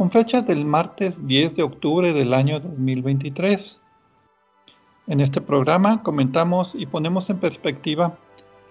con 0.00 0.10
fecha 0.10 0.40
del 0.40 0.64
martes 0.64 1.26
10 1.26 1.56
de 1.56 1.62
octubre 1.62 2.14
del 2.14 2.32
año 2.32 2.58
2023. 2.58 3.82
En 5.08 5.20
este 5.20 5.42
programa 5.42 6.02
comentamos 6.02 6.74
y 6.74 6.86
ponemos 6.86 7.28
en 7.28 7.36
perspectiva 7.36 8.16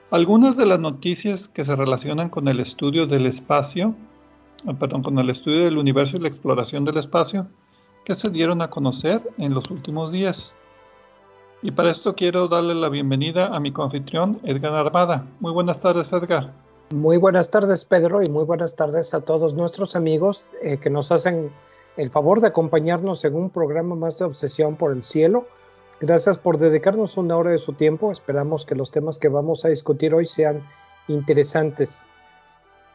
algunas 0.09 0.57
de 0.57 0.65
las 0.65 0.79
noticias 0.79 1.47
que 1.47 1.63
se 1.63 1.75
relacionan 1.75 2.29
con 2.29 2.47
el 2.47 2.59
estudio 2.59 3.05
del 3.05 3.27
espacio, 3.27 3.93
ah, 4.65 4.73
perdón, 4.73 5.03
con 5.03 5.19
el 5.19 5.29
estudio 5.29 5.65
del 5.65 5.77
universo 5.77 6.17
y 6.17 6.21
la 6.21 6.29
exploración 6.29 6.83
del 6.83 6.97
espacio 6.97 7.45
que 8.05 8.15
se 8.15 8.31
dieron 8.31 8.63
a 8.63 8.71
conocer 8.71 9.21
en 9.37 9.53
los 9.53 9.69
últimos 9.69 10.11
días. 10.11 10.55
Y 11.61 11.69
para 11.69 11.91
esto 11.91 12.15
quiero 12.15 12.47
darle 12.47 12.73
la 12.73 12.89
bienvenida 12.89 13.55
a 13.55 13.59
mi 13.59 13.71
confitrión 13.71 14.39
Edgar 14.45 14.73
Armada. 14.73 15.27
Muy 15.39 15.51
buenas 15.51 15.79
tardes, 15.79 16.11
Edgar. 16.11 16.68
Muy 16.91 17.17
buenas 17.17 17.51
tardes, 17.51 17.85
Pedro, 17.85 18.23
y 18.23 18.31
muy 18.31 18.45
buenas 18.45 18.75
tardes 18.75 19.13
a 19.13 19.21
todos 19.21 19.53
nuestros 19.53 19.95
amigos 19.95 20.47
eh, 20.63 20.79
que 20.79 20.89
nos 20.89 21.11
hacen 21.11 21.51
el 21.97 22.09
favor 22.09 22.41
de 22.41 22.47
acompañarnos 22.47 23.23
en 23.25 23.35
un 23.35 23.51
programa 23.51 23.93
más 23.93 24.17
de 24.17 24.25
Obsesión 24.25 24.75
por 24.75 24.91
el 24.91 25.03
Cielo. 25.03 25.45
Gracias 26.01 26.39
por 26.39 26.57
dedicarnos 26.57 27.15
una 27.15 27.37
hora 27.37 27.51
de 27.51 27.59
su 27.59 27.73
tiempo. 27.73 28.11
Esperamos 28.11 28.65
que 28.65 28.73
los 28.73 28.89
temas 28.89 29.19
que 29.19 29.27
vamos 29.27 29.65
a 29.65 29.69
discutir 29.69 30.15
hoy 30.15 30.25
sean 30.25 30.63
interesantes. 31.07 32.07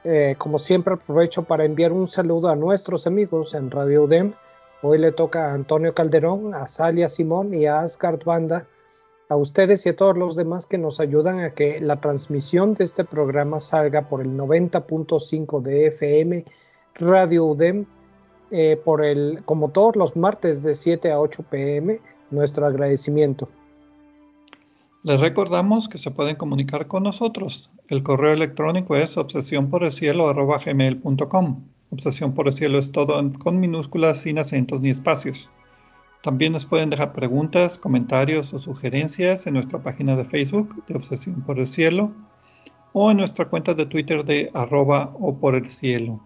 Eh, 0.02 0.34
como 0.38 0.58
siempre, 0.58 0.94
aprovecho 0.94 1.44
para 1.44 1.64
enviar 1.64 1.92
un 1.92 2.08
saludo 2.08 2.48
a 2.48 2.56
nuestros 2.56 3.06
amigos 3.06 3.54
en 3.54 3.70
Radio 3.70 4.02
UDEM. 4.02 4.34
Hoy 4.82 4.98
le 4.98 5.12
toca 5.12 5.50
a 5.50 5.54
Antonio 5.54 5.94
Calderón, 5.94 6.52
a 6.52 6.66
Salia 6.66 7.08
Simón 7.08 7.54
y 7.54 7.66
a 7.66 7.78
Asgard 7.78 8.24
Banda 8.24 8.66
a 9.28 9.36
ustedes 9.36 9.86
y 9.86 9.88
a 9.88 9.96
todos 9.96 10.16
los 10.16 10.36
demás 10.36 10.66
que 10.66 10.78
nos 10.78 11.00
ayudan 11.00 11.40
a 11.40 11.54
que 11.54 11.80
la 11.80 12.00
transmisión 12.00 12.74
de 12.74 12.84
este 12.84 13.04
programa 13.04 13.60
salga 13.60 14.08
por 14.08 14.20
el 14.20 14.36
90.5 14.36 15.62
de 15.62 15.86
FM 15.86 16.44
Radio 16.94 17.46
UDEM 17.46 17.86
eh, 18.50 18.80
por 18.84 19.04
el 19.04 19.42
como 19.44 19.70
todos 19.70 19.96
los 19.96 20.16
martes 20.16 20.62
de 20.62 20.74
7 20.74 21.10
a 21.10 21.18
8 21.18 21.44
pm 21.50 22.00
nuestro 22.30 22.66
agradecimiento. 22.66 23.48
Les 25.02 25.20
recordamos 25.20 25.88
que 25.88 25.98
se 25.98 26.10
pueden 26.10 26.36
comunicar 26.36 26.86
con 26.86 27.02
nosotros. 27.02 27.70
El 27.88 28.02
correo 28.02 28.32
electrónico 28.32 28.96
es 28.96 29.18
obsesión 29.18 29.68
por 29.68 29.84
el 29.84 29.92
cielo 29.92 30.26
obsesión 31.90 32.34
por 32.34 32.46
el 32.46 32.52
cielo 32.52 32.78
es 32.78 32.90
todo 32.90 33.20
con 33.38 33.60
minúsculas 33.60 34.22
sin 34.22 34.38
acentos 34.38 34.80
ni 34.80 34.90
espacios 34.90 35.50
también 36.24 36.54
nos 36.54 36.64
pueden 36.64 36.88
dejar 36.88 37.12
preguntas, 37.12 37.76
comentarios 37.76 38.54
o 38.54 38.58
sugerencias 38.58 39.46
en 39.46 39.52
nuestra 39.52 39.80
página 39.80 40.16
de 40.16 40.24
Facebook 40.24 40.82
de 40.86 40.94
Obsesión 40.94 41.42
por 41.42 41.58
el 41.58 41.66
Cielo 41.66 42.12
o 42.94 43.10
en 43.10 43.18
nuestra 43.18 43.44
cuenta 43.44 43.74
de 43.74 43.84
Twitter 43.84 44.24
de 44.24 44.50
arroba 44.54 45.14
o 45.20 45.38
por 45.38 45.54
el 45.54 45.66
cielo. 45.66 46.22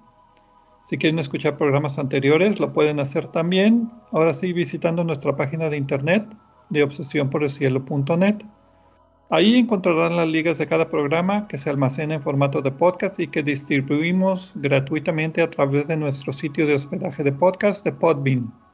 Si 0.85 0.99
quieren 0.99 1.19
escuchar 1.19 1.57
programas 1.57 1.99
anteriores, 1.99 2.61
lo 2.61 2.73
pueden 2.73 3.01
hacer 3.01 3.27
también, 3.27 3.91
ahora 4.13 4.33
sí 4.35 4.53
visitando 4.53 5.03
nuestra 5.03 5.35
página 5.35 5.69
de 5.69 5.79
internet 5.79 6.25
de 6.71 6.85
obsesiónporelcielo.net. 6.85 8.37
Ahí 9.31 9.57
encontrarán 9.57 10.15
las 10.15 10.29
ligas 10.29 10.59
de 10.59 10.69
cada 10.69 10.89
programa 10.89 11.49
que 11.49 11.59
se 11.59 11.71
almacena 11.71 12.15
en 12.15 12.23
formato 12.23 12.63
de 12.63 12.71
podcast 12.71 13.19
y 13.19 13.27
que 13.27 13.43
distribuimos 13.43 14.53
gratuitamente 14.55 15.43
a 15.43 15.51
través 15.51 15.89
de 15.89 15.97
nuestro 15.97 16.33
sitio 16.33 16.69
de 16.69 16.75
hospedaje 16.75 17.25
de 17.25 17.33
podcast 17.33 17.85
de 17.85 17.91
Podbean. 17.91 18.68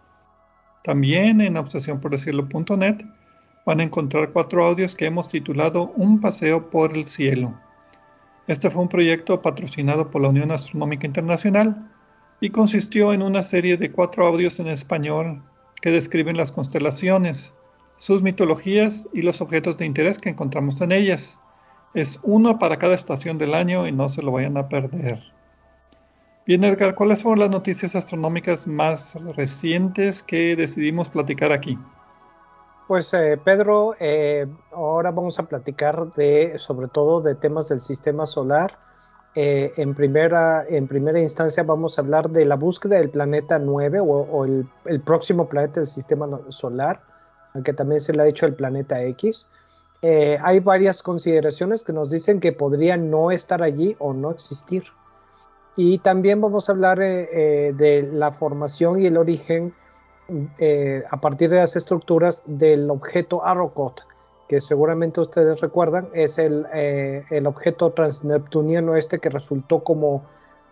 También 0.85 1.41
en 1.41 1.57
obsesiónporelcielo.net 1.57 3.07
van 3.65 3.81
a 3.81 3.85
encontrar 3.85 4.33
cuatro 4.35 4.67
audios 4.67 4.95
que 4.95 5.07
hemos 5.07 5.29
titulado 5.29 5.95
Un 5.97 6.21
paseo 6.21 6.69
por 6.69 6.95
el 6.95 7.07
cielo. 7.07 7.59
Este 8.49 8.71
fue 8.71 8.83
un 8.83 8.91
proyecto 8.91 9.41
patrocinado 9.41 10.11
por 10.11 10.21
la 10.21 10.29
Unión 10.29 10.51
Astronómica 10.51 11.07
Internacional 11.07 11.91
y 12.39 12.51
consistió 12.51 13.15
en 13.15 13.23
una 13.23 13.43
serie 13.43 13.79
de 13.79 13.91
cuatro 13.93 14.27
audios 14.27 14.61
en 14.61 14.67
español 14.67 15.43
que 15.81 15.91
describen 15.91 16.37
las 16.37 16.53
constelaciones, 16.53 17.55
sus 17.97 18.21
mitologías 18.21 19.09
y 19.15 19.23
los 19.23 19.41
objetos 19.41 19.79
de 19.79 19.87
interés 19.87 20.19
que 20.19 20.29
encontramos 20.29 20.83
en 20.83 20.93
ellas. 20.93 21.41
Es 21.95 22.21
uno 22.23 22.59
para 22.59 22.79
cada 22.79 22.95
estación 22.95 23.39
del 23.39 23.55
año 23.55 23.87
y 23.87 23.93
no 23.93 24.11
se 24.11 24.21
lo 24.21 24.33
vayan 24.33 24.59
a 24.59 24.69
perder. 24.69 25.34
Bien, 26.47 26.63
Edgar, 26.63 26.95
¿cuáles 26.95 27.23
fueron 27.23 27.41
las 27.41 27.49
noticias 27.49 27.97
astronómicas 27.97 28.67
más 28.67 29.15
recientes 29.35 30.23
que 30.23 30.55
decidimos 30.57 31.09
platicar 31.09 31.53
aquí? 31.53 31.79
Pues 32.87 33.15
eh, 33.15 33.41
Pedro, 33.43 33.97
eh, 33.99 34.47
ahora 34.73 35.11
vamos 35.11 35.39
a 35.39 35.45
platicar 35.45 36.13
de, 36.13 36.59
sobre 36.59 36.89
todo, 36.89 37.23
de 37.23 37.35
temas 37.35 37.71
del 37.71 37.81
sistema 37.81 38.27
solar. 38.27 38.79
Eh, 39.35 39.73
en, 39.79 39.95
primera, 39.95 40.67
instancia 41.19 41.63
vamos 41.63 41.97
a 41.97 42.03
hablar 42.03 42.29
de 42.29 42.45
la 42.45 42.57
búsqueda 42.57 42.99
del 42.99 43.09
planeta 43.09 43.59
9 43.59 44.01
o, 44.01 44.45
el, 44.45 45.01
próximo 45.01 45.49
planeta 45.49 45.81
del 45.81 45.87
sistema 45.87 46.29
solar, 46.51 47.01
aunque 47.55 47.73
también 47.73 48.03
se 48.03 48.13
le 48.13 48.21
ha 48.21 48.27
dicho 48.27 48.45
el 48.45 48.55
planeta 48.55 49.03
X. 49.03 49.49
hay 50.03 50.61
varias 50.61 51.03
consideraciones 51.03 51.83
que 51.83 51.95
nos 51.95 52.11
dicen 52.11 52.39
que 52.39 52.53
podría 52.53 52.99
no 52.99 53.31
estar 53.31 53.63
allí 53.63 53.97
o 53.99 54.13
no 54.13 54.31
existir. 54.31 54.85
Y 55.77 55.99
también 55.99 56.41
vamos 56.41 56.69
a 56.69 56.73
hablar 56.73 57.03
eh, 57.03 57.29
eh, 57.33 57.73
de 57.77 58.03
la 58.03 58.33
formación 58.33 59.01
y 59.01 59.07
el 59.07 59.17
origen 59.17 59.73
eh, 60.59 61.03
a 61.11 61.21
partir 61.21 61.51
de 61.51 61.57
las 61.57 61.75
estructuras 61.77 62.43
del 62.47 62.89
objeto 62.91 63.45
Arrokoth, 63.45 64.01
que 64.49 64.61
seguramente 64.61 65.21
ustedes 65.21 65.61
recuerdan, 65.61 66.09
es 66.15 66.39
el, 66.39 66.67
el 66.73 67.47
objeto 67.47 67.91
transneptuniano 67.91 68.97
este 68.97 69.19
que 69.19 69.31
resultó 69.31 69.81
como 69.81 70.23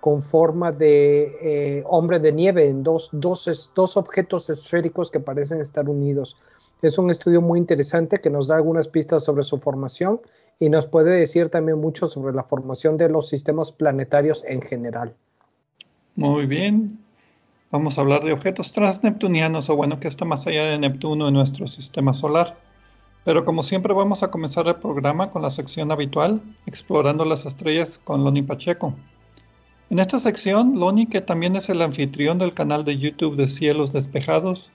con 0.01 0.23
forma 0.23 0.73
de 0.73 1.83
hombre 1.87 2.19
de 2.19 2.33
nieve 2.33 2.69
en 2.69 2.83
dos, 2.83 3.09
dos, 3.13 3.71
dos 3.75 3.97
objetos 3.97 4.51
esféricos 4.51 5.11
que 5.11 5.21
parecen 5.21 5.61
estar 5.61 5.89
unidos. 5.89 6.37
Es 6.81 6.99
un 6.99 7.11
estudio 7.11 7.41
muy 7.41 7.59
interesante 7.59 8.21
que 8.21 8.31
nos 8.31 8.49
da 8.49 8.57
algunas 8.57 8.89
pistas 8.89 9.25
sobre 9.25 9.45
su 9.45 9.59
formación 9.59 10.21
y 10.63 10.71
nos 10.71 10.87
puede 10.87 11.19
decir 11.19 11.51
también 11.51 11.81
mucho 11.81 12.07
sobre 12.07 12.33
la 12.33 12.45
formación 12.45 12.97
de 12.97 13.09
los 13.09 13.27
sistemas 13.27 13.73
planetarios 13.73 14.45
en 14.47 14.63
general. 14.63 15.13
Muy 16.15 16.47
bien. 16.47 17.01
Vamos 17.73 17.99
a 17.99 18.03
hablar 18.03 18.23
de 18.23 18.33
objetos 18.33 18.71
transneptunianos 18.71 19.69
o 19.71 19.75
bueno, 19.75 19.99
que 19.99 20.07
está 20.07 20.25
más 20.25 20.47
allá 20.47 20.67
de 20.67 20.79
Neptuno 20.79 21.27
en 21.27 21.35
nuestro 21.35 21.67
sistema 21.67 22.15
solar. 22.15 22.57
Pero 23.25 23.45
como 23.45 23.65
siempre 23.65 23.93
vamos 23.93 24.23
a 24.23 24.31
comenzar 24.31 24.69
el 24.69 24.77
programa 24.77 25.31
con 25.31 25.43
la 25.43 25.51
sección 25.51 25.91
habitual, 25.91 26.41
explorando 26.67 27.25
las 27.25 27.45
estrellas 27.45 27.99
con 27.99 28.23
Loni 28.23 28.43
Pacheco. 28.43 28.95
En 29.91 29.99
esta 29.99 30.21
sección, 30.21 30.79
Loni, 30.79 31.09
que 31.09 31.23
también 31.23 31.57
es 31.57 31.71
el 31.71 31.83
anfitrión 31.83 32.39
del 32.39 32.55
canal 32.55 32.85
de 32.85 32.99
YouTube 32.99 33.35
de 33.35 33.49
Cielos 33.49 33.93
Despejados, 33.93 34.71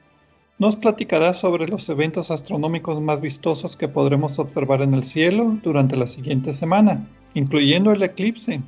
nos 0.60 0.76
platicará 0.76 1.34
sobre 1.34 1.68
los 1.68 1.88
eventos 1.90 2.32
astronómicos 2.32 3.00
más 3.00 3.22
vistosos 3.22 3.76
que 3.76 3.88
podremos 3.88 4.40
observar 4.40 4.82
en 4.82 4.94
el 4.94 5.04
cielo 5.04 5.58
durante 5.62 5.96
la 5.96 6.08
siguiente 6.08 6.54
semana, 6.54 7.08
incluyendo 7.36 7.92
el 7.92 8.02
eclipse. 8.02 8.62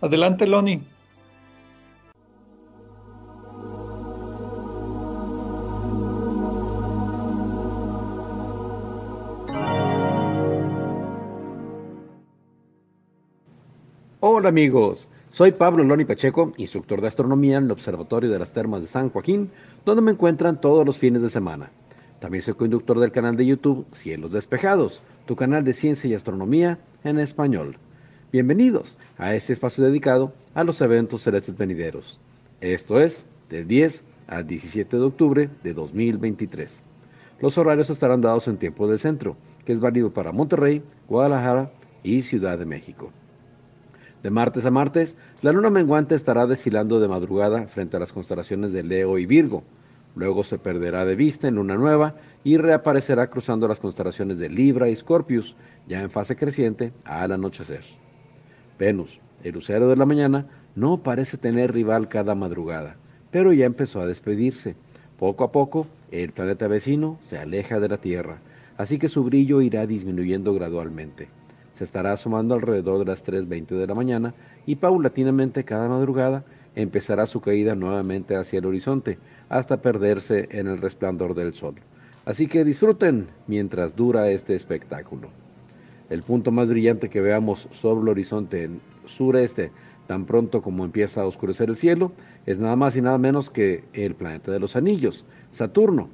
Adelante, 0.00 0.46
Loni. 0.46 0.80
Hola 14.26 14.48
amigos, 14.48 15.06
Soy 15.34 15.50
Pablo 15.50 15.82
Loni 15.82 16.04
Pacheco, 16.04 16.52
instructor 16.58 17.00
de 17.00 17.08
astronomía 17.08 17.58
en 17.58 17.64
el 17.64 17.72
Observatorio 17.72 18.30
de 18.30 18.38
las 18.38 18.52
Termas 18.52 18.82
de 18.82 18.86
San 18.86 19.10
Joaquín, 19.10 19.50
donde 19.84 20.00
me 20.00 20.12
encuentran 20.12 20.60
todos 20.60 20.86
los 20.86 20.96
fines 20.96 21.22
de 21.22 21.28
semana. 21.28 21.72
También 22.20 22.40
soy 22.40 22.54
conductor 22.54 23.00
del 23.00 23.10
canal 23.10 23.36
de 23.36 23.44
YouTube 23.44 23.84
Cielos 23.90 24.30
Despejados, 24.30 25.02
tu 25.26 25.34
canal 25.34 25.64
de 25.64 25.72
ciencia 25.72 26.08
y 26.08 26.14
astronomía 26.14 26.78
en 27.02 27.18
español. 27.18 27.78
Bienvenidos 28.30 28.96
a 29.18 29.34
este 29.34 29.52
espacio 29.54 29.82
dedicado 29.82 30.32
a 30.54 30.62
los 30.62 30.80
eventos 30.80 31.22
celestes 31.22 31.58
venideros. 31.58 32.20
Esto 32.60 33.00
es 33.00 33.26
del 33.50 33.66
10 33.66 34.04
al 34.28 34.46
17 34.46 34.96
de 34.96 35.02
octubre 35.02 35.50
de 35.64 35.74
2023. 35.74 36.84
Los 37.40 37.58
horarios 37.58 37.90
estarán 37.90 38.20
dados 38.20 38.46
en 38.46 38.56
tiempo 38.56 38.86
del 38.86 39.00
centro, 39.00 39.36
que 39.64 39.72
es 39.72 39.80
válido 39.80 40.12
para 40.12 40.30
Monterrey, 40.30 40.84
Guadalajara 41.08 41.72
y 42.04 42.22
Ciudad 42.22 42.56
de 42.56 42.66
México. 42.66 43.10
De 44.24 44.30
martes 44.30 44.64
a 44.64 44.70
martes, 44.70 45.18
la 45.42 45.52
luna 45.52 45.68
menguante 45.68 46.14
estará 46.14 46.46
desfilando 46.46 46.98
de 46.98 47.08
madrugada 47.08 47.66
frente 47.66 47.98
a 47.98 48.00
las 48.00 48.10
constelaciones 48.10 48.72
de 48.72 48.82
Leo 48.82 49.18
y 49.18 49.26
Virgo. 49.26 49.64
Luego 50.16 50.44
se 50.44 50.56
perderá 50.56 51.04
de 51.04 51.14
vista 51.14 51.46
en 51.46 51.56
luna 51.56 51.74
nueva 51.74 52.14
y 52.42 52.56
reaparecerá 52.56 53.28
cruzando 53.28 53.68
las 53.68 53.80
constelaciones 53.80 54.38
de 54.38 54.48
Libra 54.48 54.88
y 54.88 54.96
Scorpius, 54.96 55.56
ya 55.86 56.00
en 56.00 56.08
fase 56.08 56.36
creciente 56.36 56.94
al 57.04 57.32
anochecer. 57.32 57.84
Venus, 58.78 59.20
el 59.42 59.52
lucero 59.52 59.88
de 59.88 59.96
la 59.96 60.06
mañana, 60.06 60.46
no 60.74 61.02
parece 61.02 61.36
tener 61.36 61.74
rival 61.74 62.08
cada 62.08 62.34
madrugada, 62.34 62.96
pero 63.30 63.52
ya 63.52 63.66
empezó 63.66 64.00
a 64.00 64.06
despedirse. 64.06 64.74
Poco 65.18 65.44
a 65.44 65.52
poco, 65.52 65.86
el 66.10 66.32
planeta 66.32 66.66
vecino 66.66 67.18
se 67.20 67.36
aleja 67.36 67.78
de 67.78 67.88
la 67.88 67.98
Tierra, 67.98 68.38
así 68.78 68.98
que 68.98 69.10
su 69.10 69.22
brillo 69.22 69.60
irá 69.60 69.86
disminuyendo 69.86 70.54
gradualmente 70.54 71.28
se 71.74 71.84
estará 71.84 72.12
asomando 72.12 72.54
alrededor 72.54 72.98
de 73.00 73.04
las 73.04 73.24
3.20 73.24 73.66
de 73.66 73.86
la 73.86 73.94
mañana 73.94 74.34
y 74.66 74.76
paulatinamente 74.76 75.64
cada 75.64 75.88
madrugada 75.88 76.44
empezará 76.74 77.26
su 77.26 77.40
caída 77.40 77.74
nuevamente 77.74 78.36
hacia 78.36 78.58
el 78.60 78.66
horizonte 78.66 79.18
hasta 79.48 79.82
perderse 79.82 80.48
en 80.50 80.66
el 80.66 80.78
resplandor 80.78 81.34
del 81.34 81.52
sol. 81.52 81.74
Así 82.24 82.46
que 82.46 82.64
disfruten 82.64 83.28
mientras 83.46 83.94
dura 83.94 84.30
este 84.30 84.54
espectáculo. 84.54 85.28
El 86.10 86.22
punto 86.22 86.50
más 86.50 86.68
brillante 86.68 87.08
que 87.08 87.20
veamos 87.20 87.68
sobre 87.72 88.02
el 88.02 88.08
horizonte 88.08 88.70
sureste 89.06 89.70
tan 90.06 90.26
pronto 90.26 90.62
como 90.62 90.84
empieza 90.84 91.22
a 91.22 91.26
oscurecer 91.26 91.70
el 91.70 91.76
cielo 91.76 92.12
es 92.46 92.58
nada 92.58 92.76
más 92.76 92.96
y 92.96 93.00
nada 93.00 93.18
menos 93.18 93.50
que 93.50 93.84
el 93.92 94.14
planeta 94.14 94.52
de 94.52 94.60
los 94.60 94.76
anillos, 94.76 95.24
Saturno. 95.50 96.10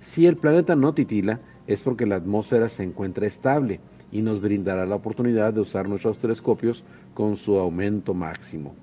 Si 0.00 0.26
el 0.26 0.36
planeta 0.36 0.74
no 0.76 0.94
titila 0.94 1.40
es 1.66 1.82
porque 1.82 2.06
la 2.06 2.16
atmósfera 2.16 2.68
se 2.68 2.82
encuentra 2.82 3.26
estable 3.26 3.80
y 4.14 4.22
nos 4.22 4.40
brindará 4.40 4.86
la 4.86 4.94
oportunidad 4.94 5.52
de 5.52 5.60
usar 5.60 5.88
nuestros 5.88 6.18
telescopios 6.18 6.84
con 7.14 7.34
su 7.36 7.58
aumento 7.58 8.14
máximo. 8.14 8.76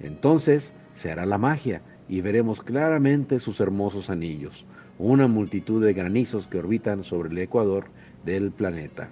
Entonces 0.00 0.74
se 0.94 1.12
hará 1.12 1.26
la 1.26 1.36
magia 1.36 1.82
y 2.08 2.22
veremos 2.22 2.62
claramente 2.62 3.38
sus 3.38 3.60
hermosos 3.60 4.08
anillos, 4.08 4.64
una 4.98 5.28
multitud 5.28 5.84
de 5.84 5.92
granizos 5.92 6.48
que 6.48 6.58
orbitan 6.58 7.04
sobre 7.04 7.28
el 7.28 7.36
ecuador 7.36 7.84
del 8.24 8.50
planeta. 8.50 9.10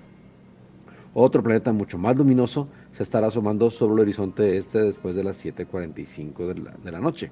Otro 1.13 1.43
planeta 1.43 1.75
mucho 1.75 1.99
más 1.99 2.17
luminoso 2.17 2.69
se 2.93 3.03
estará 3.03 3.27
asomando 3.27 3.71
sobre 3.71 3.95
el 3.97 4.01
horizonte 4.01 4.57
este 4.57 4.79
después 4.79 5.15
de 5.15 5.25
las 5.25 5.45
7.45 5.45 6.55
de 6.55 6.63
la, 6.63 6.71
de 6.83 6.91
la 6.91 7.01
noche. 7.01 7.31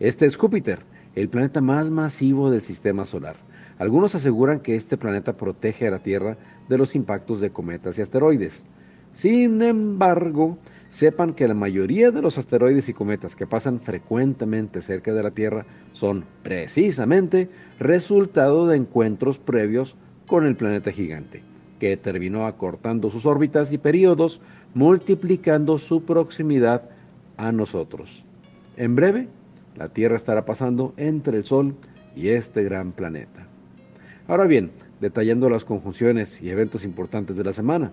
Este 0.00 0.26
es 0.26 0.36
Júpiter, 0.36 0.80
el 1.14 1.28
planeta 1.28 1.60
más 1.60 1.92
masivo 1.92 2.50
del 2.50 2.62
sistema 2.62 3.04
solar. 3.04 3.36
Algunos 3.78 4.14
aseguran 4.14 4.60
que 4.60 4.76
este 4.76 4.96
planeta 4.96 5.36
protege 5.36 5.88
a 5.88 5.90
la 5.90 5.98
Tierra 5.98 6.36
de 6.68 6.78
los 6.78 6.94
impactos 6.94 7.40
de 7.40 7.50
cometas 7.50 7.98
y 7.98 8.02
asteroides. 8.02 8.66
Sin 9.12 9.62
embargo, 9.62 10.58
sepan 10.88 11.34
que 11.34 11.48
la 11.48 11.54
mayoría 11.54 12.10
de 12.10 12.22
los 12.22 12.38
asteroides 12.38 12.88
y 12.88 12.94
cometas 12.94 13.34
que 13.34 13.46
pasan 13.46 13.80
frecuentemente 13.80 14.80
cerca 14.80 15.12
de 15.12 15.22
la 15.22 15.32
Tierra 15.32 15.66
son 15.92 16.24
precisamente 16.42 17.48
resultado 17.78 18.66
de 18.66 18.76
encuentros 18.76 19.38
previos 19.38 19.96
con 20.26 20.46
el 20.46 20.56
planeta 20.56 20.90
gigante, 20.90 21.42
que 21.78 21.96
terminó 21.96 22.46
acortando 22.46 23.10
sus 23.10 23.26
órbitas 23.26 23.72
y 23.72 23.78
periodos, 23.78 24.40
multiplicando 24.72 25.78
su 25.78 26.04
proximidad 26.04 26.90
a 27.36 27.52
nosotros. 27.52 28.24
En 28.76 28.94
breve, 28.94 29.28
la 29.76 29.88
Tierra 29.88 30.16
estará 30.16 30.44
pasando 30.44 30.94
entre 30.96 31.38
el 31.38 31.44
Sol 31.44 31.74
y 32.16 32.28
este 32.28 32.62
gran 32.62 32.92
planeta. 32.92 33.48
Ahora 34.26 34.44
bien, 34.44 34.70
detallando 35.02 35.50
las 35.50 35.66
conjunciones 35.66 36.40
y 36.40 36.48
eventos 36.48 36.82
importantes 36.82 37.36
de 37.36 37.44
la 37.44 37.52
semana. 37.52 37.92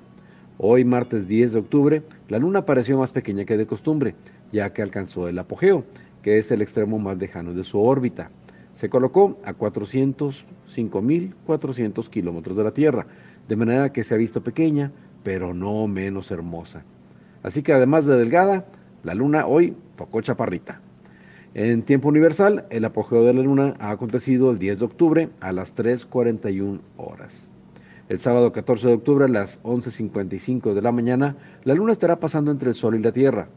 Hoy, 0.58 0.86
martes 0.86 1.28
10 1.28 1.52
de 1.52 1.60
octubre, 1.60 2.04
la 2.30 2.40
luna 2.40 2.66
pareció 2.66 2.98
más 2.98 3.12
pequeña 3.12 3.44
que 3.44 3.58
de 3.58 3.68
costumbre, 3.68 4.16
ya 4.50 4.72
que 4.72 4.82
alcanzó 4.82 5.28
el 5.28 5.38
apogeo, 5.40 5.84
que 6.22 6.38
es 6.38 6.50
el 6.52 6.62
extremo 6.62 7.00
más 7.00 7.18
lejano 7.18 7.54
de 7.54 7.66
su 7.66 7.82
órbita. 7.82 8.32
Se 8.72 8.90
colocó 8.90 9.40
a 9.44 9.54
405.400 9.54 12.10
kilómetros 12.10 12.56
de 12.56 12.64
la 12.64 12.72
Tierra, 12.72 13.08
de 13.50 13.56
manera 13.58 13.92
que 13.92 14.06
se 14.06 14.16
ha 14.16 14.18
visto 14.18 14.42
pequeña, 14.42 14.94
pero 15.24 15.54
no 15.54 15.86
menos 15.88 16.32
hermosa. 16.32 16.86
Así 17.44 17.62
que 17.62 17.74
además 17.74 18.06
de 18.06 18.16
delgada, 18.16 18.68
la 19.04 19.16
luna 19.16 19.48
hoy 19.48 19.76
tocó 19.98 20.22
chaparrita. 20.22 20.80
En 21.54 21.84
tiempo 21.84 22.08
universal, 22.08 22.66
el 22.70 22.86
apogeo 22.86 23.26
de 23.26 23.34
la 23.34 23.42
luna 23.42 23.76
ha 23.80 23.92
acontecido 23.92 24.52
el 24.52 24.58
10 24.58 24.80
de 24.80 24.86
octubre 24.86 25.30
a 25.42 25.52
las 25.52 25.76
3.41 25.76 26.80
horas. 26.96 27.52
El 28.08 28.22
sábado 28.22 28.54
14 28.54 28.88
de 28.88 28.94
octubre 28.94 29.26
a 29.26 29.28
las 29.28 29.62
11.55 29.64 30.74
de 30.74 30.82
la 30.82 30.94
mañana, 30.94 31.36
la 31.66 31.74
luna 31.74 31.92
estará 31.92 32.22
pasando 32.22 32.52
entre 32.52 32.70
el 32.70 32.76
Sol 32.76 32.96
y 32.96 33.00
la 33.00 33.12
Tierra. 33.12 33.50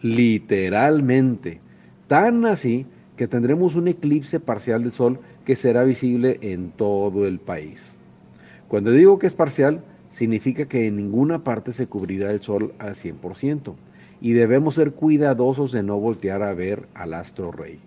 Literalmente. 0.00 1.60
Tan 2.08 2.46
así 2.46 2.86
que 3.18 3.28
tendremos 3.28 3.76
un 3.76 3.86
eclipse 3.86 4.40
parcial 4.40 4.82
del 4.82 4.92
Sol 4.92 5.18
que 5.44 5.54
será 5.54 5.84
visible 5.84 6.38
en 6.40 6.70
todo 6.70 7.26
el 7.26 7.38
país. 7.38 7.98
Cuando 8.68 8.92
digo 8.92 9.18
que 9.18 9.26
es 9.26 9.34
parcial, 9.34 9.84
significa 10.08 10.64
que 10.64 10.86
en 10.86 10.96
ninguna 10.96 11.44
parte 11.44 11.74
se 11.74 11.86
cubrirá 11.86 12.32
el 12.32 12.40
Sol 12.40 12.72
al 12.78 12.94
100% 12.94 13.74
y 14.22 14.34
debemos 14.34 14.76
ser 14.76 14.92
cuidadosos 14.92 15.72
de 15.72 15.82
no 15.82 15.98
voltear 15.98 16.42
a 16.42 16.54
ver 16.54 16.86
al 16.94 17.12
astro 17.12 17.50
rey. 17.50 17.80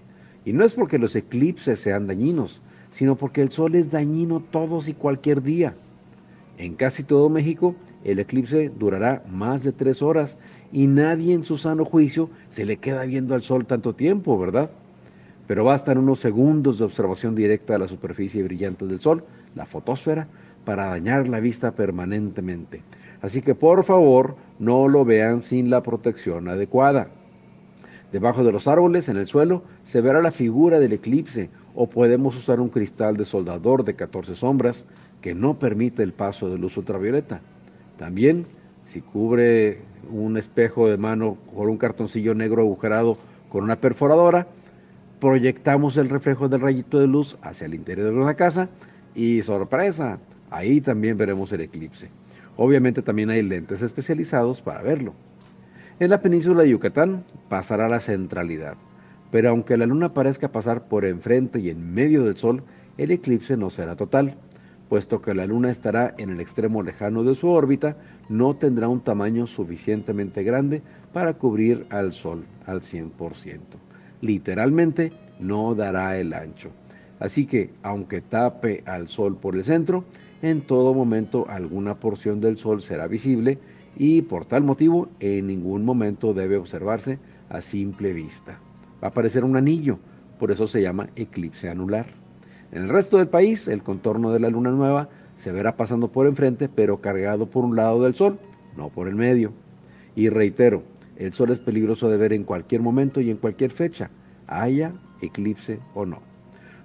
Y 0.44 0.52
no 0.52 0.66
es 0.66 0.74
porque 0.74 1.00
los 1.00 1.16
eclipses 1.16 1.80
sean 1.80 2.08
dañinos, 2.08 2.62
sino 2.92 3.16
porque 3.16 3.42
el 3.42 3.52
sol 3.52 3.74
es 3.74 3.90
dañino 3.90 4.44
todos 4.52 4.90
y 4.90 4.94
cualquier 4.94 5.42
día. 5.42 5.76
En 6.58 6.76
casi 6.76 7.04
todo 7.04 7.30
México, 7.30 7.74
el 8.04 8.20
eclipse 8.20 8.70
durará 8.78 9.24
más 9.32 9.64
de 9.64 9.72
tres 9.72 10.02
horas 10.02 10.38
y 10.74 10.88
nadie 10.88 11.34
en 11.34 11.46
su 11.46 11.58
sano 11.58 11.86
juicio 11.86 12.30
se 12.50 12.66
le 12.66 12.78
queda 12.78 13.06
viendo 13.06 13.34
al 13.34 13.42
sol 13.42 13.66
tanto 13.66 13.94
tiempo, 13.94 14.38
¿verdad? 14.38 14.70
Pero 15.48 15.64
bastan 15.64 15.98
unos 15.98 16.20
segundos 16.20 16.80
de 16.80 16.86
observación 16.86 17.34
directa 17.34 17.74
de 17.74 17.80
la 17.80 17.88
superficie 17.88 18.44
brillante 18.44 18.86
del 18.86 19.00
sol, 19.00 19.24
la 19.56 19.66
fotosfera, 19.66 20.28
para 20.66 20.88
dañar 20.88 21.30
la 21.30 21.40
vista 21.40 21.72
permanentemente. 21.72 22.82
Así 23.26 23.42
que 23.42 23.56
por 23.56 23.84
favor 23.84 24.36
no 24.60 24.88
lo 24.88 25.04
vean 25.04 25.42
sin 25.42 25.72
la 25.72 25.82
protección 25.82 26.48
adecuada. 26.48 27.08
Debajo 28.12 28.44
de 28.44 28.52
los 28.52 28.68
árboles, 28.68 29.10
en 29.10 29.18
el 29.18 29.26
suelo, 29.26 29.64
se 29.84 30.00
verá 30.00 30.22
la 30.22 30.30
figura 30.30 30.80
del 30.80 30.94
eclipse 30.94 31.50
o 31.74 31.90
podemos 31.90 32.38
usar 32.38 32.60
un 32.60 32.70
cristal 32.70 33.18
de 33.18 33.26
soldador 33.26 33.84
de 33.84 33.96
14 33.96 34.36
sombras 34.36 34.86
que 35.22 35.34
no 35.34 35.58
permite 35.58 36.04
el 36.04 36.14
paso 36.14 36.52
de 36.52 36.60
luz 36.60 36.78
ultravioleta. 36.78 37.42
También, 37.98 38.46
si 38.86 39.02
cubre 39.02 39.80
un 40.12 40.38
espejo 40.38 40.88
de 40.88 40.98
mano 40.98 41.36
por 41.52 41.68
un 41.68 41.80
cartoncillo 41.80 42.36
negro 42.36 42.62
agujerado 42.62 43.18
con 43.50 43.64
una 43.64 43.78
perforadora, 43.78 44.46
proyectamos 45.20 45.98
el 45.98 46.10
reflejo 46.10 46.48
del 46.48 46.62
rayito 46.62 47.00
de 47.00 47.08
luz 47.08 47.40
hacia 47.42 47.66
el 47.66 47.74
interior 47.74 48.14
de 48.14 48.24
la 48.24 48.36
casa 48.36 48.70
y 49.16 49.42
sorpresa, 49.42 50.20
ahí 50.52 50.80
también 50.80 51.18
veremos 51.18 51.52
el 51.54 51.62
eclipse. 51.62 52.12
Obviamente 52.58 53.02
también 53.02 53.30
hay 53.30 53.42
lentes 53.42 53.82
especializados 53.82 54.62
para 54.62 54.82
verlo. 54.82 55.14
En 56.00 56.10
la 56.10 56.22
península 56.22 56.64
de 56.64 56.70
Yucatán 56.70 57.24
pasará 57.50 57.88
la 57.90 58.00
centralidad, 58.00 58.76
pero 59.32 59.50
aunque 59.50 59.78
la 59.78 59.86
luna 59.86 60.14
parezca 60.14 60.52
pasar 60.52 60.88
por 60.88 61.06
enfrente 61.06 61.60
y 61.60 61.70
en 61.70 61.94
medio 61.94 62.24
del 62.24 62.38
sol, 62.38 62.64
el 62.98 63.12
eclipse 63.12 63.58
no 63.58 63.70
será 63.70 63.96
total, 63.96 64.36
puesto 64.90 65.22
que 65.22 65.34
la 65.34 65.46
luna 65.46 65.70
estará 65.70 66.14
en 66.18 66.30
el 66.30 66.40
extremo 66.40 66.84
lejano 66.84 67.24
de 67.24 67.36
su 67.36 67.50
órbita, 67.50 67.98
no 68.30 68.56
tendrá 68.56 68.88
un 68.88 69.02
tamaño 69.02 69.48
suficientemente 69.48 70.44
grande 70.44 70.82
para 71.14 71.34
cubrir 71.34 71.86
al 71.90 72.14
sol 72.14 72.46
al 72.66 72.82
100%. 72.82 73.60
Literalmente 74.22 75.12
no 75.40 75.76
dará 75.76 76.18
el 76.18 76.34
ancho. 76.34 76.72
Así 77.20 77.46
que, 77.46 77.72
aunque 77.82 78.22
tape 78.22 78.84
al 78.86 79.08
sol 79.08 79.38
por 79.38 79.56
el 79.56 79.64
centro, 79.64 80.04
en 80.42 80.62
todo 80.62 80.94
momento 80.94 81.46
alguna 81.50 81.96
porción 81.96 82.42
del 82.42 82.58
Sol 82.58 82.82
será 82.82 83.08
visible 83.08 83.58
y 83.98 84.22
por 84.22 84.46
tal 84.46 84.64
motivo 84.64 85.10
en 85.20 85.48
ningún 85.48 85.86
momento 85.86 86.34
debe 86.34 86.58
observarse 86.58 87.20
a 87.50 87.62
simple 87.62 88.14
vista. 88.14 88.60
Va 89.04 89.08
a 89.08 89.12
aparecer 89.12 89.44
un 89.44 89.56
anillo, 89.56 90.00
por 90.40 90.52
eso 90.52 90.68
se 90.68 90.82
llama 90.82 91.10
eclipse 91.16 91.70
anular. 91.70 92.08
En 92.72 92.84
el 92.84 92.90
resto 92.90 93.18
del 93.18 93.28
país, 93.28 93.68
el 93.68 93.84
contorno 93.84 94.32
de 94.32 94.40
la 94.40 94.50
luna 94.50 94.72
nueva 94.72 95.10
se 95.36 95.52
verá 95.52 95.76
pasando 95.76 96.12
por 96.12 96.28
enfrente, 96.28 96.70
pero 96.70 97.02
cargado 97.02 97.46
por 97.48 97.64
un 97.64 97.76
lado 97.76 98.04
del 98.04 98.16
Sol, 98.16 98.40
no 98.76 98.90
por 98.90 99.08
el 99.08 99.16
medio. 99.16 99.54
Y 100.16 100.30
reitero, 100.30 100.84
el 101.18 101.32
Sol 101.34 101.52
es 101.52 101.60
peligroso 101.60 102.10
de 102.10 102.18
ver 102.18 102.34
en 102.34 102.44
cualquier 102.44 102.82
momento 102.82 103.22
y 103.22 103.30
en 103.30 103.38
cualquier 103.38 103.72
fecha, 103.72 104.10
haya 104.48 104.94
eclipse 105.22 105.80
o 105.94 106.06
no. 106.06 106.20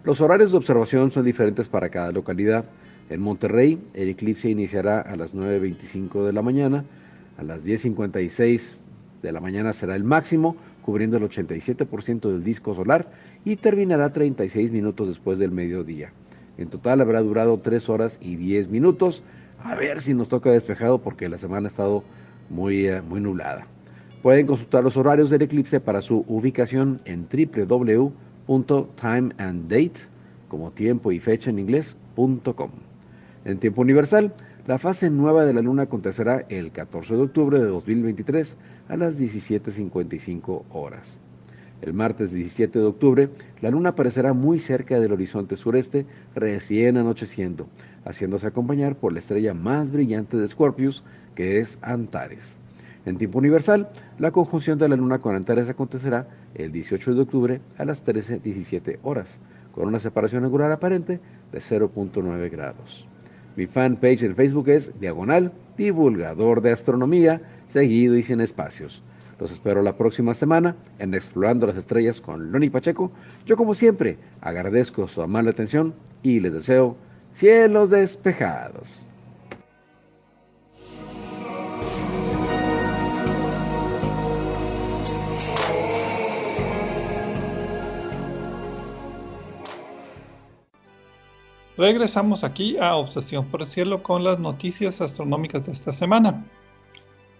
Los 0.05 0.21
horarios 0.21 0.53
de 0.53 0.59
observación 0.59 1.11
son 1.11 1.25
diferentes 1.25 1.69
para 1.69 1.91
cada 1.91 2.13
localidad. 2.13 2.65
En 3.11 3.21
Monterrey, 3.21 3.79
el 3.93 4.09
eclipse 4.09 4.49
iniciará 4.49 5.01
a 5.01 5.17
las 5.17 5.35
9.25 5.35 6.25
de 6.25 6.33
la 6.33 6.43
mañana, 6.43 6.85
a 7.37 7.43
las 7.43 7.65
10.56 7.65 8.79
de 9.21 9.33
la 9.33 9.41
mañana 9.41 9.73
será 9.73 9.97
el 9.97 10.05
máximo, 10.05 10.55
cubriendo 10.83 11.17
el 11.17 11.25
87% 11.25 12.31
del 12.31 12.45
disco 12.45 12.73
solar 12.75 13.11
y 13.45 13.57
terminará 13.57 14.13
36 14.13 14.71
minutos 14.71 15.09
después 15.09 15.41
del 15.41 15.51
mediodía. 15.51 16.13
En 16.57 16.69
total 16.69 17.01
habrá 17.01 17.21
durado 17.21 17.59
3 17.59 17.89
horas 17.89 18.17
y 18.23 18.37
10 18.37 18.71
minutos. 18.71 19.25
A 19.63 19.75
ver 19.75 20.01
si 20.01 20.15
nos 20.15 20.29
toca 20.29 20.51
despejado 20.51 20.99
porque 20.99 21.29
la 21.29 21.37
semana 21.37 21.67
ha 21.67 21.69
estado 21.71 22.05
muy, 22.49 22.87
eh, 22.87 23.03
muy 23.03 23.21
nublada. 23.21 23.67
Pueden 24.23 24.47
consultar 24.47 24.85
los 24.85 24.97
horarios 24.97 25.31
del 25.31 25.43
eclipse 25.43 25.81
para 25.81 26.01
su 26.01 26.25
ubicación 26.29 27.01
en 27.07 27.27
www.timeanddate, 28.47 30.01
como 30.49 30.71
tiempo 30.71 31.11
y 31.11 31.19
fecha 31.19 31.51
en 31.51 31.59
inglés.com. 31.59 32.71
En 33.45 33.59
tiempo 33.59 33.81
universal, 33.81 34.35
la 34.67 34.79
fase 34.79 35.09
nueva 35.09 35.47
de 35.47 35.55
la 35.55 35.63
luna 35.63 35.85
acontecerá 35.85 36.45
el 36.51 36.73
14 36.73 37.17
de 37.17 37.23
octubre 37.23 37.59
de 37.59 37.65
2023 37.65 38.59
a 38.89 38.97
las 38.97 39.19
17.55 39.19 40.65
horas. 40.71 41.23
El 41.81 41.95
martes 41.95 42.33
17 42.33 42.79
de 42.79 42.85
octubre, 42.85 43.31
la 43.63 43.71
luna 43.71 43.91
aparecerá 43.91 44.35
muy 44.35 44.59
cerca 44.61 45.01
del 45.01 45.13
horizonte 45.13 45.57
sureste, 45.57 46.05
recién 46.35 46.99
anocheciendo, 46.99 47.67
haciéndose 48.05 48.47
acompañar 48.47 48.97
por 48.97 49.15
la 49.15 49.21
estrella 49.21 49.55
más 49.55 49.91
brillante 49.91 50.37
de 50.37 50.47
Scorpius, 50.47 51.03
que 51.35 51.59
es 51.59 51.79
Antares. 51.81 52.59
En 53.07 53.17
tiempo 53.17 53.39
universal, 53.39 53.89
la 54.19 54.31
conjunción 54.31 54.79
de 54.79 54.91
la 54.91 54.97
Luna 54.97 55.19
con 55.19 55.35
Antares 55.35 55.71
acontecerá 55.71 56.29
el 56.55 56.71
18 56.71 57.15
de 57.15 57.21
octubre 57.23 57.61
a 57.79 57.87
las 57.87 58.05
13.17 58.05 58.99
horas, 59.03 59.41
con 59.73 59.89
una 59.89 60.01
separación 60.01 60.45
angular 60.45 60.71
aparente 60.71 61.19
de 61.51 61.59
0.9 61.59 62.51
grados. 62.51 63.09
Mi 63.61 63.67
fanpage 63.67 64.23
en 64.23 64.35
Facebook 64.35 64.71
es 64.71 64.91
Diagonal 65.01 65.53
Divulgador 65.77 66.63
de 66.63 66.73
Astronomía, 66.73 67.43
seguido 67.69 68.17
y 68.17 68.23
sin 68.23 68.41
espacios. 68.41 69.03
Los 69.39 69.53
espero 69.53 69.83
la 69.83 69.99
próxima 69.99 70.33
semana 70.33 70.77
en 70.99 71.13
Explorando 71.13 71.67
las 71.67 71.77
Estrellas 71.77 72.23
con 72.23 72.53
Loni 72.53 72.71
Pacheco. 72.71 73.13
Yo 73.45 73.59
como 73.59 73.75
siempre 73.75 74.17
agradezco 74.41 75.07
su 75.09 75.21
amable 75.21 75.51
atención 75.51 75.93
y 76.23 76.41
les 76.41 76.55
deseo 76.55 76.97
cielos 77.35 77.91
despejados. 77.91 79.10
Regresamos 91.81 92.45
aquí 92.45 92.77
a 92.77 92.95
Obsesión 92.97 93.47
por 93.47 93.63
el 93.63 93.67
Cielo 93.67 94.03
con 94.03 94.23
las 94.23 94.39
noticias 94.39 95.01
astronómicas 95.01 95.65
de 95.65 95.73
esta 95.73 95.93
semana. 95.93 96.45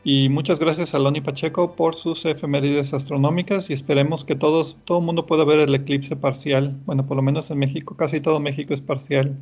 Y 0.03 0.31
muchas 0.31 0.59
gracias 0.59 0.95
a 0.95 0.99
Loni 0.99 1.21
Pacheco 1.21 1.77
por 1.77 1.95
sus 1.95 2.25
efemérides 2.25 2.95
astronómicas 2.95 3.69
y 3.69 3.75
esperemos 3.75 4.25
que 4.25 4.37
todos, 4.37 4.79
todo 4.87 5.01
el 5.01 5.05
mundo 5.05 5.27
pueda 5.27 5.45
ver 5.45 5.61
el 5.61 5.75
eclipse 5.75 6.17
parcial. 6.17 6.81
Bueno, 6.87 7.07
por 7.07 7.19
lo 7.19 7.23
menos 7.23 7.51
en 7.51 7.59
México, 7.59 7.99
casi 7.99 8.23
todo 8.23 8.41
México 8.41 8.73
es 8.73 8.81
parcial. 8.81 9.37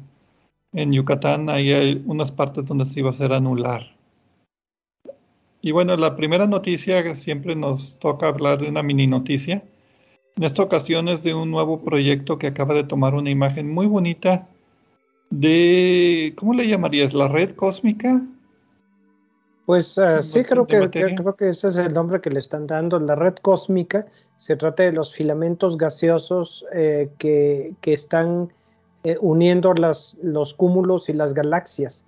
En 0.73 0.93
Yucatán 0.93 1.49
ahí 1.49 1.73
hay 1.73 2.03
unas 2.05 2.33
partes 2.33 2.67
donde 2.67 2.85
se 2.85 2.99
iba 2.99 3.11
a 3.11 3.13
hacer 3.13 3.33
anular. 3.33 3.95
Y 5.63 5.71
bueno, 5.71 5.97
la 5.97 6.17
primera 6.17 6.49
noticia 6.49 7.15
siempre 7.15 7.55
nos 7.55 8.01
toca 8.01 8.27
hablar 8.27 8.59
de 8.59 8.69
una 8.69 8.83
mini 8.83 9.07
noticia. 9.07 9.63
En 10.37 10.43
esta 10.43 10.65
ocasión 10.65 11.09
es 11.09 11.23
de 11.23 11.35
un 11.35 11.53
nuevo 11.53 11.85
proyecto 11.85 12.37
que 12.37 12.49
acaba 12.49 12.75
de 12.75 12.83
tomar 12.83 13.15
una 13.15 13.31
imagen 13.31 13.73
muy 13.73 13.87
bonita 13.87 14.49
de, 15.31 16.35
¿cómo 16.37 16.55
le 16.55 16.67
llamarías? 16.67 17.13
¿La 17.15 17.29
red 17.29 17.55
cósmica? 17.55 18.23
Pues 19.69 19.99
uh, 19.99 20.23
sí, 20.23 20.45
creo 20.45 20.67
que, 20.67 20.89
creo 20.89 21.37
que 21.37 21.51
ese 21.51 21.69
es 21.69 21.77
el 21.77 21.93
nombre 21.93 22.23
que 22.23 22.31
le 22.31 22.41
están 22.41 22.67
dando. 22.67 22.99
La 22.99 23.15
red 23.15 23.35
cósmica 23.35 24.07
se 24.37 24.57
trata 24.57 24.85
de 24.85 24.93
los 24.93 25.13
filamentos 25.13 25.77
gaseosos 25.77 26.65
eh, 26.73 27.11
que, 27.19 27.75
que, 27.83 27.93
están 27.93 28.51
eh, 29.05 29.19
uniendo 29.21 29.75
las, 29.75 30.17
los 30.23 30.55
cúmulos 30.55 31.11
y 31.11 31.13
las 31.13 31.35
galaxias. 31.35 32.03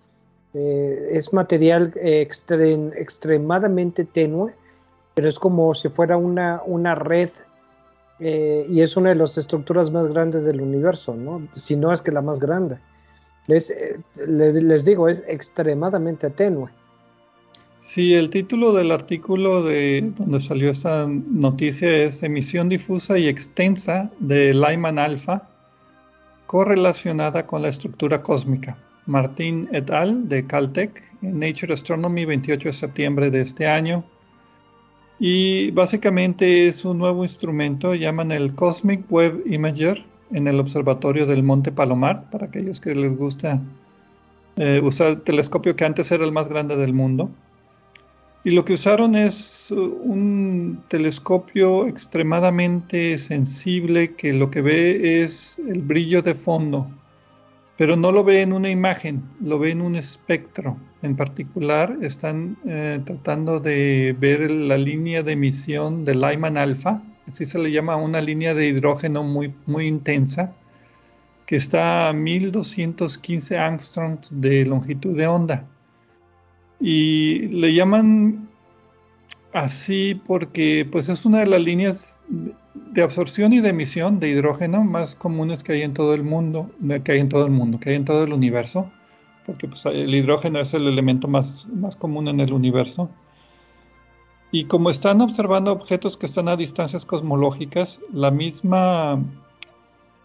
Eh, 0.55 1.11
es 1.13 1.35
material 1.35 1.93
extrem, 1.97 2.93
extremadamente 2.95 4.07
tenue, 4.07 4.55
pero 5.15 5.29
es 5.29 5.39
como 5.39 5.75
si 5.75 5.91
fuera 5.91 6.17
una, 6.17 6.63
una 6.65 6.95
red 6.95 7.29
y 8.23 8.83
es 8.83 8.99
una 8.99 9.11
de 9.11 9.15
las 9.15 9.39
estructuras 9.39 9.91
más 9.91 10.07
grandes 10.09 10.45
del 10.45 10.61
universo, 10.61 11.15
¿no? 11.15 11.49
si 11.53 11.75
no 11.75 11.91
es 11.91 12.03
que 12.03 12.13
la 12.13 12.21
más 12.21 12.39
grande. 12.39 12.79
Les, 13.51 13.75
les 14.27 14.85
digo, 14.85 15.09
es 15.09 15.25
extremadamente 15.27 16.31
tenue. 16.31 16.71
Sí, 17.81 18.15
el 18.15 18.31
título 18.31 18.73
del 18.73 18.93
artículo 18.93 19.63
de 19.65 20.13
donde 20.15 20.39
salió 20.41 20.71
esta 20.71 21.09
noticia 21.09 21.91
es 21.91 22.23
Emisión 22.23 22.69
difusa 22.69 23.19
y 23.19 23.27
extensa 23.27 24.11
de 24.21 24.55
Lyman 24.55 24.99
alfa 24.99 25.49
correlacionada 26.47 27.47
con 27.47 27.63
la 27.63 27.69
estructura 27.69 28.23
cósmica. 28.23 28.79
Martín 29.07 29.69
et 29.73 29.91
al. 29.91 30.29
de 30.29 30.47
Caltech 30.47 31.03
en 31.23 31.41
Nature 31.41 31.73
Astronomy 31.73 32.25
28 32.27 32.69
de 32.69 32.73
septiembre 32.73 33.31
de 33.31 33.41
este 33.41 33.67
año. 33.67 34.05
Y 35.19 35.71
básicamente 35.73 36.69
es 36.69 36.85
un 36.85 36.99
nuevo 36.99 37.25
instrumento, 37.25 37.95
llaman 37.95 38.31
el 38.31 38.55
Cosmic 38.55 39.11
Web 39.11 39.43
Imager 39.47 40.05
en 40.33 40.49
el 40.49 40.61
observatorio 40.61 41.27
del 41.27 41.43
Monte 41.43 41.73
Palomar, 41.73 42.31
para 42.31 42.47
aquellos 42.47 42.81
que 42.81 42.95
les 42.95 43.17
gusta 43.17 43.61
eh, 44.57 44.81
usar 44.83 45.09
el 45.09 45.23
telescopio 45.23 45.77
que 45.77 45.85
antes 45.85 46.11
era 46.13 46.25
el 46.25 46.33
más 46.33 46.49
grande 46.49 46.77
del 46.77 46.93
mundo. 46.93 47.31
Y 48.43 48.51
lo 48.51 48.65
que 48.65 48.73
usaron 48.73 49.17
es 49.17 49.71
uh, 49.71 50.01
un 50.03 50.83
telescopio 50.89 51.87
extremadamente 51.87 53.19
sensible 53.19 54.15
que 54.15 54.33
lo 54.33 54.51
que 54.51 54.63
ve 54.63 55.23
es 55.23 55.59
el 55.69 55.83
brillo 55.83 56.23
de 56.23 56.35
fondo, 56.35 56.89
pero 57.77 57.97
no 57.97 58.13
lo 58.13 58.25
ve 58.25 58.41
en 58.41 58.55
una 58.55 58.71
imagen, 58.71 59.23
lo 59.43 59.59
ve 59.59 59.73
en 59.73 59.83
un 59.83 59.95
espectro. 59.95 60.79
En 61.03 61.17
particular, 61.17 61.99
están 62.01 62.57
eh, 62.67 63.01
tratando 63.05 63.61
de 63.61 64.17
ver 64.19 64.51
la 64.51 64.79
línea 64.79 65.23
de 65.23 65.33
emisión 65.33 66.05
de 66.05 66.15
Lyman 66.15 66.57
alfa, 66.57 67.03
así 67.29 67.47
se 67.47 67.59
le 67.59 67.71
llama 67.71 67.97
una 67.97 68.21
línea 68.21 68.55
de 68.55 68.69
hidrógeno 68.69 69.23
muy, 69.23 69.55
muy 69.67 69.87
intensa, 69.87 70.53
que 71.47 71.57
está 71.57 72.09
a 72.09 72.13
1215 72.13 73.59
angstroms 73.59 74.41
de 74.41 74.65
longitud 74.67 75.17
de 75.17 75.27
onda. 75.27 75.67
Y 76.81 77.49
le 77.49 77.75
llaman 77.75 78.49
así 79.53 80.21
porque 80.27 80.87
pues 80.91 81.09
es 81.09 81.25
una 81.27 81.41
de 81.41 81.47
las 81.47 81.61
líneas 81.61 82.21
de 82.29 83.03
absorción 83.03 83.53
y 83.53 83.61
de 83.61 83.71
emisión 83.71 84.21
de 84.21 84.29
hidrógeno 84.29 84.85
más 84.85 85.17
comunes 85.17 85.63
que 85.63 85.73
hay 85.73 85.83
en 85.83 85.95
todo 85.95 86.15
el 86.15 86.23
mundo, 86.23 86.71
que 87.05 87.13
hay 87.13 87.19
en 87.19 87.29
todo 87.29 87.45
el 87.45 87.53
mundo, 87.53 87.81
que 87.81 87.91
hay 87.91 87.97
en 87.97 88.05
todo 88.05 88.25
el 88.25 88.33
universo, 88.33 88.91
porque 89.45 89.69
pues, 89.69 89.85
el 89.87 90.15
hidrógeno 90.15 90.61
es 90.61 90.75
el 90.75 90.87
elemento 90.87 91.29
más, 91.29 91.69
más 91.75 91.97
común 91.97 92.29
en 92.29 92.41
el 92.41 92.53
universo. 92.53 93.11
Y 94.53 94.65
como 94.65 94.91
están 94.91 95.21
observando 95.21 95.71
objetos 95.71 96.17
que 96.17 96.27
están 96.27 96.49
a 96.49 96.57
distancias 96.57 97.07
cosmológicas, 97.07 98.01
la 98.13 98.33
misma 98.33 99.23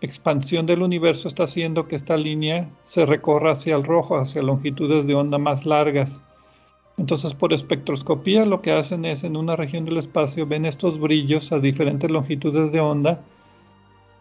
expansión 0.02 0.66
del 0.66 0.82
universo 0.82 1.28
está 1.28 1.44
haciendo 1.44 1.88
que 1.88 1.96
esta 1.96 2.18
línea 2.18 2.70
se 2.84 3.06
recorra 3.06 3.52
hacia 3.52 3.76
el 3.76 3.84
rojo, 3.84 4.18
hacia 4.18 4.42
longitudes 4.42 5.06
de 5.06 5.14
onda 5.14 5.38
más 5.38 5.66
largas. 5.66 6.24
Entonces, 6.98 7.34
por 7.34 7.54
espectroscopía 7.54 8.46
lo 8.46 8.62
que 8.62 8.72
hacen 8.72 9.06
es 9.06 9.24
en 9.24 9.36
una 9.36 9.56
región 9.56 9.86
del 9.86 9.98
espacio 9.98 10.48
ven 10.48 10.66
estos 10.66 11.00
brillos 11.00 11.52
a 11.52 11.60
diferentes 11.60 12.10
longitudes 12.10 12.72
de 12.72 12.80
onda 12.80 13.22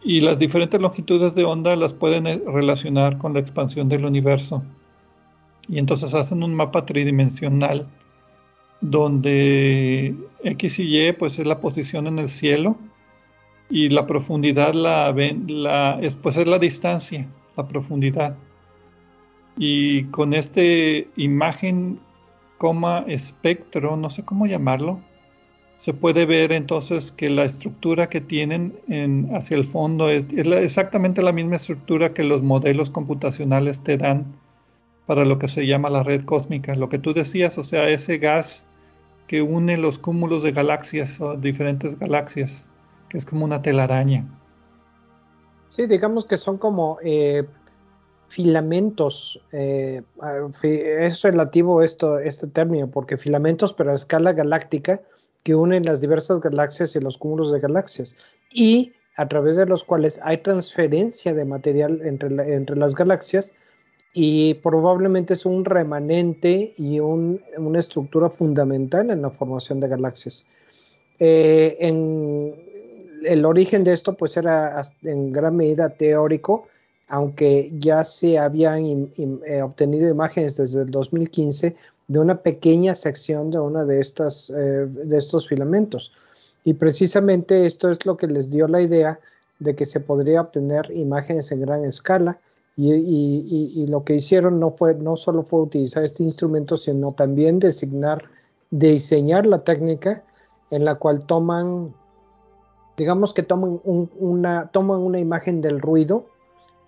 y 0.02 0.20
las 0.20 0.38
diferentes 0.38 0.80
longitudes 0.80 1.34
de 1.34 1.44
onda 1.44 1.76
las 1.76 1.94
pueden 1.94 2.26
eh, 2.26 2.42
relacionar 2.46 3.16
con 3.16 3.32
la 3.32 3.40
expansión 3.40 3.88
del 3.88 4.04
universo. 4.04 4.62
Y 5.66 5.78
entonces 5.78 6.12
hacen 6.12 6.42
un 6.42 6.54
mapa 6.54 6.84
tridimensional 6.84 7.86
donde 8.80 10.14
X 10.42 10.78
y 10.78 11.08
Y 11.08 11.12
pues 11.12 11.38
es 11.38 11.46
la 11.46 11.60
posición 11.60 12.06
en 12.06 12.18
el 12.18 12.28
cielo 12.28 12.76
y 13.70 13.88
la 13.88 14.06
profundidad 14.06 14.74
la, 14.74 15.98
es, 16.00 16.16
pues 16.16 16.36
es 16.36 16.46
la 16.46 16.58
distancia, 16.58 17.26
la 17.56 17.66
profundidad. 17.66 18.36
Y 19.56 20.04
con 20.04 20.34
esta 20.34 20.60
imagen 21.16 21.98
coma 22.58 23.04
espectro, 23.08 23.96
no 23.96 24.10
sé 24.10 24.24
cómo 24.24 24.46
llamarlo, 24.46 25.00
se 25.76 25.92
puede 25.92 26.24
ver 26.24 26.52
entonces 26.52 27.12
que 27.12 27.28
la 27.30 27.44
estructura 27.44 28.08
que 28.08 28.20
tienen 28.20 28.78
hacia 29.34 29.56
el 29.56 29.64
fondo 29.64 30.08
es, 30.08 30.24
exactamente 30.32 31.22
la 31.22 31.32
misma 31.32 31.56
estructura 31.56 32.14
que 32.14 32.24
los 32.24 32.42
modelos 32.42 32.90
computacionales 32.90 33.82
te 33.82 33.96
dan 33.96 34.24
para 35.06 35.24
lo 35.24 35.38
que 35.38 35.48
se 35.48 35.66
llama 35.66 35.90
la 35.90 36.02
red 36.02 36.24
cósmica. 36.24 36.74
Lo 36.74 36.88
que 36.88 36.98
tú 36.98 37.12
decías, 37.12 37.58
o 37.58 37.64
sea, 37.64 37.88
ese 37.88 38.18
gas 38.18 38.64
que 39.26 39.42
une 39.42 39.76
los 39.76 39.98
cúmulos 39.98 40.42
de 40.42 40.52
galaxias 40.52 41.20
o 41.20 41.36
diferentes 41.36 41.98
galaxias, 41.98 42.68
que 43.08 43.18
es 43.18 43.24
como 43.24 43.44
una 43.44 43.62
telaraña. 43.62 44.26
Sí, 45.68 45.86
digamos 45.86 46.24
que 46.24 46.36
son 46.36 46.58
como 46.58 46.98
eh, 47.02 47.46
filamentos. 48.28 49.40
Eh, 49.52 50.02
es 50.62 51.22
relativo 51.22 51.82
esto, 51.82 52.18
este 52.18 52.46
término, 52.46 52.88
porque 52.90 53.16
filamentos, 53.16 53.72
pero 53.72 53.90
a 53.90 53.94
escala 53.94 54.32
galáctica, 54.32 55.00
que 55.42 55.54
unen 55.54 55.84
las 55.84 56.00
diversas 56.00 56.40
galaxias 56.40 56.96
y 56.96 57.00
los 57.00 57.18
cúmulos 57.18 57.52
de 57.52 57.60
galaxias. 57.60 58.16
Y 58.52 58.92
a 59.16 59.28
través 59.28 59.56
de 59.56 59.66
los 59.66 59.84
cuales 59.84 60.18
hay 60.22 60.38
transferencia 60.38 61.34
de 61.34 61.44
material 61.44 62.00
entre, 62.04 62.54
entre 62.54 62.76
las 62.76 62.94
galaxias 62.94 63.54
y 64.16 64.54
probablemente 64.54 65.34
es 65.34 65.44
un 65.44 65.64
remanente 65.64 66.72
y 66.78 67.00
una 67.00 67.80
estructura 67.80 68.30
fundamental 68.30 69.10
en 69.10 69.20
la 69.20 69.30
formación 69.30 69.80
de 69.80 69.88
galaxias. 69.88 70.44
Eh, 71.18 71.76
el 73.24 73.44
origen 73.44 73.82
de 73.82 73.92
esto 73.92 74.14
pues 74.14 74.36
era 74.36 74.80
en 75.02 75.32
gran 75.32 75.56
medida 75.56 75.88
teórico, 75.90 76.68
aunque 77.08 77.72
ya 77.76 78.04
se 78.04 78.38
habían 78.38 79.10
eh, 79.16 79.62
obtenido 79.62 80.08
imágenes 80.08 80.56
desde 80.56 80.82
el 80.82 80.90
2015 80.90 81.74
de 82.06 82.18
una 82.18 82.40
pequeña 82.40 82.94
sección 82.94 83.50
de 83.50 83.58
una 83.58 83.84
de 83.84 84.00
eh, 84.00 84.86
de 84.88 85.18
estos 85.18 85.48
filamentos. 85.48 86.12
Y 86.62 86.74
precisamente 86.74 87.66
esto 87.66 87.90
es 87.90 88.06
lo 88.06 88.16
que 88.16 88.28
les 88.28 88.50
dio 88.50 88.68
la 88.68 88.80
idea 88.80 89.18
de 89.58 89.74
que 89.74 89.86
se 89.86 89.98
podría 89.98 90.40
obtener 90.40 90.90
imágenes 90.92 91.50
en 91.50 91.62
gran 91.62 91.84
escala 91.84 92.38
y, 92.76 93.86
lo 93.88 94.04
que 94.04 94.16
hicieron 94.16 94.58
no, 94.58 94.70
fue, 94.72 94.94
no 94.94 95.16
solo 95.16 95.42
fue 95.44 95.60
utilizar 95.60 96.04
este 96.04 96.22
instrumento, 96.22 96.76
sino 96.76 97.12
también 97.12 97.58
designar, 97.58 98.24
diseñar 98.70 99.46
la 99.46 99.62
técnica 99.62 100.24
en 100.70 100.84
la 100.84 100.96
cual 100.96 101.24
toman, 101.24 101.94
digamos 102.96 103.32
que 103.32 103.42
toman, 103.42 103.80
una, 103.84 104.68
toman 104.68 105.00
una 105.00 105.20
imagen 105.20 105.60
del 105.60 105.80
ruido 105.80 106.26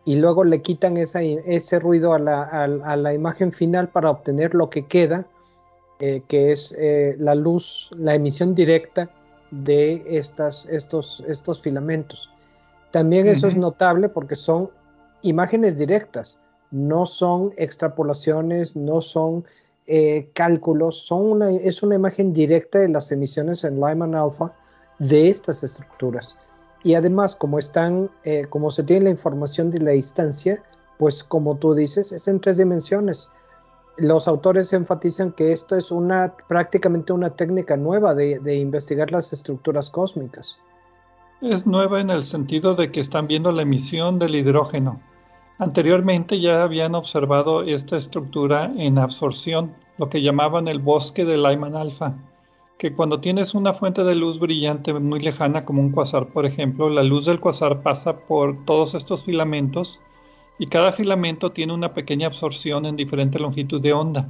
y 0.04 0.16
luego 0.16 0.44
le 0.44 0.62
quitan 0.62 0.96
ese 0.96 1.78
ruido 1.78 2.14
a 2.14 2.18
la, 2.18 3.14
imagen 3.14 3.52
final 3.52 3.88
para 3.88 4.10
obtener 4.10 4.54
lo 4.54 4.70
que 4.70 4.86
queda, 4.86 5.26
eh, 6.00 6.22
que 6.28 6.52
es 6.52 6.74
eh, 6.78 7.16
la 7.18 7.34
luz, 7.34 7.90
la 7.96 8.14
emisión 8.14 8.54
directa 8.54 9.10
de 9.50 10.04
estas, 10.08 10.66
estos, 10.66 11.22
estos 11.28 11.60
filamentos. 11.60 12.30
También 12.90 13.26
eso 13.26 13.46
es 13.46 13.56
notable 13.56 14.08
porque 14.08 14.36
son 14.36 14.70
imágenes 15.28 15.76
directas, 15.76 16.40
no 16.70 17.06
son 17.06 17.52
extrapolaciones, 17.56 18.76
no 18.76 19.00
son 19.00 19.44
eh, 19.86 20.30
cálculos, 20.34 20.98
son 21.06 21.30
una, 21.30 21.50
es 21.50 21.82
una 21.82 21.94
imagen 21.94 22.32
directa 22.32 22.78
de 22.78 22.88
las 22.88 23.12
emisiones 23.12 23.64
en 23.64 23.76
Lyman 23.76 24.14
alpha 24.14 24.52
de 24.98 25.28
estas 25.28 25.62
estructuras. 25.62 26.36
Y 26.82 26.94
además, 26.94 27.36
como 27.36 27.58
están, 27.58 28.10
eh, 28.24 28.46
como 28.48 28.70
se 28.70 28.82
tiene 28.82 29.04
la 29.04 29.10
información 29.10 29.70
de 29.70 29.80
la 29.80 29.92
distancia, 29.92 30.62
pues 30.98 31.22
como 31.22 31.56
tú 31.56 31.74
dices, 31.74 32.12
es 32.12 32.26
en 32.28 32.40
tres 32.40 32.56
dimensiones. 32.58 33.28
Los 33.96 34.28
autores 34.28 34.72
enfatizan 34.72 35.32
que 35.32 35.52
esto 35.52 35.76
es 35.76 35.90
una 35.90 36.34
prácticamente 36.48 37.12
una 37.12 37.30
técnica 37.30 37.76
nueva 37.76 38.14
de 38.14 38.56
investigar 38.56 39.10
las 39.10 39.32
estructuras 39.32 39.88
cósmicas. 39.88 40.58
Es 41.40 41.66
nueva 41.66 42.00
en 42.00 42.10
el 42.10 42.24
sentido 42.24 42.74
de 42.74 42.90
que 42.90 43.00
están 43.00 43.26
viendo 43.26 43.52
la 43.52 43.62
emisión 43.62 44.18
del 44.18 44.34
hidrógeno. 44.34 45.00
Anteriormente 45.58 46.38
ya 46.38 46.62
habían 46.62 46.94
observado 46.94 47.62
esta 47.62 47.96
estructura 47.96 48.72
en 48.76 48.98
absorción, 48.98 49.74
lo 49.96 50.10
que 50.10 50.20
llamaban 50.20 50.68
el 50.68 50.80
bosque 50.80 51.24
de 51.24 51.38
Lyman 51.38 51.74
alfa, 51.74 52.14
que 52.76 52.94
cuando 52.94 53.20
tienes 53.20 53.54
una 53.54 53.72
fuente 53.72 54.04
de 54.04 54.14
luz 54.14 54.38
brillante 54.38 54.92
muy 54.92 55.20
lejana 55.20 55.64
como 55.64 55.80
un 55.80 55.92
cuasar, 55.92 56.28
por 56.28 56.44
ejemplo, 56.44 56.90
la 56.90 57.02
luz 57.02 57.24
del 57.24 57.40
cuasar 57.40 57.82
pasa 57.82 58.18
por 58.18 58.66
todos 58.66 58.94
estos 58.94 59.24
filamentos 59.24 60.02
y 60.58 60.66
cada 60.66 60.92
filamento 60.92 61.52
tiene 61.52 61.72
una 61.72 61.94
pequeña 61.94 62.26
absorción 62.26 62.84
en 62.84 62.96
diferente 62.96 63.38
longitud 63.38 63.80
de 63.80 63.94
onda. 63.94 64.28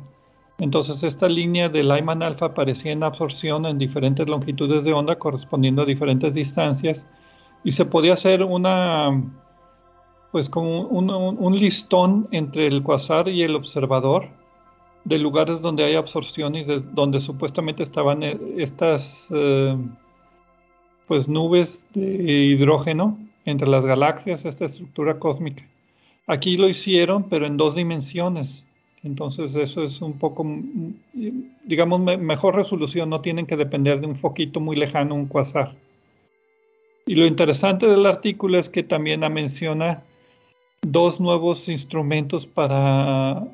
Entonces 0.58 1.02
esta 1.02 1.28
línea 1.28 1.68
de 1.68 1.82
Lyman 1.82 2.22
alfa 2.22 2.46
aparecía 2.46 2.92
en 2.92 3.02
absorción 3.02 3.66
en 3.66 3.78
diferentes 3.78 4.28
longitudes 4.28 4.84
de 4.84 4.92
onda 4.92 5.18
correspondiendo 5.18 5.82
a 5.82 5.86
diferentes 5.86 6.32
distancias 6.32 7.08
y 7.64 7.72
se 7.72 7.84
podía 7.84 8.12
hacer 8.12 8.44
una 8.44 9.10
pues 10.37 10.51
como 10.51 10.83
un, 10.83 11.59
listón 11.59 12.29
entre 12.31 12.66
el 12.66 12.83
quasar 12.83 13.27
y 13.27 13.42
el 13.42 13.57
observador 13.57 14.29
de 15.05 15.16
lugares 15.16 15.62
donde 15.62 15.83
hay 15.83 15.94
absorción 15.94 16.55
y 16.57 16.62
de 16.62 16.81
donde 16.92 17.20
supuestamente 17.20 17.83
estaban 17.83 18.22
eh, 18.22 18.38
estas 18.59 19.33
eh, 19.35 19.79
pues 21.07 21.27
nubes 21.27 21.87
de 21.94 22.03
hidrógeno 22.03 23.18
entre 23.46 23.66
las 23.66 23.87
galaxias, 23.87 24.44
esta 24.44 24.66
estructura 24.66 25.18
cósmica. 25.18 25.66
Aquí 26.27 26.59
lo 26.59 26.68
hicieron, 26.68 27.31
pero 27.31 27.46
en 27.46 27.57
dos 27.57 27.75
dimensiones. 27.75 28.66
Entonces 29.05 29.55
eso 29.55 29.85
es 29.85 30.03
un 30.03 30.18
poco, 30.18 30.46
digamos, 31.64 31.99
mejor 32.18 32.57
resolución, 32.57 33.09
no 33.09 33.22
tienen 33.22 33.46
que 33.46 33.57
depender 33.57 34.03
de 34.03 34.07
un 34.07 34.16
foquito 34.16 34.61
muy 34.61 34.77
lejano, 34.77 35.14
un 35.14 35.29
quasar. 35.29 35.75
Y 37.07 37.14
lo 37.14 37.25
interesante 37.25 37.87
del 37.87 38.05
artículo 38.05 38.59
es 38.59 38.68
que 38.68 38.83
también 38.83 39.20
menciona 39.33 40.03
dos 40.82 41.20
nuevos 41.20 41.68
instrumentos 41.68 42.46
para 42.46 43.44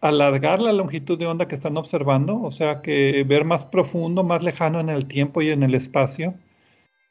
alargar 0.00 0.60
la 0.60 0.72
longitud 0.72 1.18
de 1.18 1.26
onda 1.26 1.46
que 1.46 1.54
están 1.54 1.76
observando, 1.76 2.40
o 2.42 2.50
sea 2.50 2.82
que 2.82 3.24
ver 3.26 3.44
más 3.44 3.64
profundo, 3.64 4.22
más 4.22 4.42
lejano 4.42 4.80
en 4.80 4.88
el 4.88 5.06
tiempo 5.06 5.42
y 5.42 5.50
en 5.50 5.62
el 5.62 5.74
espacio 5.74 6.34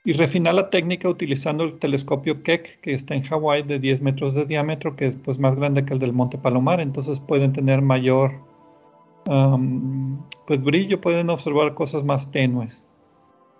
y 0.03 0.13
refinar 0.13 0.55
la 0.55 0.69
técnica 0.69 1.07
utilizando 1.07 1.63
el 1.63 1.77
telescopio 1.77 2.41
Keck 2.41 2.81
que 2.81 2.93
está 2.93 3.13
en 3.13 3.23
Hawái 3.23 3.63
de 3.63 3.79
10 3.79 4.01
metros 4.01 4.33
de 4.33 4.45
diámetro, 4.45 4.95
que 4.95 5.07
es 5.07 5.17
pues, 5.17 5.39
más 5.39 5.55
grande 5.55 5.85
que 5.85 5.93
el 5.93 5.99
del 5.99 6.13
Monte 6.13 6.37
Palomar, 6.37 6.79
entonces 6.79 7.19
pueden 7.19 7.53
tener 7.53 7.81
mayor 7.81 8.31
pues, 10.47 10.63
brillo, 10.63 10.99
pueden 10.99 11.29
observar 11.29 11.75
cosas 11.75 12.03
más 12.03 12.31
tenues. 12.31 12.87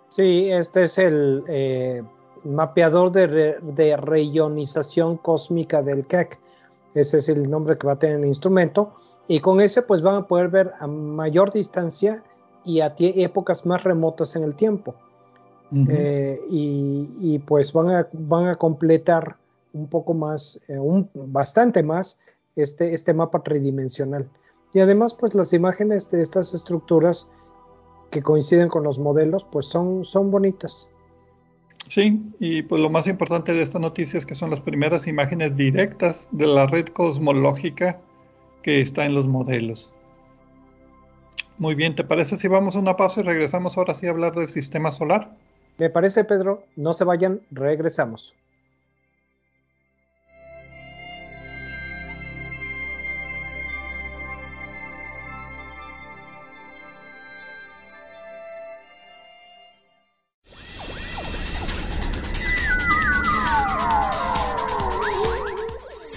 Sí, 0.08 0.50
este 0.50 0.84
es 0.84 0.98
el 0.98 1.44
eh, 1.48 2.02
mapeador 2.44 3.12
de, 3.12 3.56
de 3.60 3.96
reionización 3.96 5.16
cósmica 5.16 5.82
del 5.82 6.06
Keck. 6.06 6.38
Ese 6.94 7.18
es 7.18 7.28
el 7.28 7.50
nombre 7.50 7.78
que 7.78 7.86
va 7.86 7.94
a 7.94 7.98
tener 7.98 8.16
el 8.16 8.26
instrumento. 8.26 8.94
Y 9.28 9.40
con 9.40 9.60
ese 9.60 9.82
pues 9.82 10.02
van 10.02 10.16
a 10.16 10.26
poder 10.26 10.48
ver 10.48 10.72
a 10.78 10.86
mayor 10.86 11.52
distancia 11.52 12.22
y 12.64 12.80
a 12.80 12.94
épocas 12.98 13.64
más 13.66 13.82
remotas 13.84 14.36
en 14.36 14.44
el 14.44 14.54
tiempo. 14.54 14.94
Eh, 15.88 16.38
y, 16.50 17.38
pues 17.38 17.72
van 17.72 17.90
a, 17.90 18.06
van 18.12 18.48
a 18.48 18.54
completar 18.56 19.36
un 19.72 19.86
poco 19.86 20.12
más, 20.12 20.60
eh, 20.68 20.78
un, 20.78 21.08
bastante 21.14 21.82
más, 21.82 22.18
este, 22.56 22.92
este 22.92 23.14
mapa 23.14 23.42
tridimensional. 23.42 24.28
Y 24.74 24.80
además, 24.80 25.14
pues 25.14 25.34
las 25.34 25.54
imágenes 25.54 26.10
de 26.10 26.20
estas 26.20 26.52
estructuras 26.52 27.26
que 28.10 28.22
coinciden 28.22 28.68
con 28.68 28.82
los 28.82 28.98
modelos, 28.98 29.46
pues 29.50 29.64
son, 29.64 30.04
son 30.04 30.30
bonitas. 30.30 30.88
Sí, 31.88 32.22
y 32.38 32.62
pues 32.62 32.80
lo 32.80 32.88
más 32.88 33.06
importante 33.06 33.52
de 33.52 33.62
esta 33.62 33.78
noticia 33.78 34.18
es 34.18 34.24
que 34.24 34.34
son 34.34 34.50
las 34.50 34.60
primeras 34.60 35.06
imágenes 35.06 35.56
directas 35.56 36.28
de 36.32 36.46
la 36.46 36.66
red 36.66 36.86
cosmológica 36.86 37.98
que 38.62 38.80
está 38.80 39.04
en 39.04 39.14
los 39.14 39.26
modelos. 39.26 39.92
Muy 41.58 41.74
bien, 41.74 41.94
¿te 41.94 42.04
parece 42.04 42.36
si 42.36 42.48
vamos 42.48 42.76
a 42.76 42.78
una 42.80 42.96
pausa 42.96 43.20
y 43.20 43.24
regresamos 43.24 43.76
ahora 43.76 43.94
sí 43.94 44.06
a 44.06 44.10
hablar 44.10 44.34
del 44.34 44.48
sistema 44.48 44.90
solar? 44.90 45.30
Me 45.78 45.90
parece, 45.90 46.24
Pedro, 46.24 46.64
no 46.76 46.92
se 46.92 47.04
vayan, 47.04 47.40
regresamos. 47.50 48.34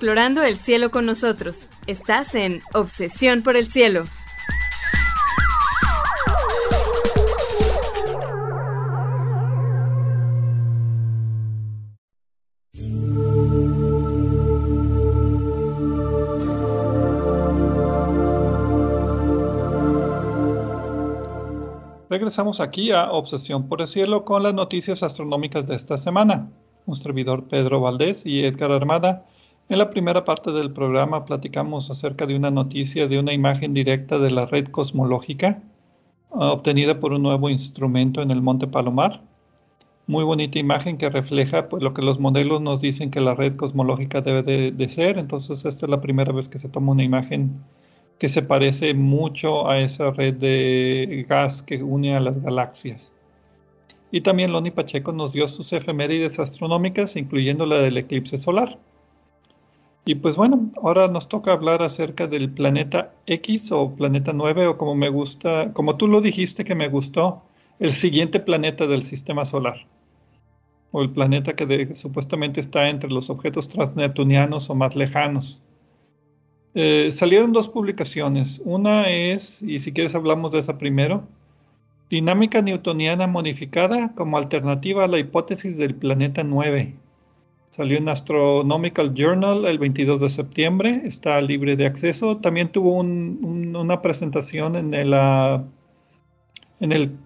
Explorando 0.00 0.42
el 0.42 0.56
cielo 0.58 0.90
con 0.90 1.04
nosotros. 1.04 1.68
Estás 1.86 2.34
en 2.34 2.62
Obsesión 2.72 3.42
por 3.42 3.54
el 3.54 3.70
Cielo. 3.70 4.04
Regresamos 22.08 22.60
aquí 22.60 22.90
a 22.90 23.12
Obsesión 23.12 23.68
por 23.68 23.82
el 23.82 23.86
Cielo 23.86 24.24
con 24.24 24.44
las 24.44 24.54
noticias 24.54 25.02
astronómicas 25.02 25.66
de 25.66 25.74
esta 25.74 25.98
semana. 25.98 26.48
Un 26.86 26.94
servidor 26.94 27.48
Pedro 27.48 27.82
Valdés 27.82 28.24
y 28.24 28.46
Edgar 28.46 28.72
Armada 28.72 29.26
en 29.70 29.78
la 29.78 29.88
primera 29.88 30.24
parte 30.24 30.50
del 30.50 30.72
programa 30.72 31.24
platicamos 31.24 31.90
acerca 31.92 32.26
de 32.26 32.34
una 32.34 32.50
noticia 32.50 33.06
de 33.06 33.20
una 33.20 33.32
imagen 33.32 33.72
directa 33.72 34.18
de 34.18 34.32
la 34.32 34.44
red 34.44 34.66
cosmológica 34.66 35.62
ah, 36.32 36.50
obtenida 36.50 36.98
por 36.98 37.12
un 37.12 37.22
nuevo 37.22 37.48
instrumento 37.48 38.20
en 38.20 38.32
el 38.32 38.42
Monte 38.42 38.66
Palomar. 38.66 39.22
Muy 40.08 40.24
bonita 40.24 40.58
imagen 40.58 40.98
que 40.98 41.08
refleja 41.08 41.68
pues, 41.68 41.84
lo 41.84 41.94
que 41.94 42.02
los 42.02 42.18
modelos 42.18 42.60
nos 42.60 42.80
dicen 42.80 43.12
que 43.12 43.20
la 43.20 43.36
red 43.36 43.54
cosmológica 43.54 44.20
debe 44.22 44.72
de, 44.72 44.88
ser. 44.88 45.18
Entonces 45.18 45.64
esta 45.64 45.86
es 45.86 45.90
la 45.90 46.00
primera 46.00 46.32
vez 46.32 46.48
que 46.48 46.58
se 46.58 46.68
toma 46.68 46.90
una 46.90 47.04
imagen 47.04 47.62
que 48.18 48.28
se 48.28 48.42
parece 48.42 48.92
mucho 48.94 49.70
a 49.70 49.78
esa 49.78 50.10
red 50.10 50.34
de 50.34 51.24
gas 51.28 51.62
que 51.62 51.80
une 51.80 52.16
a 52.16 52.20
las 52.20 52.42
galaxias. 52.42 53.12
Y 54.10 54.22
también 54.22 54.50
Loni 54.50 54.72
Pacheco 54.72 55.12
nos 55.12 55.32
dio 55.32 55.46
sus 55.46 55.72
efemérides 55.72 56.40
astronómicas, 56.40 57.14
incluyendo 57.14 57.66
la 57.66 57.78
del 57.78 57.98
eclipse 57.98 58.36
solar. 58.36 58.76
Y 60.04 60.14
pues 60.16 60.36
bueno, 60.36 60.70
ahora 60.82 61.08
nos 61.08 61.28
toca 61.28 61.52
hablar 61.52 61.82
acerca 61.82 62.26
del 62.26 62.50
planeta 62.50 63.12
X 63.26 63.70
o 63.72 63.94
planeta 63.94 64.32
9 64.32 64.66
o 64.68 64.78
como 64.78 64.94
me 64.94 65.10
gusta, 65.10 65.72
como 65.72 65.96
tú 65.96 66.08
lo 66.08 66.20
dijiste 66.20 66.64
que 66.64 66.74
me 66.74 66.88
gustó, 66.88 67.42
el 67.78 67.92
siguiente 67.92 68.40
planeta 68.40 68.86
del 68.86 69.02
sistema 69.02 69.44
solar. 69.44 69.86
O 70.92 71.02
el 71.02 71.10
planeta 71.10 71.54
que 71.54 71.94
supuestamente 71.94 72.60
está 72.60 72.88
entre 72.88 73.10
los 73.10 73.30
objetos 73.30 73.68
transneptunianos 73.68 74.70
o 74.70 74.74
más 74.74 74.96
lejanos. 74.96 75.62
Eh, 76.74 77.10
salieron 77.12 77.52
dos 77.52 77.68
publicaciones. 77.68 78.60
Una 78.64 79.08
es, 79.08 79.62
y 79.62 79.78
si 79.78 79.92
quieres 79.92 80.14
hablamos 80.14 80.50
de 80.52 80.60
esa 80.60 80.78
primero, 80.78 81.24
Dinámica 82.10 82.60
newtoniana 82.60 83.28
modificada 83.28 84.12
como 84.16 84.36
alternativa 84.36 85.04
a 85.04 85.08
la 85.08 85.20
hipótesis 85.20 85.76
del 85.76 85.94
planeta 85.94 86.42
9 86.42 86.96
Salió 87.80 87.96
en 87.96 88.10
Astronomical 88.10 89.14
Journal 89.14 89.64
el 89.64 89.78
22 89.78 90.20
de 90.20 90.28
septiembre, 90.28 91.00
está 91.06 91.40
libre 91.40 91.76
de 91.76 91.86
acceso. 91.86 92.36
También 92.36 92.70
tuvo 92.70 92.92
una 92.96 94.02
presentación 94.02 94.76
en 94.76 94.92
el, 94.92 95.14
ah, 95.14 95.64
en 96.78 96.92
el, 96.92 97.16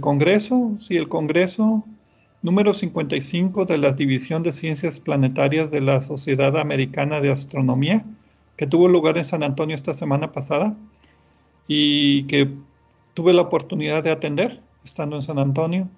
Congreso, 0.00 0.74
sí, 0.80 0.96
el 0.96 1.06
Congreso 1.06 1.84
número 2.42 2.72
55 2.72 3.64
de 3.64 3.78
la 3.78 3.92
División 3.92 4.42
de 4.42 4.50
Ciencias 4.50 4.98
Planetarias 4.98 5.70
de 5.70 5.82
la 5.82 6.00
Sociedad 6.00 6.58
Americana 6.58 7.20
de 7.20 7.30
Astronomía, 7.30 8.04
que 8.56 8.66
tuvo 8.66 8.88
lugar 8.88 9.18
en 9.18 9.24
San 9.24 9.44
Antonio 9.44 9.76
esta 9.76 9.94
semana 9.94 10.32
pasada 10.32 10.74
y 11.68 12.24
que 12.24 12.50
tuve 13.14 13.32
la 13.32 13.42
oportunidad 13.42 14.02
de 14.02 14.10
atender 14.10 14.60
estando 14.82 15.14
en 15.14 15.22
San 15.22 15.38
Antonio. 15.38 15.88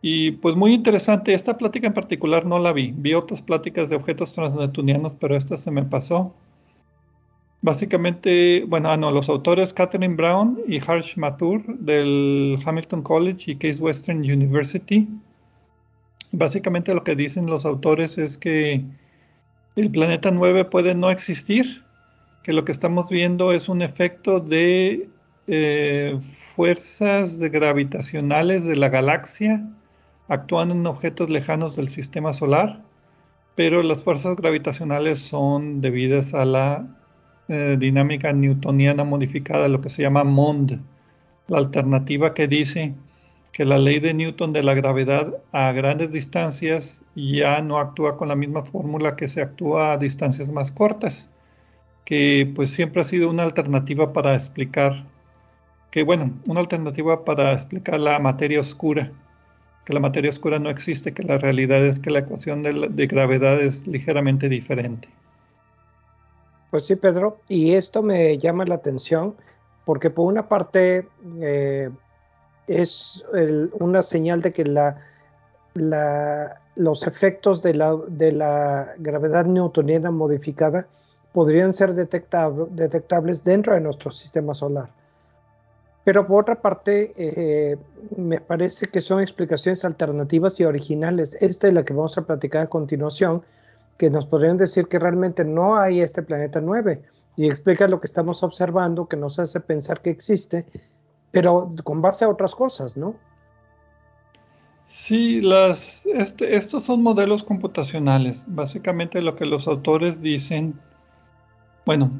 Y 0.00 0.32
pues 0.32 0.54
muy 0.54 0.74
interesante, 0.74 1.34
esta 1.34 1.56
plática 1.56 1.88
en 1.88 1.94
particular 1.94 2.46
no 2.46 2.58
la 2.58 2.72
vi, 2.72 2.92
vi 2.96 3.14
otras 3.14 3.42
pláticas 3.42 3.88
de 3.88 3.96
objetos 3.96 4.32
transneptunianos, 4.32 5.14
pero 5.18 5.36
esta 5.36 5.56
se 5.56 5.70
me 5.72 5.82
pasó. 5.82 6.34
Básicamente, 7.60 8.64
bueno, 8.68 8.90
ah, 8.90 8.96
no, 8.96 9.10
los 9.10 9.28
autores 9.28 9.74
Catherine 9.74 10.14
Brown 10.14 10.60
y 10.68 10.78
Harsh 10.78 11.16
Mathur 11.16 11.64
del 11.78 12.56
Hamilton 12.64 13.02
College 13.02 13.50
y 13.50 13.56
Case 13.56 13.82
Western 13.82 14.18
University. 14.20 15.08
Básicamente 16.30 16.94
lo 16.94 17.02
que 17.02 17.16
dicen 17.16 17.46
los 17.46 17.66
autores 17.66 18.16
es 18.18 18.38
que 18.38 18.84
el 19.74 19.90
planeta 19.90 20.30
9 20.30 20.66
puede 20.66 20.94
no 20.94 21.10
existir, 21.10 21.82
que 22.44 22.52
lo 22.52 22.64
que 22.64 22.70
estamos 22.70 23.10
viendo 23.10 23.52
es 23.52 23.68
un 23.68 23.82
efecto 23.82 24.38
de 24.38 25.08
eh, 25.48 26.16
fuerzas 26.54 27.40
gravitacionales 27.40 28.64
de 28.64 28.76
la 28.76 28.88
galaxia 28.88 29.66
actúan 30.28 30.70
en 30.70 30.86
objetos 30.86 31.30
lejanos 31.30 31.74
del 31.74 31.88
sistema 31.88 32.32
solar, 32.32 32.82
pero 33.54 33.82
las 33.82 34.04
fuerzas 34.04 34.36
gravitacionales 34.36 35.18
son 35.18 35.80
debidas 35.80 36.34
a 36.34 36.44
la 36.44 36.86
eh, 37.48 37.76
dinámica 37.78 38.32
newtoniana 38.32 39.04
modificada, 39.04 39.68
lo 39.68 39.80
que 39.80 39.88
se 39.88 40.02
llama 40.02 40.22
MOND, 40.22 40.80
la 41.48 41.58
alternativa 41.58 42.34
que 42.34 42.46
dice 42.46 42.94
que 43.52 43.64
la 43.64 43.78
ley 43.78 43.98
de 44.00 44.12
Newton 44.12 44.52
de 44.52 44.62
la 44.62 44.74
gravedad 44.74 45.34
a 45.50 45.72
grandes 45.72 46.12
distancias 46.12 47.04
ya 47.16 47.62
no 47.62 47.78
actúa 47.78 48.16
con 48.16 48.28
la 48.28 48.36
misma 48.36 48.64
fórmula 48.64 49.16
que 49.16 49.26
se 49.28 49.40
actúa 49.40 49.92
a 49.92 49.98
distancias 49.98 50.52
más 50.52 50.70
cortas, 50.70 51.30
que 52.04 52.52
pues 52.54 52.70
siempre 52.70 53.00
ha 53.00 53.04
sido 53.04 53.30
una 53.30 53.44
alternativa 53.44 54.12
para 54.12 54.34
explicar, 54.34 55.06
que 55.90 56.02
bueno, 56.04 56.34
una 56.48 56.60
alternativa 56.60 57.24
para 57.24 57.52
explicar 57.54 57.98
la 57.98 58.18
materia 58.18 58.60
oscura 58.60 59.10
que 59.88 59.94
la 59.94 60.00
materia 60.00 60.28
oscura 60.28 60.58
no 60.58 60.68
existe, 60.68 61.14
que 61.14 61.22
la 61.22 61.38
realidad 61.38 61.82
es 61.82 61.98
que 61.98 62.10
la 62.10 62.18
ecuación 62.18 62.62
de, 62.62 63.06
gravedad 63.06 63.58
es 63.58 63.86
ligeramente 63.86 64.50
diferente. 64.50 65.08
Pues 66.70 66.84
sí, 66.84 66.94
Pedro, 66.94 67.40
y 67.48 67.72
esto 67.72 68.02
me 68.02 68.36
llama 68.36 68.66
la 68.66 68.74
atención 68.74 69.34
porque 69.86 70.10
por 70.10 70.26
una 70.26 70.46
parte 70.46 71.08
eh, 71.40 71.88
es 72.66 73.24
una 73.80 74.02
señal 74.02 74.42
de 74.42 74.52
que 74.52 74.64
la, 74.66 75.00
los 76.76 77.06
efectos 77.06 77.62
de 77.62 77.72
la, 77.72 77.96
de 78.08 78.32
la 78.32 78.92
gravedad 78.98 79.46
newtoniana 79.46 80.10
modificada 80.10 80.86
podrían 81.32 81.72
ser 81.72 81.94
detectables 81.94 83.42
dentro 83.42 83.72
de 83.72 83.80
nuestro 83.80 84.10
sistema 84.10 84.52
solar. 84.52 84.90
Pero 86.08 86.26
por 86.26 86.40
otra 86.40 86.54
parte, 86.54 87.12
eh, 87.18 87.76
me 88.16 88.40
parece 88.40 88.86
que 88.86 89.02
son 89.02 89.20
explicaciones 89.20 89.84
alternativas 89.84 90.58
y 90.58 90.64
originales. 90.64 91.36
Esta 91.42 91.68
es 91.68 91.74
la 91.74 91.84
que 91.84 91.92
vamos 91.92 92.16
a 92.16 92.22
platicar 92.22 92.62
a 92.62 92.66
continuación, 92.66 93.42
que 93.98 94.08
nos 94.08 94.24
podrían 94.24 94.56
decir 94.56 94.88
que 94.88 94.98
realmente 94.98 95.44
no 95.44 95.76
hay 95.76 96.00
este 96.00 96.22
planeta 96.22 96.62
9 96.62 97.02
y 97.36 97.46
explica 97.46 97.86
lo 97.88 98.00
que 98.00 98.06
estamos 98.06 98.42
observando, 98.42 99.06
que 99.06 99.18
nos 99.18 99.38
hace 99.38 99.60
pensar 99.60 100.00
que 100.00 100.08
existe, 100.08 100.64
pero 101.30 101.68
con 101.84 102.00
base 102.00 102.24
a 102.24 102.30
otras 102.30 102.54
cosas, 102.54 102.96
¿no? 102.96 103.14
Sí, 104.86 105.42
las, 105.42 106.06
este, 106.06 106.56
estos 106.56 106.84
son 106.84 107.02
modelos 107.02 107.44
computacionales. 107.44 108.46
Básicamente 108.48 109.20
lo 109.20 109.36
que 109.36 109.44
los 109.44 109.68
autores 109.68 110.22
dicen, 110.22 110.80
bueno, 111.84 112.12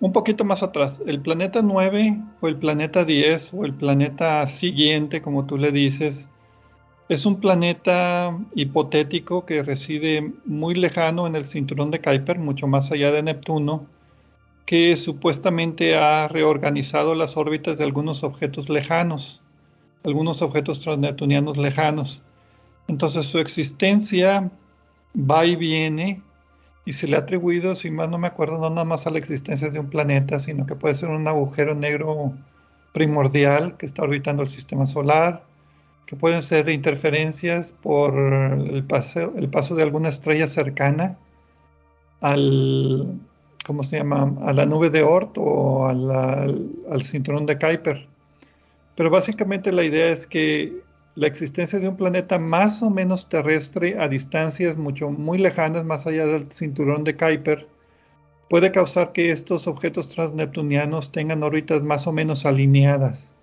un 0.00 0.12
poquito 0.12 0.44
más 0.44 0.62
atrás, 0.62 1.02
el 1.06 1.20
planeta 1.20 1.62
9 1.62 2.18
o 2.40 2.48
el 2.48 2.56
planeta 2.56 3.04
10 3.04 3.54
o 3.54 3.64
el 3.64 3.74
planeta 3.74 4.46
siguiente, 4.46 5.22
como 5.22 5.46
tú 5.46 5.56
le 5.56 5.72
dices, 5.72 6.28
es 7.08 7.24
un 7.24 7.40
planeta 7.40 8.36
hipotético 8.54 9.46
que 9.46 9.62
reside 9.62 10.32
muy 10.44 10.74
lejano 10.74 11.26
en 11.26 11.36
el 11.36 11.44
cinturón 11.44 11.90
de 11.90 12.00
Kuiper, 12.00 12.38
mucho 12.38 12.66
más 12.66 12.90
allá 12.90 13.12
de 13.12 13.22
Neptuno, 13.22 13.86
que 14.66 14.96
supuestamente 14.96 15.96
ha 15.96 16.26
reorganizado 16.28 17.14
las 17.14 17.36
órbitas 17.36 17.78
de 17.78 17.84
algunos 17.84 18.24
objetos 18.24 18.68
lejanos, 18.68 19.40
algunos 20.04 20.42
objetos 20.42 20.80
transneptunianos 20.80 21.56
lejanos. 21.56 22.22
Entonces 22.88 23.26
su 23.26 23.38
existencia 23.38 24.50
va 25.16 25.46
y 25.46 25.54
viene 25.54 26.22
y 26.86 26.92
se 26.92 27.08
le 27.08 27.16
ha 27.16 27.18
atribuido, 27.18 27.74
si 27.74 27.90
más 27.90 28.08
no 28.08 28.16
me 28.16 28.28
acuerdo, 28.28 28.58
no 28.58 28.70
nada 28.70 28.84
más 28.84 29.08
a 29.08 29.10
la 29.10 29.18
existencia 29.18 29.68
de 29.70 29.80
un 29.80 29.90
planeta, 29.90 30.38
sino 30.38 30.66
que 30.66 30.76
puede 30.76 30.94
ser 30.94 31.10
un 31.10 31.26
agujero 31.26 31.74
negro 31.74 32.32
primordial 32.94 33.76
que 33.76 33.86
está 33.86 34.04
orbitando 34.04 34.44
el 34.44 34.48
sistema 34.48 34.86
solar, 34.86 35.42
que 36.06 36.14
pueden 36.14 36.42
ser 36.42 36.68
interferencias 36.68 37.72
por 37.72 38.14
el 38.16 38.84
paso, 38.84 39.74
de 39.74 39.82
alguna 39.82 40.08
estrella 40.08 40.46
cercana 40.46 41.18
al, 42.20 43.18
¿cómo 43.66 43.82
se 43.82 43.98
llama? 43.98 44.36
A 44.46 44.52
la 44.52 44.64
nube 44.64 44.88
de 44.88 45.02
Oort 45.02 45.36
o 45.38 45.88
al, 45.88 46.70
al 46.88 47.02
cinturón 47.02 47.46
de 47.46 47.58
Kuiper. 47.58 48.06
Pero 48.94 49.10
básicamente 49.10 49.72
la 49.72 49.82
idea 49.82 50.08
es 50.10 50.28
que 50.28 50.85
la 51.16 51.26
existencia 51.26 51.80
de 51.80 51.88
un 51.88 51.96
planeta 51.96 52.38
más 52.38 52.82
o 52.82 52.90
menos 52.90 53.28
terrestre 53.28 53.98
a 53.98 54.08
distancias 54.08 54.76
mucho 54.76 55.10
muy 55.10 55.38
lejanas 55.38 55.84
más 55.84 56.06
allá 56.06 56.26
del 56.26 56.52
cinturón 56.52 57.02
de 57.02 57.16
Kuiper 57.16 57.66
puede 58.48 58.70
causar 58.70 59.12
que 59.12 59.32
estos 59.32 59.66
objetos 59.66 60.08
transneptunianos 60.08 61.10
tengan 61.10 61.42
órbitas 61.42 61.82
más 61.82 62.06
o 62.06 62.12
menos 62.12 62.46
alineadas. 62.46 63.34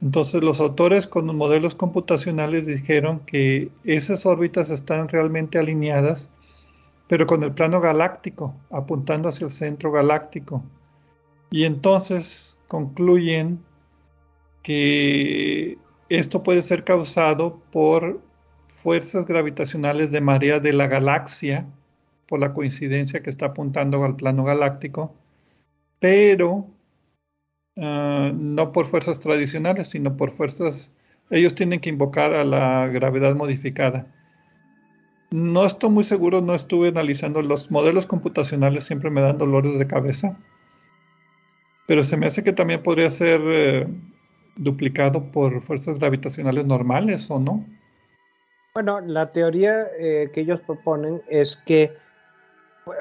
Entonces 0.00 0.42
los 0.42 0.60
autores 0.60 1.06
con 1.06 1.26
los 1.26 1.36
modelos 1.36 1.74
computacionales 1.74 2.66
dijeron 2.66 3.20
que 3.20 3.70
esas 3.84 4.24
órbitas 4.24 4.70
están 4.70 5.08
realmente 5.08 5.58
alineadas 5.58 6.30
pero 7.06 7.26
con 7.26 7.42
el 7.42 7.52
plano 7.52 7.80
galáctico, 7.80 8.54
apuntando 8.70 9.28
hacia 9.28 9.44
el 9.44 9.50
centro 9.50 9.92
galáctico. 9.92 10.64
Y 11.50 11.64
entonces 11.64 12.58
concluyen 12.66 13.62
que 14.62 15.78
esto 16.16 16.42
puede 16.42 16.62
ser 16.62 16.84
causado 16.84 17.60
por 17.70 18.20
fuerzas 18.68 19.24
gravitacionales 19.24 20.10
de 20.10 20.20
marea 20.20 20.60
de 20.60 20.72
la 20.72 20.86
galaxia, 20.86 21.66
por 22.26 22.40
la 22.40 22.52
coincidencia 22.52 23.22
que 23.22 23.30
está 23.30 23.46
apuntando 23.46 24.04
al 24.04 24.16
plano 24.16 24.44
galáctico, 24.44 25.14
pero 25.98 26.66
ah, 27.76 28.30
no 28.34 28.72
por 28.72 28.86
fuerzas 28.86 29.20
tradicionales, 29.20 29.88
sino 29.88 30.16
por 30.16 30.30
fuerzas, 30.30 30.92
ellos 31.30 31.54
tienen 31.54 31.80
que 31.80 31.90
invocar 31.90 32.34
a 32.34 32.44
la 32.44 32.86
gravedad 32.88 33.34
modificada. 33.34 34.06
No 35.30 35.64
estoy 35.64 35.90
muy 35.90 36.04
seguro, 36.04 36.40
no 36.42 36.54
estuve 36.54 36.88
analizando 36.88 37.42
los 37.42 37.70
modelos 37.70 38.06
computacionales, 38.06 38.84
siempre 38.84 39.10
me 39.10 39.20
dan 39.20 39.38
dolores 39.38 39.78
de 39.78 39.86
cabeza, 39.86 40.38
pero 41.86 42.02
se 42.02 42.16
me 42.16 42.26
hace 42.26 42.44
que 42.44 42.52
también 42.52 42.82
podría 42.82 43.10
ser 43.10 43.40
eh, 43.44 43.88
duplicado 44.56 45.30
por 45.32 45.60
fuerzas 45.60 45.98
gravitacionales 45.98 46.64
normales, 46.64 47.30
¿o 47.30 47.40
no? 47.40 47.64
Bueno, 48.74 49.00
la 49.00 49.30
teoría 49.30 49.86
eh, 49.98 50.30
que 50.32 50.40
ellos 50.40 50.60
proponen 50.66 51.22
es 51.28 51.56
que, 51.56 51.92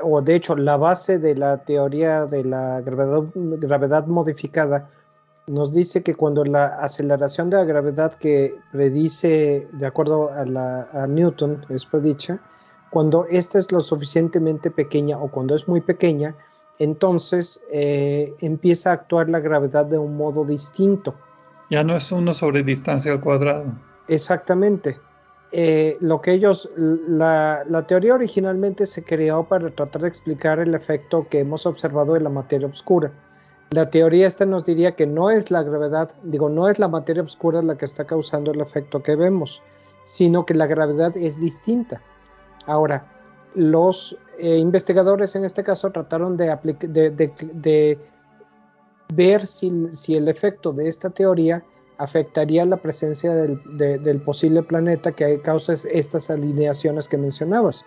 o 0.03 0.21
de 0.21 0.35
hecho, 0.35 0.55
la 0.55 0.77
base 0.77 1.17
de 1.17 1.35
la 1.35 1.63
teoría 1.65 2.25
de 2.25 2.43
la 2.43 2.81
gravedad, 2.81 4.05
modificada 4.05 4.89
nos 5.47 5.73
dice 5.73 6.03
que 6.03 6.13
cuando 6.13 6.45
la 6.45 6.67
aceleración 6.67 7.49
de 7.49 7.57
la 7.57 7.63
gravedad 7.63 8.13
que 8.13 8.55
predice, 8.71 9.67
de 9.73 9.85
acuerdo 9.85 10.31
a, 10.31 10.45
la, 10.45 11.07
Newton, 11.07 11.65
es 11.69 11.85
predicha, 11.85 12.39
cuando 12.91 13.25
esta 13.31 13.57
es 13.57 13.71
lo 13.71 13.81
suficientemente 13.81 14.69
pequeña 14.69 15.17
o 15.17 15.31
cuando 15.31 15.55
es 15.55 15.67
muy 15.67 15.81
pequeña, 15.81 16.35
entonces 16.77 17.59
eh, 17.71 18.31
empieza 18.41 18.91
a 18.91 18.93
actuar 18.93 19.27
la 19.27 19.39
gravedad 19.39 19.87
de 19.87 19.97
un 19.97 20.15
modo 20.15 20.45
distinto. 20.45 21.15
Ya 21.69 21.83
no 21.83 21.95
es 21.95 22.11
uno 22.11 22.33
sobre 22.33 22.63
distancia 22.63 23.11
al 23.11 23.21
cuadrado. 23.21 23.73
Exactamente. 24.07 24.99
Eh, 25.55 25.97
lo 25.99 26.19
que 26.19 26.31
ellos, 26.31 26.67
la, 26.75 27.63
teoría 27.87 28.15
originalmente 28.15 28.87
se 28.87 29.03
creó 29.03 29.47
para 29.47 29.69
tratar 29.69 30.01
de 30.01 30.07
explicar 30.07 30.59
el 30.59 30.73
efecto 30.73 31.27
que 31.29 31.39
hemos 31.39 31.67
observado 31.67 32.15
en 32.15 32.23
la 32.23 32.31
materia 32.31 32.67
oscura. 32.67 33.11
La 33.69 33.89
teoría 33.89 34.25
esta 34.25 34.47
nos 34.47 34.65
diría 34.65 34.95
que 34.95 35.05
no 35.05 35.29
es 35.29 35.51
la 35.51 35.61
gravedad, 35.61 36.11
digo, 36.23 36.49
no 36.49 36.69
es 36.69 36.79
la 36.79 36.87
materia 36.87 37.21
oscura 37.21 37.61
la 37.61 37.77
que 37.77 37.85
está 37.85 38.05
causando 38.05 38.51
el 38.51 38.61
efecto 38.61 39.03
que 39.03 39.15
vemos, 39.15 39.61
sino 40.03 40.43
que 40.43 40.55
la 40.55 40.65
gravedad 40.65 41.15
es 41.15 41.39
distinta. 41.39 42.01
Ahora, 42.65 43.05
los 43.53 44.17
eh, 44.39 44.57
investigadores 44.57 45.35
en 45.35 45.45
este 45.45 45.63
caso 45.63 45.91
trataron 45.91 46.35
de, 46.35 46.57
de 46.87 47.99
ver 49.13 49.45
si 49.47 50.15
el 50.15 50.27
efecto 50.27 50.71
de 50.71 50.87
esta 50.87 51.09
teoría 51.09 51.63
afectaría 51.97 52.65
la 52.65 52.77
presencia 52.77 53.33
del, 53.33 54.21
posible 54.25 54.63
planeta 54.63 55.11
que 55.11 55.41
causa 55.41 55.73
estas 55.91 56.29
alineaciones 56.29 57.07
que 57.07 57.17
mencionabas. 57.17 57.85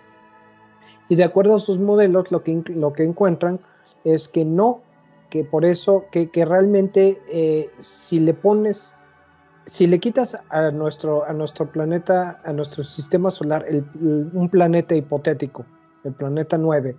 Y 1.09 1.17
de 1.17 1.25
acuerdo 1.25 1.57
a 1.57 1.61
sus 1.61 1.79
modelos, 1.79 2.31
lo 2.31 2.43
que, 2.43 2.63
lo 2.69 2.93
que 2.93 3.05
encuentran 3.05 3.61
es 4.05 4.29
que 4.29 4.45
no, 4.45 4.81
que 5.31 5.45
por 5.45 5.65
eso, 5.65 6.07
que, 6.11 6.29
realmente 6.45 7.19
eh, 7.29 7.71
si 7.79 8.21
le 8.21 8.35
pones, 8.35 8.95
si 9.67 9.87
le 9.87 9.99
quitas 9.99 10.39
a 10.51 10.71
nuestro, 10.71 11.25
a 11.27 11.33
nuestro 11.33 11.71
planeta, 11.71 12.39
a 12.45 12.53
nuestro 12.53 12.85
sistema 12.85 13.31
solar, 13.31 13.67
un 14.01 14.49
planeta 14.51 14.95
hipotético, 14.95 15.67
el 16.05 16.15
planeta 16.15 16.57
9, 16.57 16.97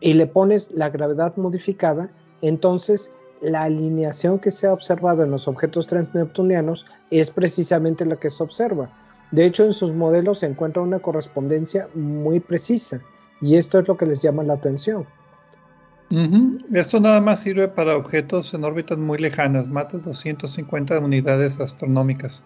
y 0.00 0.14
le 0.14 0.26
pones 0.26 0.70
la 0.72 0.90
gravedad 0.90 1.36
modificada, 1.36 2.10
entonces 2.42 3.12
la 3.42 3.64
alineación 3.64 4.38
que 4.38 4.50
se 4.50 4.66
ha 4.66 4.72
observado 4.72 5.24
en 5.24 5.30
los 5.30 5.48
objetos 5.48 5.86
transneptunianos 5.86 6.86
es 7.10 7.30
precisamente 7.30 8.06
la 8.06 8.16
que 8.16 8.30
se 8.30 8.42
observa. 8.42 8.90
De 9.32 9.44
hecho, 9.44 9.64
en 9.64 9.72
sus 9.72 9.92
modelos 9.92 10.40
se 10.40 10.46
encuentra 10.46 10.82
una 10.82 11.00
correspondencia 11.00 11.88
muy 11.94 12.38
precisa 12.38 13.00
y 13.40 13.56
esto 13.56 13.80
es 13.80 13.88
lo 13.88 13.96
que 13.96 14.06
les 14.06 14.22
llama 14.22 14.44
la 14.44 14.54
atención. 14.54 15.06
Esto 16.74 17.00
nada 17.00 17.22
más 17.22 17.40
sirve 17.40 17.68
para 17.68 17.96
objetos 17.96 18.52
en 18.52 18.64
órbitas 18.64 18.98
muy 18.98 19.16
lejanas, 19.16 19.70
más 19.70 19.90
de 19.90 19.98
250 19.98 20.98
unidades 20.98 21.58
astronómicas, 21.58 22.44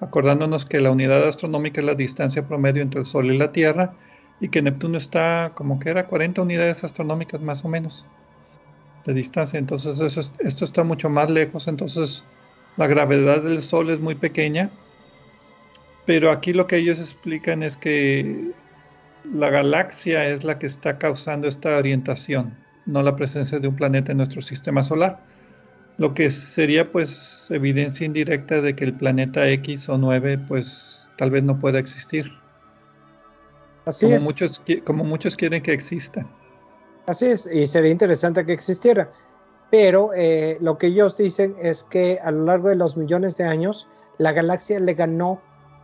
acordándonos 0.00 0.64
que 0.64 0.80
la 0.80 0.90
unidad 0.90 1.22
astronómica 1.28 1.80
es 1.80 1.86
la 1.86 1.94
distancia 1.94 2.48
promedio 2.48 2.82
entre 2.82 3.00
el 3.00 3.06
Sol 3.06 3.26
y 3.26 3.38
la 3.38 3.52
Tierra 3.52 3.94
y 4.40 4.48
que 4.48 4.62
Neptuno 4.62 4.98
está 4.98 5.52
como 5.54 5.78
que 5.78 5.90
era 5.90 6.08
40 6.08 6.42
unidades 6.42 6.82
astronómicas 6.82 7.40
más 7.40 7.64
o 7.64 7.68
menos 7.68 8.08
de 9.04 9.14
distancia. 9.14 9.58
Entonces 9.58 10.30
esto 10.38 10.64
está 10.64 10.84
mucho 10.84 11.10
más 11.10 11.30
lejos, 11.30 11.68
entonces 11.68 12.24
la 12.76 12.86
gravedad 12.86 13.42
del 13.42 13.62
Sol 13.62 13.90
es 13.90 14.00
muy 14.00 14.14
pequeña. 14.14 14.70
Pero 16.06 16.30
aquí 16.30 16.52
lo 16.52 16.66
que 16.66 16.76
ellos 16.76 17.00
explican 17.00 17.62
es 17.62 17.76
que 17.76 18.52
la 19.32 19.50
galaxia 19.50 20.28
es 20.28 20.44
la 20.44 20.58
que 20.58 20.66
está 20.66 20.98
causando 20.98 21.48
esta 21.48 21.78
orientación, 21.78 22.54
no 22.84 23.02
la 23.02 23.16
presencia 23.16 23.58
de 23.58 23.68
un 23.68 23.76
planeta 23.76 24.12
en 24.12 24.18
nuestro 24.18 24.42
sistema 24.42 24.82
solar. 24.82 25.24
Lo 25.96 26.12
que 26.12 26.30
sería 26.30 26.90
pues 26.90 27.48
evidencia 27.50 28.04
indirecta 28.04 28.60
de 28.60 28.74
que 28.74 28.84
el 28.84 28.94
planeta 28.94 29.48
X 29.48 29.88
o 29.88 29.96
9 29.96 30.38
pues 30.46 31.10
tal 31.16 31.30
vez 31.30 31.42
no 31.42 31.58
pueda 31.58 31.78
existir. 31.78 32.32
Así 33.86 34.06
como 34.06 34.20
Muchos, 34.20 34.62
como 34.84 35.04
muchos 35.04 35.36
quieren 35.36 35.62
que 35.62 35.72
exista. 35.72 36.26
Así 37.06 37.26
es, 37.26 37.46
y 37.46 37.66
sería 37.66 37.90
interesante 37.90 38.46
que 38.46 38.52
existiera. 38.52 39.10
Pero 39.70 40.12
eh, 40.14 40.56
lo 40.60 40.78
que 40.78 40.88
ellos 40.88 41.16
dicen 41.16 41.54
es 41.60 41.84
que 41.84 42.18
a 42.22 42.30
lo 42.30 42.44
largo 42.44 42.68
de 42.68 42.76
los 42.76 42.96
millones 42.96 43.36
de 43.36 43.44
años, 43.44 43.86
la 44.18 44.32
galaxia 44.32 44.80
le 44.80 44.94
ganó 44.94 45.40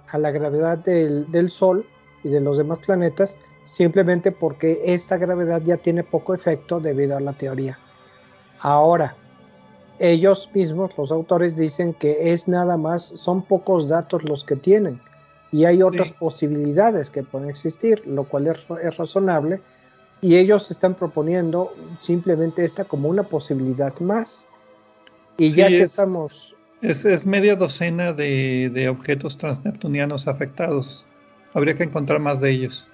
a 0.09 0.19
la 0.19 0.31
gravedad 0.31 0.79
del, 0.79 1.51
Sol 1.51 1.87
y 2.25 2.29
de 2.29 2.41
los 2.41 2.59
demás 2.59 2.81
planetas 2.81 3.37
simplemente 3.65 4.33
porque 4.33 4.81
esta 4.85 5.17
gravedad 5.17 5.63
ya 5.63 5.77
tiene 5.77 6.03
poco 6.03 6.35
efecto 6.35 6.81
debido 6.81 7.17
a 7.17 7.21
la 7.21 7.33
teoría. 7.33 7.79
Ahora, 8.61 9.15
ellos 9.99 10.49
mismos, 10.55 10.97
los 10.97 11.13
autores, 11.13 11.57
dicen 11.57 11.95
que 11.95 12.33
es 12.33 12.49
nada 12.49 12.77
más, 12.77 13.05
son 13.05 13.43
pocos 13.43 13.89
datos 13.89 14.25
los 14.25 14.45
que 14.45 14.57
tienen 14.57 15.01
y 15.53 15.67
hay 15.67 15.83
otras 15.83 16.13
posibilidades 16.13 17.11
que 17.11 17.23
pueden 17.23 17.51
existir, 17.51 18.03
lo 18.07 18.25
cual 18.25 18.49
es 18.49 18.97
razonable 18.97 19.61
y 20.21 20.37
ellos 20.37 20.71
están 20.71 20.95
proponiendo 20.95 21.73
simplemente 22.01 22.65
esta 22.65 22.85
como 22.85 23.09
una 23.09 23.23
posibilidad 23.23 23.99
más. 24.01 24.49
Y 25.39 25.51
ya 25.51 25.69
que 25.69 25.83
estamos... 25.83 26.55
Es, 26.83 27.27
media 27.27 27.57
docena 27.57 28.13
de, 28.13 28.89
objetos 28.91 29.37
transneptunianos 29.37 30.29
afectados. 30.29 31.07
Habría 31.53 31.75
que 31.75 31.85
encontrar 31.85 32.21
más 32.21 32.41
de 32.41 32.51
ellos. 32.51 32.89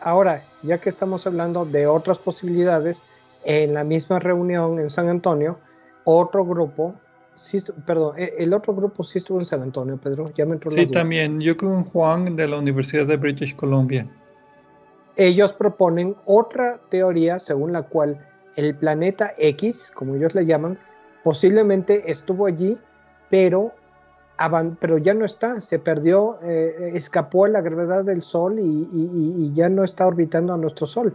Ahora, 0.00 0.44
ya 0.62 0.80
que 0.80 0.88
estamos 0.88 1.26
hablando 1.26 1.64
de 1.64 1.86
otras 1.86 2.18
posibilidades, 2.18 3.02
en 3.44 3.74
la 3.74 3.82
misma 3.82 4.18
reunión 4.18 4.78
en 4.78 4.90
San 4.90 5.08
Antonio, 5.08 5.58
otro 6.04 6.44
grupo, 6.44 6.94
perdón, 7.86 8.18
e, 8.18 8.34
el 8.38 8.52
otro 8.52 8.74
grupo 8.74 9.02
sí 9.02 9.18
estuvo 9.18 9.40
en 9.40 9.46
San 9.46 9.62
Antonio, 9.62 9.96
Pedro, 9.96 10.32
ya 10.36 10.44
me 10.44 10.54
entró 10.54 10.70
Sí, 10.70 10.86
también, 10.86 11.40
yo 11.40 11.56
con 11.56 11.84
Juan 11.84 12.36
de 12.36 12.46
la 12.46 12.58
Universidad 12.58 13.06
de 13.06 13.16
British 13.16 13.56
Columbia 13.56 14.08
ellos 15.18 15.52
proponen 15.52 16.16
otra 16.24 16.80
teoría 16.90 17.40
según 17.40 17.72
la 17.72 17.82
cual 17.82 18.24
el 18.54 18.74
planeta 18.74 19.32
X, 19.36 19.90
como 19.94 20.14
ellos 20.14 20.34
le 20.34 20.46
llaman, 20.46 20.78
posiblemente 21.24 22.10
estuvo 22.10 22.46
allí, 22.46 22.78
pero, 23.28 23.74
ya 25.02 25.14
no 25.14 25.24
está, 25.24 25.60
se 25.60 25.80
perdió, 25.80 26.38
eh, 26.42 26.92
escapó 26.94 27.44
a 27.44 27.48
la 27.48 27.60
gravedad 27.60 28.04
del 28.04 28.22
Sol 28.22 28.58
y, 28.60 29.52
ya 29.54 29.68
no 29.68 29.82
está 29.82 30.06
orbitando 30.06 30.54
a 30.54 30.56
nuestro 30.56 30.86
Sol. 30.86 31.14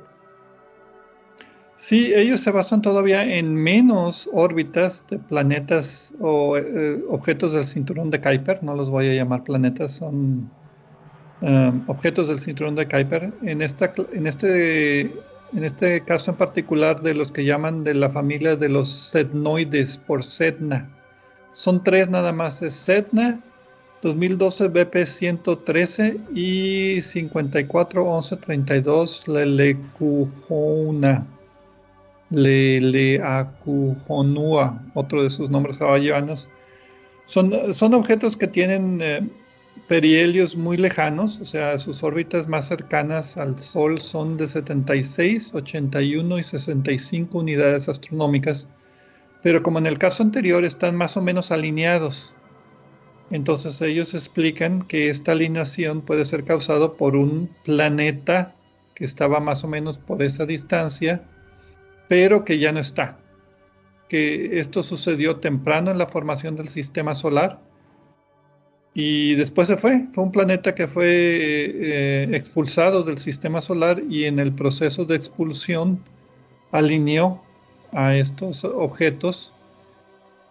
Sí, 1.78 2.13
ellos 2.13 2.42
se 2.42 2.52
basan 2.52 2.82
todavía 2.82 3.24
en 3.24 3.56
menos 3.56 4.30
órbitas 4.34 5.06
de 5.10 5.18
planetas 5.18 6.13
o 6.20 6.58
eh, 6.58 7.04
objetos 7.10 7.54
del 7.54 7.66
cinturón 7.66 8.10
de 8.10 8.20
Kuiper, 8.20 8.63
no 8.63 8.76
los 8.76 8.89
voy 8.89 9.10
a 9.10 9.13
llamar 9.13 9.44
planetas, 9.44 9.94
son 9.94 10.50
Um, 11.44 11.84
objetos 11.88 12.28
del 12.30 12.40
cinturón 12.40 12.76
de 12.76 12.88
Kuiper. 12.88 13.34
En, 13.42 13.62
esta, 13.62 13.94
en, 14.14 14.28
este, 14.28 15.02
en 15.02 15.66
este 15.66 16.00
caso 16.06 16.32
en 16.32 16.38
particular 16.38 17.02
de 17.02 17.14
los 17.14 17.34
que 17.34 17.44
llaman 17.44 17.84
de 17.84 17.96
la 17.96 18.10
familia 18.10 18.56
de 18.56 18.70
los 18.70 18.88
setnoides 18.88 19.98
por 19.98 20.24
Setna. 20.24 20.88
Son 21.52 21.84
tres 21.84 22.10
nada 22.10 22.32
más, 22.32 22.62
es 22.62 22.76
Setna, 22.76 23.42
2012 24.02 24.70
BP 24.70 25.06
113 25.06 26.18
y 26.34 27.02
541132 27.02 29.28
Lelecujonua. 29.28 31.26
Leleacujonua, 32.30 34.82
otro 34.94 35.24
de 35.24 35.30
sus 35.30 35.50
nombres 35.50 35.82
hawaianos. 35.82 36.48
Son, 37.26 37.74
son 37.74 37.94
objetos 37.94 38.38
que 38.38 38.48
tienen 38.48 39.02
eh, 39.02 39.28
perihelios 39.88 40.56
muy 40.56 40.78
lejanos, 40.78 41.39
o 41.41 41.46
sea, 41.46 41.78
sus 41.78 42.04
órbitas 42.04 42.48
más 42.48 42.67
cercanas 42.67 43.38
al 43.38 43.60
Sol 43.60 44.02
son 44.02 44.38
de 44.38 44.48
76, 44.48 45.54
81 45.54 46.39
y 46.39 46.43
65 46.43 47.38
unidades 47.38 47.89
astronómicas, 47.89 48.67
pero 49.41 49.62
como 49.62 49.80
en 49.80 49.86
el 49.86 49.98
caso 49.98 50.24
anterior 50.24 50.63
están 50.63 50.96
más 50.96 51.17
o 51.17 51.22
menos 51.22 51.52
alineados, 51.52 52.34
entonces 53.30 53.82
ellos 53.82 54.13
explican 54.13 54.82
que 54.82 55.10
esta 55.10 55.32
alineación 55.32 56.02
puede 56.02 56.24
ser 56.26 56.43
causado 56.43 56.96
por 56.96 57.15
un 57.15 57.50
planeta 57.63 58.56
que 58.96 59.06
estaba 59.06 59.39
más 59.39 59.63
o 59.63 59.67
menos 59.67 59.98
por 59.98 60.22
esa 60.22 60.46
distancia, 60.46 61.24
pero 62.08 62.46
que 62.46 62.60
ya 62.60 62.72
no 62.72 62.80
está. 62.80 63.17
Que 64.08 64.60
esto 64.60 64.84
sucedió 64.84 65.38
temprano 65.38 65.91
en 65.91 65.98
la 65.98 66.06
formación 66.06 66.56
del 66.56 66.67
sistema 66.67 67.15
solar 67.15 67.60
y 68.94 69.36
después 69.36 69.68
se 69.68 69.78
fue. 69.78 70.08
Fue 70.14 70.24
un 70.24 70.32
planeta 70.32 70.76
que 70.76 70.88
fue 70.88 71.08
eh, 71.10 72.30
expulsado 72.34 73.04
del 73.04 73.18
sistema 73.18 73.62
solar 73.62 74.02
y 74.10 74.26
en 74.26 74.40
el 74.40 74.54
proceso 74.54 75.06
de 75.06 75.16
expulsión 75.16 76.00
alineó 76.72 77.44
a 77.92 78.16
estos 78.16 78.64
objetos 78.64 79.54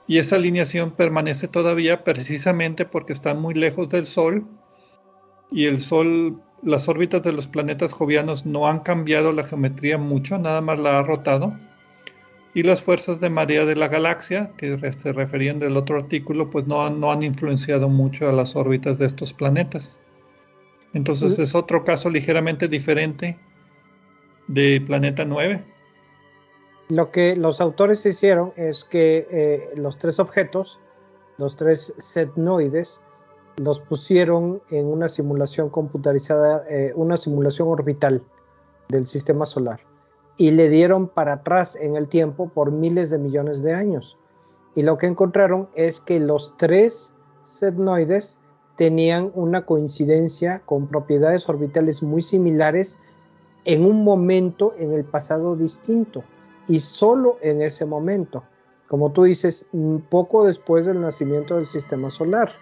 y 0.06 0.18
esa 0.18 0.36
alineación 0.36 0.92
permanece 0.92 1.48
todavía 1.48 2.04
precisamente 2.04 2.84
porque 2.84 3.12
están 3.12 3.40
muy 3.40 3.54
lejos 3.54 3.88
del 3.88 4.06
Sol 4.06 4.46
y 5.50 5.66
el 5.66 5.80
Sol, 5.80 6.40
las 6.62 6.88
órbitas 6.88 7.22
de 7.22 7.32
los 7.32 7.46
planetas 7.46 7.92
jovianos 7.92 8.46
no 8.46 8.66
han 8.66 8.80
cambiado 8.80 9.32
la 9.32 9.44
geometría 9.44 9.98
mucho, 9.98 10.38
nada 10.38 10.60
más 10.60 10.78
la 10.78 10.98
ha 10.98 11.02
rotado. 11.02 11.56
Y 12.54 12.62
las 12.64 12.82
fuerzas 12.82 13.20
de 13.20 13.30
marea 13.30 13.64
de 13.64 13.76
la 13.76 13.88
galaxia, 13.88 14.52
que 14.58 14.92
se 14.92 15.12
referían 15.12 15.58
del 15.58 15.76
otro 15.76 15.96
artículo, 15.96 16.50
pues 16.50 16.66
no, 16.66 16.90
no 16.90 17.10
han 17.10 17.22
influenciado 17.22 17.88
mucho 17.88 18.28
a 18.28 18.32
las 18.32 18.56
órbitas 18.56 18.98
de 18.98 19.06
estos 19.06 19.32
planetas. 19.32 19.98
Entonces 20.92 21.38
es 21.38 21.54
otro 21.54 21.84
caso 21.84 22.10
ligeramente 22.10 22.68
diferente 22.68 23.38
de 24.48 24.82
Planeta 24.84 25.24
9. 25.24 25.64
Lo 26.88 27.10
que 27.10 27.36
los 27.36 27.62
autores 27.62 28.04
hicieron 28.04 28.52
es 28.56 28.84
que 28.84 29.26
eh, 29.30 29.68
los 29.76 29.96
tres 29.96 30.18
objetos, 30.18 30.78
los 31.38 31.56
tres 31.56 31.94
setnoides, 31.96 33.00
los 33.56 33.80
pusieron 33.80 34.62
en 34.70 34.86
una 34.86 35.08
simulación 35.08 35.70
computarizada, 35.70 36.64
eh, 36.68 36.92
una 36.94 37.16
simulación 37.16 37.68
orbital 37.68 38.22
del 38.88 39.06
sistema 39.06 39.46
solar 39.46 39.80
y 40.36 40.50
le 40.50 40.68
dieron 40.68 41.08
para 41.08 41.34
atrás 41.34 41.76
en 41.76 41.96
el 41.96 42.08
tiempo 42.08 42.48
por 42.48 42.70
miles 42.70 43.10
de 43.10 43.18
millones 43.18 43.62
de 43.62 43.74
años. 43.74 44.16
Y 44.74 44.82
lo 44.82 44.98
que 44.98 45.06
encontraron 45.06 45.68
es 45.74 46.00
que 46.00 46.18
los 46.18 46.54
tres 46.56 47.14
setnoides 47.42 48.38
tenían 48.76 49.30
una 49.34 49.66
coincidencia 49.66 50.60
con 50.64 50.86
propiedades 50.86 51.48
orbitales 51.48 52.02
muy 52.02 52.22
similares 52.22 52.98
en 53.64 53.84
un 53.84 54.02
momento 54.02 54.74
en 54.78 54.92
el 54.92 55.04
pasado 55.04 55.56
distinto 55.56 56.24
y 56.68 56.80
solo 56.80 57.38
en 57.42 57.62
ese 57.62 57.84
momento, 57.84 58.44
como 58.88 59.12
tú 59.12 59.24
dices, 59.24 59.66
poco 60.08 60.46
después 60.46 60.86
del 60.86 61.00
nacimiento 61.00 61.56
del 61.56 61.66
sistema 61.66 62.10
solar. 62.10 62.52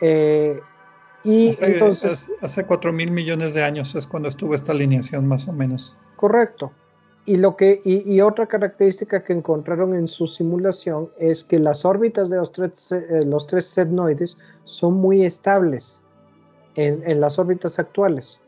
Eh, 0.00 0.60
y 1.24 1.50
hace, 1.50 1.72
entonces... 1.72 2.32
Hace 2.40 2.66
4 2.66 2.92
mil 2.92 3.12
millones 3.12 3.54
de 3.54 3.62
años 3.62 3.94
es 3.94 4.06
cuando 4.06 4.28
estuvo 4.28 4.54
esta 4.54 4.72
alineación 4.72 5.26
más 5.26 5.46
o 5.46 5.52
menos. 5.52 5.96
Correcto. 6.22 6.70
Y, 7.26 7.36
lo 7.36 7.56
que, 7.56 7.80
y, 7.84 8.20
otra 8.20 8.46
característica 8.46 9.24
que 9.24 9.32
encontraron 9.32 9.92
en 9.92 10.06
su 10.06 10.28
simulación 10.28 11.10
es 11.18 11.42
que 11.42 11.58
las 11.58 11.84
órbitas 11.84 12.30
de 12.30 12.36
los 12.36 12.52
tres, 12.52 12.92
eh, 12.92 13.24
los 13.26 13.48
tres 13.48 13.76
son 14.64 14.94
muy 14.94 15.24
estables 15.24 16.00
en, 16.76 17.02
en, 17.10 17.20
las 17.20 17.40
órbitas 17.40 17.80
actuales. 17.80 18.40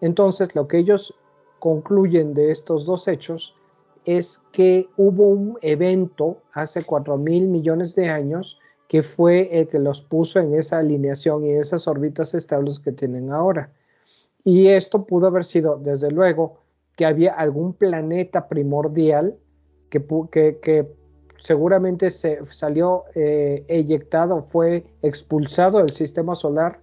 Entonces, 0.00 0.54
lo 0.54 0.68
que 0.68 0.78
ellos 0.78 1.12
concluyen 1.58 2.32
de 2.32 2.52
estos 2.52 2.86
dos 2.86 3.08
hechos 3.08 3.56
es 4.04 4.40
que 4.52 4.88
hubo 4.96 5.30
un 5.30 5.58
evento 5.62 6.36
hace 6.52 6.84
4 6.84 7.18
mil 7.18 7.48
millones 7.48 7.96
de 7.96 8.08
años 8.08 8.60
que 8.86 9.02
fue 9.02 9.48
el 9.50 9.66
que 9.66 9.80
los 9.80 10.00
puso 10.00 10.38
en 10.38 10.54
esa 10.54 10.78
alineación 10.78 11.44
y 11.44 11.54
esas 11.54 11.88
órbitas 11.88 12.34
estables 12.34 12.78
que 12.78 12.92
tienen 12.92 13.32
ahora. 13.32 13.72
Y 14.44 14.68
esto 14.68 15.04
pudo 15.06 15.26
haber 15.26 15.42
sido, 15.42 15.76
desde 15.76 16.12
luego, 16.12 16.59
que 17.00 17.06
había 17.06 17.32
algún 17.32 17.72
planeta 17.72 18.46
primordial 18.46 19.34
que, 19.88 20.04
que, 20.60 20.86
seguramente 21.38 22.10
se 22.10 22.44
salió 22.50 23.04
eh, 23.14 23.64
eyectado, 23.68 24.42
fue 24.42 24.84
expulsado 25.00 25.78
del 25.78 25.92
sistema 25.92 26.34
solar 26.34 26.80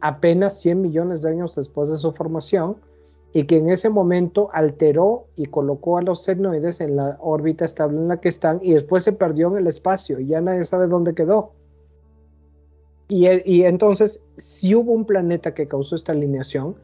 apenas 0.00 0.60
100 0.62 0.82
millones 0.82 1.22
de 1.22 1.30
años 1.30 1.54
después 1.54 1.88
de 1.90 1.96
su 1.96 2.10
formación 2.10 2.78
y 3.32 3.44
que 3.44 3.58
en 3.58 3.70
ese 3.70 3.88
momento 3.88 4.50
alteró 4.52 5.28
y 5.36 5.46
colocó 5.46 5.96
a 5.96 6.02
los 6.02 6.24
senoides 6.24 6.80
en 6.80 6.96
la 6.96 7.16
órbita 7.20 7.64
estable 7.64 7.98
en 7.98 8.08
la 8.08 8.16
que 8.16 8.30
están 8.30 8.58
y 8.64 8.72
después 8.72 9.04
se 9.04 9.12
perdió 9.12 9.46
en 9.52 9.58
el 9.58 9.68
espacio 9.68 10.18
y 10.18 10.26
ya 10.26 10.40
nadie 10.40 10.64
sabe 10.64 10.88
dónde 10.88 11.14
quedó. 11.14 11.52
Y, 13.06 13.62
entonces 13.62 14.20
sí 14.38 14.74
hubo 14.74 14.90
un 14.90 15.04
planeta 15.04 15.54
que 15.54 15.68
causó 15.68 15.94
esta 15.94 16.10
alineación, 16.10 16.74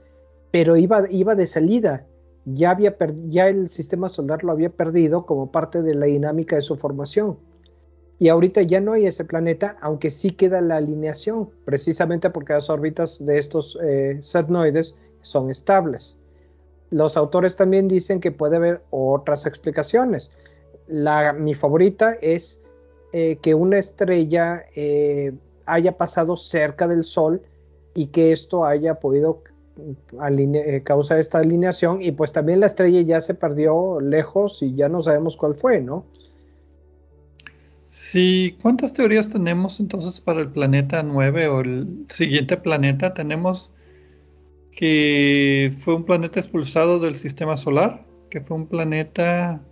pero 0.52 0.76
iba, 0.76 1.06
iba 1.10 1.34
de 1.34 1.46
salida. 1.48 2.06
Ya, 2.52 2.70
había 2.70 2.96
ya 3.26 3.48
el 3.48 3.68
sistema 3.68 4.08
solar 4.08 4.44
lo 4.44 4.52
había 4.52 4.70
perdido 4.70 5.26
como 5.26 5.50
parte 5.50 5.82
de 5.82 5.94
la 5.94 6.06
dinámica 6.06 6.56
de 6.56 6.62
su 6.62 6.76
formación. 6.76 7.38
Y 8.18 8.28
ahorita 8.28 8.62
ya 8.62 8.80
no 8.80 8.92
hay 8.92 9.06
ese 9.06 9.24
planeta, 9.24 9.76
aunque 9.80 10.10
sí 10.10 10.30
queda 10.30 10.60
la 10.60 10.76
alineación, 10.76 11.50
precisamente 11.64 12.30
porque 12.30 12.52
las 12.52 12.68
órbitas 12.68 13.24
de 13.24 13.38
estos 13.38 13.78
eh, 13.82 14.18
son 15.22 15.50
estables 15.50 16.18
los 16.90 17.16
autores 17.16 17.56
también 17.56 17.88
dicen 17.88 18.20
que 18.20 18.32
puede 18.32 18.56
haber 18.56 18.82
otras 18.90 19.46
explicaciones. 19.46 20.30
La, 20.86 21.32
mi 21.32 21.54
favorita 21.54 22.14
es 22.20 22.62
eh, 23.12 23.38
que 23.42 23.54
una 23.54 23.78
estrella 23.78 24.64
eh, 24.74 25.32
haya 25.66 25.96
pasado 25.96 26.36
cerca 26.36 26.88
del 26.88 27.04
Sol 27.04 27.42
y 27.94 28.06
que 28.06 28.32
esto 28.32 28.64
haya 28.64 28.94
podido 28.94 29.42
eh, 29.78 30.82
causar 30.84 31.18
esta 31.18 31.38
alineación 31.38 32.02
y 32.02 32.12
pues 32.12 32.32
también 32.32 32.60
la 32.60 32.66
estrella 32.66 33.00
ya 33.02 33.20
se 33.20 33.34
perdió 33.34 34.00
lejos 34.00 34.62
y 34.62 34.74
ya 34.74 34.88
no 34.88 35.02
sabemos 35.02 35.36
cuál 35.36 35.54
fue, 35.54 35.80
¿no? 35.80 36.04
Sí, 37.88 38.56
¿cuántas 38.60 38.92
teorías 38.92 39.30
tenemos 39.30 39.80
entonces 39.80 40.20
para 40.20 40.40
el 40.40 40.50
planeta 40.50 41.02
9 41.02 41.48
o 41.48 41.60
el 41.60 42.04
siguiente 42.08 42.56
planeta? 42.56 43.14
Tenemos 43.14 43.72
que 44.72 45.72
fue 45.76 45.94
un 45.94 46.04
planeta 46.04 46.38
expulsado 46.38 46.98
del 46.98 47.16
sistema 47.16 47.56
solar, 47.56 48.04
que 48.30 48.40
fue 48.40 48.56
un 48.56 48.66
planeta 48.66 49.62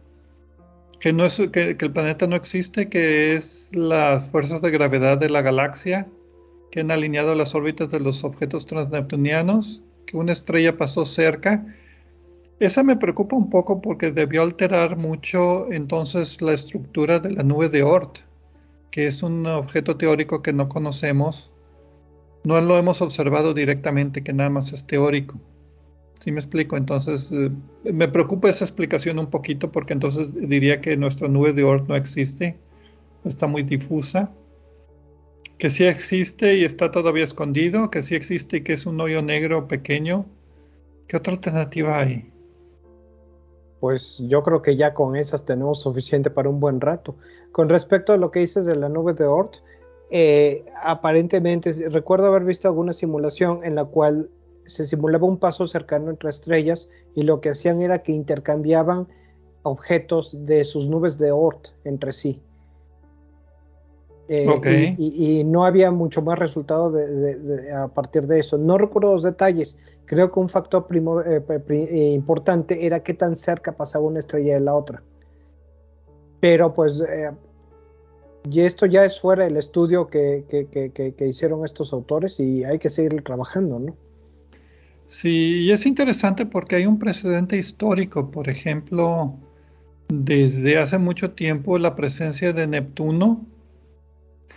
que 0.98 1.12
no 1.12 1.24
es 1.26 1.36
que, 1.52 1.76
el 1.78 1.92
planeta 1.92 2.26
no 2.26 2.36
existe, 2.36 2.88
que 2.88 3.36
es 3.36 3.70
las 3.74 4.30
fuerzas 4.30 4.62
de 4.62 4.70
gravedad 4.70 5.18
de 5.18 5.28
la 5.28 5.42
galaxia 5.42 6.08
que 6.70 6.80
han 6.80 6.90
alineado 6.90 7.34
las 7.34 7.54
órbitas 7.54 7.90
de 7.90 8.00
los 8.00 8.24
objetos 8.24 8.66
transneptunianos, 8.66 9.82
que 10.06 10.16
una 10.16 10.32
estrella 10.32 10.76
pasó 10.76 11.04
cerca. 11.04 11.66
Esa 12.60 12.82
me 12.82 12.96
preocupa 12.96 13.36
un 13.36 13.50
poco 13.50 13.82
porque 13.82 14.12
debió 14.12 14.42
alterar 14.42 14.96
mucho 14.96 15.70
entonces 15.72 16.40
la 16.40 16.54
estructura 16.54 17.18
de 17.18 17.32
la 17.32 17.42
nube 17.42 17.68
de 17.68 17.82
Oort, 17.82 18.18
que 18.90 19.06
es 19.06 19.22
un 19.22 19.46
objeto 19.46 19.96
teórico 19.96 20.40
que 20.40 20.52
no 20.52 20.68
conocemos 20.68 21.52
no 22.46 22.60
lo 22.60 22.78
hemos 22.78 23.02
observado 23.02 23.54
directamente, 23.54 24.22
que 24.22 24.32
nada 24.32 24.50
más 24.50 24.72
es 24.72 24.86
teórico. 24.86 25.40
¿Sí 26.20 26.30
me 26.30 26.38
explico? 26.38 26.76
Entonces, 26.76 27.32
eh, 27.32 27.50
me 27.92 28.06
preocupa 28.06 28.48
esa 28.48 28.64
explicación 28.64 29.18
un 29.18 29.26
poquito 29.30 29.72
porque 29.72 29.94
entonces 29.94 30.32
diría 30.32 30.80
que 30.80 30.96
nuestra 30.96 31.26
nube 31.26 31.52
de 31.52 31.64
Oort 31.64 31.88
no 31.88 31.96
existe, 31.96 32.56
está 33.24 33.48
muy 33.48 33.64
difusa, 33.64 34.30
que 35.58 35.70
sí 35.70 35.86
existe 35.86 36.56
y 36.56 36.64
está 36.64 36.90
todavía 36.90 37.24
escondido, 37.24 37.90
que 37.90 38.02
sí 38.02 38.14
existe 38.14 38.58
y 38.58 38.62
que 38.62 38.74
es 38.74 38.86
un 38.86 39.00
hoyo 39.00 39.22
negro 39.22 39.68
pequeño. 39.68 40.26
¿Qué 41.08 41.16
otra 41.16 41.32
alternativa 41.32 41.98
hay? 41.98 42.30
Pues 43.80 44.22
yo 44.26 44.42
creo 44.42 44.62
que 44.62 44.76
ya 44.76 44.92
con 44.92 45.16
esas 45.16 45.44
tenemos 45.44 45.80
suficiente 45.80 46.30
para 46.30 46.48
un 46.48 46.60
buen 46.60 46.80
rato. 46.80 47.16
Con 47.52 47.68
respecto 47.68 48.12
a 48.12 48.16
lo 48.16 48.30
que 48.30 48.40
dices 48.40 48.66
de 48.66 48.76
la 48.76 48.88
nube 48.88 49.14
de 49.14 49.24
Oort, 49.24 49.56
eh, 50.10 50.64
aparentemente, 50.82 51.72
recuerdo 51.88 52.26
haber 52.26 52.44
visto 52.44 52.68
alguna 52.68 52.92
simulación 52.92 53.60
en 53.64 53.74
la 53.74 53.84
cual 53.84 54.28
se 54.64 54.84
simulaba 54.84 55.26
un 55.26 55.38
paso 55.38 55.66
cercano 55.66 56.10
entre 56.10 56.30
estrellas 56.30 56.88
y 57.14 57.22
lo 57.22 57.40
que 57.40 57.50
hacían 57.50 57.80
era 57.80 58.02
que 58.02 58.12
intercambiaban 58.12 59.06
objetos 59.62 60.46
de 60.46 60.64
sus 60.64 60.88
nubes 60.88 61.18
de 61.18 61.30
Oort 61.30 61.68
entre 61.84 62.12
sí. 62.12 62.40
Eh, 64.28 64.94
y, 64.98 65.44
no 65.44 65.64
había 65.64 65.90
mucho 65.90 66.20
más 66.20 66.38
resultado 66.38 66.92
a 67.74 67.88
partir 67.88 68.26
de 68.26 68.40
eso. 68.40 68.58
No 68.58 68.76
recuerdo 68.76 69.12
los 69.12 69.22
detalles. 69.22 69.76
Creo 70.04 70.32
que 70.32 70.40
un 70.40 70.48
factor 70.48 70.86
eh, 70.90 72.12
importante 72.12 72.86
era 72.86 73.00
qué 73.00 73.14
tan 73.14 73.36
cerca 73.36 73.72
pasaba 73.72 74.04
una 74.04 74.18
estrella 74.18 74.54
de 74.54 74.60
la 74.60 74.74
otra. 74.74 75.02
Pero 76.40 76.74
pues 76.74 77.02
y 78.50 78.60
esto 78.60 78.86
ya 78.86 79.04
es 79.04 79.18
fuera 79.18 79.44
del 79.44 79.56
estudio 79.56 80.06
que, 80.06 80.44
que, 80.48 81.26
hicieron 81.26 81.64
estos 81.64 81.92
autores 81.92 82.38
y 82.38 82.62
hay 82.64 82.78
que 82.78 82.90
seguir 82.90 83.22
trabajando, 83.22 83.78
¿no? 83.78 83.96
Sí, 85.08 85.62
y 85.62 85.72
es 85.72 85.86
interesante 85.86 86.46
porque 86.46 86.76
hay 86.76 86.86
un 86.86 86.98
precedente 86.98 87.56
histórico, 87.56 88.30
por 88.30 88.48
ejemplo, 88.48 89.34
desde 90.08 90.78
hace 90.78 90.98
mucho 90.98 91.32
tiempo 91.32 91.78
la 91.78 91.96
presencia 91.96 92.52
de 92.52 92.66
Neptuno 92.66 93.44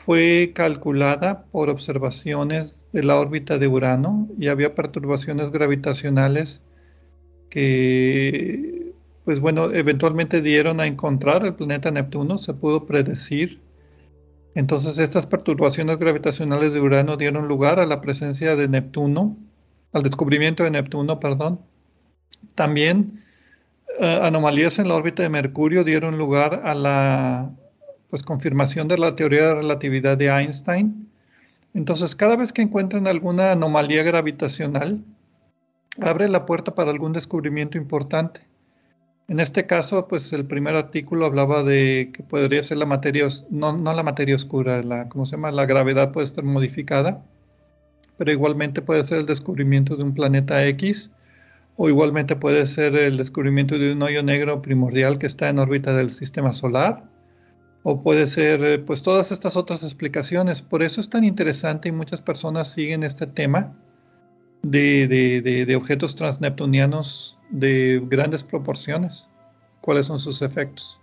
fue 0.10 0.54
calculada 0.56 1.46
por 1.52 1.70
observaciones 1.70 2.88
de 2.94 3.04
la 3.04 3.20
órbita 3.20 3.60
de 3.60 3.68
Urano 3.68 4.28
y 4.40 4.48
había 4.48 4.74
perturbaciones 4.74 5.52
gravitacionales 5.52 6.64
que, 7.52 8.92
pues 9.24 9.40
bueno, 9.40 9.72
eventualmente 9.72 10.42
dieron 10.42 10.80
a 10.80 10.88
encontrar 10.88 11.46
el 11.46 11.54
planeta 11.54 11.92
Neptuno, 11.92 12.40
se 12.40 12.56
pudo 12.56 12.88
predecir. 12.88 13.62
Entonces 14.56 14.98
estas 14.98 15.28
perturbaciones 15.28 16.00
gravitacionales 16.00 16.74
de 16.74 16.82
Urano 16.82 17.16
dieron 17.16 17.48
lugar 17.48 17.80
a 17.80 17.86
la 17.86 18.02
presencia 18.02 18.56
de 18.56 18.68
Neptuno, 18.68 19.38
al 19.94 20.02
descubrimiento 20.02 20.64
de 20.64 20.72
Neptuno, 20.72 21.20
perdón. 21.20 21.60
También 22.56 23.20
eh, 24.00 24.20
anomalías 24.24 24.80
en 24.80 24.88
la 24.88 24.96
órbita 24.96 25.22
de 25.22 25.30
Mercurio 25.30 25.84
dieron 25.84 26.18
lugar 26.18 26.64
a 26.66 26.74
la 26.74 27.52
pues, 28.10 28.24
confirmación 28.24 28.88
de 28.88 28.98
la 28.98 29.16
teoría 29.16 29.48
de 29.48 29.56
relatividad 29.56 30.18
de 30.18 30.28
Einstein. 30.28 31.10
Entonces, 31.74 32.16
cada 32.16 32.36
vez 32.36 32.52
que 32.54 32.62
encuentran 32.62 33.08
alguna 33.08 33.52
anomalía 33.52 34.04
gravitacional, 34.04 35.04
abre 36.02 36.28
la 36.30 36.46
puerta 36.46 36.74
para 36.76 36.92
algún 36.92 37.14
descubrimiento 37.14 37.78
importante. 37.78 38.42
En 39.28 39.40
este 39.40 39.68
caso, 39.68 40.08
pues 40.08 40.34
el 40.34 40.46
primer 40.46 40.76
artículo 40.76 41.28
hablaba 41.28 41.62
de 41.62 42.10
que 42.12 42.24
podría 42.24 42.64
ser 42.64 42.78
la 42.78 42.88
materia, 42.88 43.28
no, 43.52 43.74
no 43.78 43.94
la 43.94 44.02
materia 44.02 44.36
oscura, 44.36 44.82
la, 44.82 45.08
¿cómo 45.08 45.28
se 45.28 45.34
llama? 45.34 45.52
La 45.52 45.68
gravedad 45.68 46.12
puede 46.12 46.26
estar 46.26 46.44
modificada, 46.44 47.24
pero 48.18 48.32
igualmente 48.32 48.82
puede 48.82 49.04
ser 49.04 49.20
el 49.20 49.28
descubrimiento 49.28 49.96
de 49.96 50.04
un 50.04 50.16
planeta 50.16 50.66
X, 50.66 51.12
o 51.76 51.90
igualmente 51.90 52.36
puede 52.36 52.66
ser 52.66 52.96
el 52.96 53.18
descubrimiento 53.18 53.78
de 53.78 53.94
un 53.94 54.02
hoyo 54.02 54.24
negro 54.24 54.64
primordial 54.64 55.20
que 55.20 55.28
está 55.28 55.48
en 55.50 55.60
órbita 55.60 55.94
del 55.94 56.10
sistema 56.10 56.52
solar, 56.52 57.04
o 57.84 58.02
puede 58.02 58.28
ser 58.28 58.64
eh, 58.64 58.80
pues 58.80 59.02
todas 59.02 59.32
estas 59.32 59.56
otras 59.56 59.84
explicaciones. 59.84 60.62
Por 60.62 60.84
eso 60.84 61.00
es 61.02 61.10
tan 61.10 61.24
interesante 61.24 61.90
y 61.90 61.92
muchas 61.92 62.22
personas 62.22 62.72
siguen 62.72 63.04
este 63.04 63.28
tema 63.28 63.74
de, 64.62 65.76
objetos 65.78 66.16
transneptunianos 66.16 67.40
de 67.50 68.02
grandes 68.06 68.44
proporciones. 68.44 69.30
¿Cuáles 69.82 70.08
son 70.08 70.20
sus 70.20 70.42
efectos? 70.42 71.00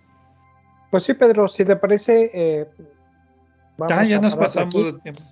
Pues 0.91 1.05
sí, 1.05 1.15
Pedro, 1.15 1.49
si 1.49 1.65
te 1.65 1.77
parece... 1.77 2.31
Eh, 2.35 2.69
ah, 3.81 4.05
ya 4.05 4.21
nos 4.21 4.37
pasamos 4.37 4.75
del 4.75 5.01
tiempo. 5.01 5.23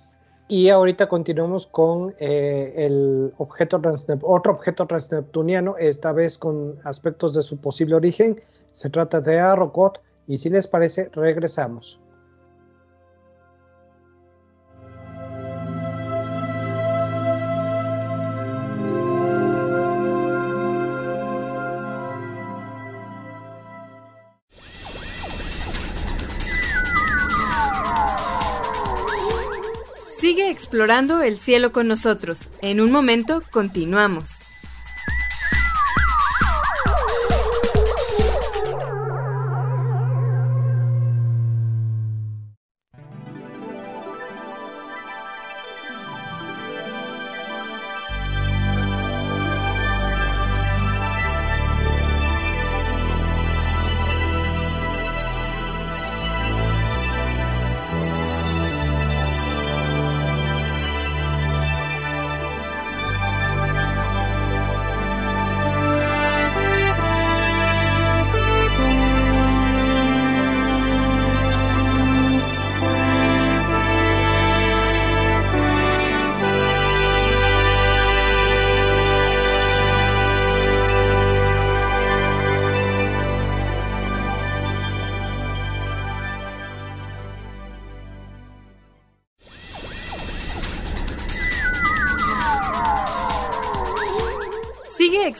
Y 0.47 0.69
ahorita 0.69 1.07
continuamos 1.07 1.65
con 1.65 2.13
eh, 2.19 2.73
el 2.77 3.33
objeto 3.37 3.81
otro 4.21 4.53
objeto 4.53 4.85
transneptuniano, 4.85 5.75
esta 5.77 6.11
vez 6.11 6.37
con 6.37 6.75
aspectos 6.83 7.33
de 7.33 7.41
su 7.41 7.57
posible 7.57 7.95
origen. 7.95 8.39
Se 8.69 8.89
trata 8.91 9.21
de 9.21 9.39
Arrokoth 9.39 9.99
y 10.27 10.37
si 10.37 10.49
les 10.49 10.67
parece, 10.67 11.09
regresamos. 11.13 11.99
Sigue 30.17 30.49
explorando 30.49 31.21
el 31.21 31.37
cielo 31.37 31.71
con 31.71 31.87
nosotros. 31.87 32.49
En 32.63 32.81
un 32.81 32.91
momento 32.91 33.41
continuamos. 33.51 34.44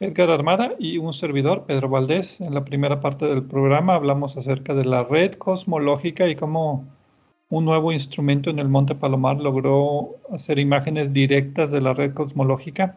Edgar 0.00 0.30
Armada 0.30 0.74
y 0.78 0.98
un 0.98 1.12
servidor, 1.12 1.64
Pedro 1.66 1.88
Valdés. 1.88 2.40
En 2.40 2.54
la 2.54 2.64
primera 2.64 3.00
parte 3.00 3.26
del 3.26 3.42
programa 3.42 3.96
hablamos 3.96 4.36
acerca 4.36 4.72
de 4.72 4.84
la 4.84 5.02
red 5.02 5.32
cosmológica 5.32 6.28
y 6.28 6.36
cómo 6.36 6.84
un 7.50 7.64
nuevo 7.64 7.90
instrumento 7.90 8.48
en 8.48 8.60
el 8.60 8.68
Monte 8.68 8.94
Palomar 8.94 9.40
logró 9.40 10.14
hacer 10.30 10.60
imágenes 10.60 11.12
directas 11.12 11.72
de 11.72 11.80
la 11.80 11.94
red 11.94 12.14
cosmológica. 12.14 12.96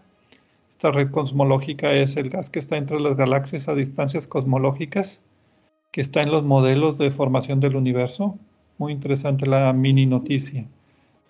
Esta 0.69 0.91
red 0.91 1.09
cosmológica 1.09 1.91
es 1.91 2.17
el 2.17 2.29
gas 2.29 2.51
que 2.51 2.59
está 2.59 2.77
entre 2.77 2.99
las 2.99 3.15
galaxias 3.15 3.67
a 3.67 3.73
distancias 3.73 4.27
cosmológicas, 4.27 5.23
que 5.91 6.01
está 6.01 6.21
en 6.21 6.29
los 6.29 6.43
modelos 6.43 6.99
de 6.99 7.09
formación 7.09 7.59
del 7.59 7.77
universo. 7.77 8.37
Muy 8.77 8.93
interesante 8.93 9.47
la 9.47 9.73
mini 9.73 10.05
noticia. 10.05 10.67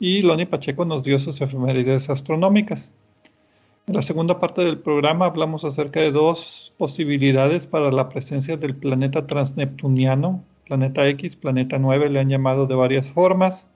Y 0.02 0.22
Loni 0.22 0.46
Pacheco 0.48 0.84
nos 0.84 1.06
dio 1.06 1.18
sus 1.18 1.40
efemérides 1.40 2.10
astronómicas. 2.10 2.94
En 3.88 3.96
la 3.96 4.04
segunda 4.04 4.40
parte 4.40 4.62
del 4.62 4.78
programa 4.78 5.26
hablamos 5.26 5.66
acerca 5.66 6.02
de 6.02 6.12
dos 6.12 6.72
posibilidades 6.78 7.66
para 7.66 7.92
la 7.92 8.10
presencia 8.10 8.56
del 8.56 8.76
planeta 8.76 9.26
transneptuniano, 9.26 10.44
planeta 10.68 11.08
X, 11.10 11.36
planeta 11.36 11.80
9, 11.80 12.10
le 12.12 12.20
han 12.20 12.30
llamado 12.30 12.68
de 12.68 12.76
varias 12.76 13.10
formas. 13.12 13.70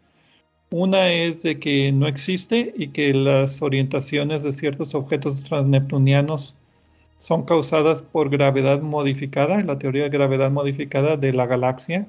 Una 0.70 1.12
es 1.12 1.42
de 1.42 1.60
que 1.60 1.92
no 1.92 2.08
existe 2.08 2.74
y 2.78 2.90
que 2.90 3.14
las 3.16 3.64
orientaciones 3.64 4.44
de 4.44 4.52
ciertos 4.52 4.94
objetos 4.94 5.44
transneptunianos 5.44 6.56
son 7.18 7.44
causadas 7.44 8.04
por 8.04 8.30
gravedad 8.30 8.82
modificada, 8.82 9.64
la 9.64 9.80
teoría 9.80 10.04
de 10.04 10.10
gravedad 10.10 10.52
modificada 10.52 11.18
de 11.18 11.34
la 11.34 11.48
galaxia. 11.48 12.08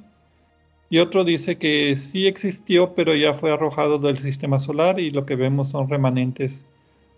Y 0.91 0.99
otro 0.99 1.25
dice 1.25 1.57
que 1.57 1.97
sí 1.97 2.27
existió, 2.27 2.95
pero 2.95 3.15
ya 3.15 3.33
fue 3.33 3.53
arrojado 3.53 3.99
del 3.99 4.19
sistema 4.19 4.59
solar 4.59 5.01
y 5.01 5.11
lo 5.11 5.25
que 5.25 5.35
vemos 5.35 5.71
son 5.71 5.89
remanentes 5.89 6.67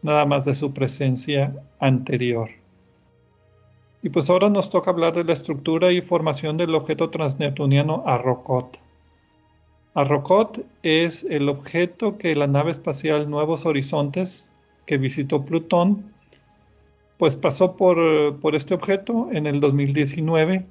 nada 0.03 0.25
más 0.27 0.45
de 0.45 0.55
su 0.55 0.73
presencia 0.73 1.55
anterior. 1.81 2.51
Y 4.03 4.11
pues 4.11 4.31
ahora 4.31 4.49
nos 4.49 4.71
toca 4.71 4.91
hablar 4.91 5.15
de 5.15 5.25
la 5.25 5.33
estructura 5.33 5.91
y 5.93 6.03
formación 6.03 6.57
del 6.57 6.75
objeto 6.75 7.11
transneptuniano 7.11 8.05
Arrokoth. 8.07 8.79
Arrokoth 9.95 10.61
es 10.83 11.25
el 11.25 11.49
objeto 11.49 12.19
que 12.19 12.37
la 12.37 12.47
nave 12.47 12.71
espacial 12.71 13.29
Nuevos 13.29 13.67
Horizontes, 13.67 14.53
que 14.87 14.99
visitó 14.99 15.45
Plutón, 15.45 16.13
pues 17.17 17.35
pasó 17.37 17.77
por, 17.77 18.39
por 18.39 18.55
este 18.55 18.75
objeto 18.75 19.29
en 19.33 19.47
el 19.47 19.61
2019 19.61 20.65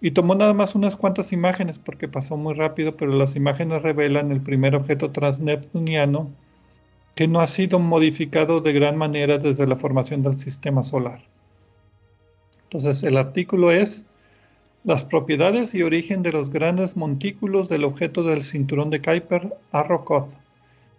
y 0.00 0.10
tomó 0.10 0.34
nada 0.34 0.52
más 0.52 0.74
unas 0.74 0.96
cuantas 0.96 1.32
imágenes 1.32 1.78
porque 1.78 2.08
pasó 2.08 2.36
muy 2.36 2.54
rápido, 2.54 2.96
pero 2.96 3.12
las 3.12 3.36
imágenes 3.36 3.82
revelan 3.82 4.32
el 4.32 4.40
primer 4.40 4.74
objeto 4.74 5.12
transneptuniano 5.12 6.28
que 7.14 7.28
no 7.28 7.40
ha 7.40 7.46
sido 7.46 7.78
modificado 7.78 8.60
de 8.60 8.72
gran 8.72 8.96
manera 8.96 9.38
desde 9.38 9.66
la 9.66 9.76
formación 9.76 10.22
del 10.22 10.34
sistema 10.34 10.82
solar. 10.82 11.20
Entonces 12.64 13.02
el 13.02 13.16
artículo 13.16 13.70
es 13.70 14.06
las 14.84 15.04
propiedades 15.04 15.74
y 15.74 15.82
origen 15.82 16.22
de 16.22 16.32
los 16.32 16.50
grandes 16.50 16.96
montículos 16.96 17.68
del 17.68 17.84
objeto 17.84 18.22
del 18.22 18.42
cinturón 18.42 18.90
de 18.90 19.00
Kuiper 19.00 19.54
Arrokoth. 19.70 20.34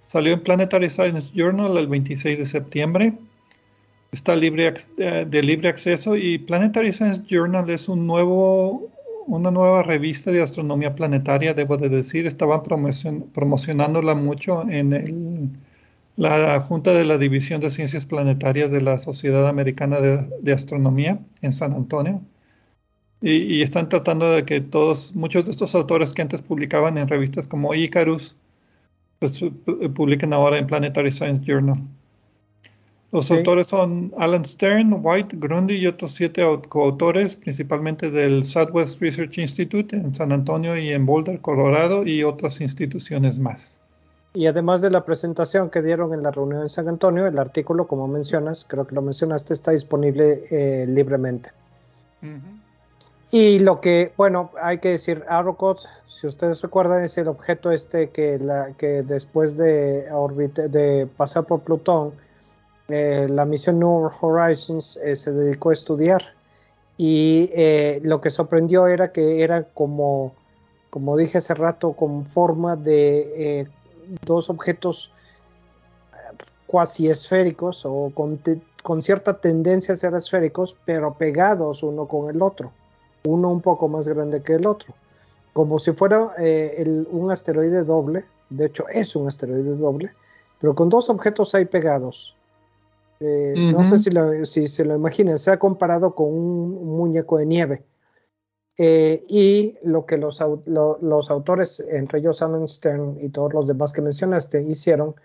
Salió 0.04 0.34
en 0.34 0.42
Planetary 0.42 0.90
Science 0.90 1.32
Journal 1.34 1.78
el 1.78 1.88
26 1.88 2.38
de 2.38 2.46
septiembre 2.46 3.14
está 4.14 4.36
libre, 4.36 4.74
eh, 4.98 5.26
de 5.28 5.44
libre 5.44 5.70
acceso 5.70 6.16
y 6.16 6.38
Planetary 6.38 6.94
Science 6.94 7.24
Journal 7.28 7.70
es 7.70 7.90
un 7.90 8.06
nuevo, 8.06 8.90
una 9.26 9.50
nueva 9.50 9.82
revista 9.82 10.32
de 10.32 10.42
astronomía 10.42 10.96
planetaria, 10.96 11.54
debo 11.54 11.78
de 11.78 11.90
decir. 11.90 12.28
Estaban 12.28 12.62
promocionándola 13.34 14.14
mucho 14.14 14.70
en 14.70 15.58
la 16.16 16.62
Junta 16.62 16.94
de 16.94 17.06
la 17.06 17.18
División 17.18 17.62
de 17.62 17.70
Ciencias 17.70 18.06
Planetarias 18.06 18.72
de 18.72 18.82
la 18.82 19.00
Sociedad 19.00 19.48
Americana 19.48 20.00
de, 20.00 20.54
Astronomía 20.54 21.20
en 21.42 21.52
San 21.52 21.74
Antonio. 21.74 22.22
Y, 23.22 23.62
están 23.62 23.88
tratando 23.90 24.32
de 24.32 24.44
que 24.44 24.60
todos, 24.62 25.16
muchos 25.16 25.46
de 25.46 25.52
estos 25.52 25.76
autores 25.76 26.14
que 26.14 26.22
antes 26.22 26.42
publicaban 26.42 26.98
en 26.98 27.08
revistas 27.08 27.48
como 27.48 27.74
Icarus, 27.74 28.36
pues 29.20 29.40
publiquen 29.96 30.34
ahora 30.34 30.58
en 30.58 30.68
Planetary 30.68 31.12
Science 31.12 31.44
Journal. 31.46 31.82
Los 33.14 33.30
autores 33.30 33.68
son 33.68 34.12
Alan 34.18 34.44
Stern, 34.44 35.00
White, 35.00 35.38
Grundy 35.40 35.76
y 35.76 35.86
otros 35.86 36.14
siete 36.14 36.44
coautores, 36.68 37.36
principalmente 37.36 38.10
del 38.10 38.44
Southwest 38.44 39.00
Research 39.00 39.38
Institute 39.38 39.96
en 39.96 40.16
San 40.16 40.32
Antonio 40.34 40.76
y 40.76 40.92
en 40.92 41.06
Boulder, 41.06 41.40
Colorado, 41.40 42.08
y 42.08 42.24
otras 42.24 42.60
instituciones 42.60 43.40
más. 43.40 43.83
Y 44.34 44.48
además 44.48 44.82
de 44.82 44.90
la 44.90 45.06
presentación 45.06 45.70
que 45.70 45.82
dieron 45.82 46.14
en 46.14 46.24
la 46.24 46.32
reunión 46.32 46.64
en 46.64 46.70
San 46.70 46.88
Antonio, 46.88 47.28
el 47.28 47.38
artículo, 47.38 47.88
como 47.88 48.08
mencionas, 48.08 48.66
creo 48.68 48.88
que 48.88 48.96
lo 48.96 49.02
mencionaste, 49.02 49.54
está 49.54 49.72
disponible 49.72 50.44
eh, 50.50 50.86
libremente. 50.88 51.52
Y 53.32 53.60
lo 53.60 53.82
que, 53.82 54.14
bueno, 54.16 54.52
hay 54.62 54.78
que 54.80 54.90
decir, 54.90 55.24
Arrowcot, 55.28 55.80
si 56.08 56.28
ustedes 56.28 56.62
recuerdan, 56.62 57.04
es 57.04 57.18
el 57.18 57.28
objeto 57.28 57.72
este 57.72 58.10
que, 58.10 58.40
la, 58.40 58.74
que 58.78 59.04
después 59.04 59.58
de, 59.58 60.08
de 60.70 61.08
pasar 61.18 61.46
por 61.46 61.62
Plutón, 61.62 62.14
eh, 62.90 63.28
la 63.30 63.46
misión 63.46 63.80
New 63.80 64.12
Horizons 64.22 64.98
eh, 64.98 65.16
se 65.16 65.32
dedicó 65.32 65.70
a 65.70 65.74
estudiar 65.74 66.22
y 66.98 67.50
eh, 67.54 68.02
lo 68.04 68.20
que 68.20 68.30
sorprendió 68.30 68.88
era 68.88 69.12
que 69.12 69.42
era 69.42 69.64
como, 69.64 70.34
como 70.90 71.16
dije 71.16 71.38
hace 71.38 71.54
rato, 71.54 71.94
con 71.94 72.26
forma 72.26 72.76
de 72.76 73.68
dos 74.26 74.50
objetos 74.50 75.12
cuasi 76.68 77.10
esféricos 77.10 77.86
o 77.86 78.12
con, 78.16 78.40
con, 78.82 79.02
cierta 79.02 79.40
tendencia 79.40 79.94
a 79.94 79.98
ser 79.98 80.14
esféricos, 80.16 80.76
pero 80.86 81.14
pegados 81.14 81.84
uno 81.84 82.08
con 82.08 82.30
el 82.34 82.42
otro, 82.42 82.72
uno 83.26 83.50
un 83.50 83.62
poco 83.62 83.88
más 83.88 84.08
grande 84.08 84.42
que 84.42 84.54
el 84.54 84.66
otro, 84.66 84.94
como 85.54 85.78
si 85.78 85.92
fuera 85.92 86.32
un 87.12 87.32
asteroide 87.32 87.84
doble, 87.84 88.26
de 88.50 88.66
hecho 88.66 88.88
es 88.90 89.16
un 89.16 89.28
asteroide 89.28 89.76
doble, 89.76 90.12
pero 90.60 90.74
con 90.74 90.90
dos 90.90 91.10
objetos 91.10 91.54
ahí 91.56 91.66
pegados. 91.66 92.36
Eh, 93.20 93.54
no 93.72 93.86
sé 93.86 94.00
si, 94.46 94.68
se 94.68 94.84
lo 94.84 94.96
imaginan, 94.96 95.40
se 95.40 95.52
ha 95.52 95.58
comparado 95.58 96.14
con 96.14 96.28
un, 96.28 96.98
muñeco 96.98 97.38
de 97.38 97.46
nieve. 97.46 97.84
Eh, 98.78 99.24
y 99.28 99.78
lo 99.84 100.06
que 100.06 100.18
los, 100.18 100.42
autores, 100.42 101.80
entre 101.90 102.20
ellos 102.20 102.42
Alan 102.42 102.68
Stern 102.68 103.18
y 103.22 103.30
todos 103.30 103.54
los 103.54 103.68
demás 103.68 103.94
que 103.94 104.02
mencionaste, 104.02 104.64
hicieron 104.64 105.16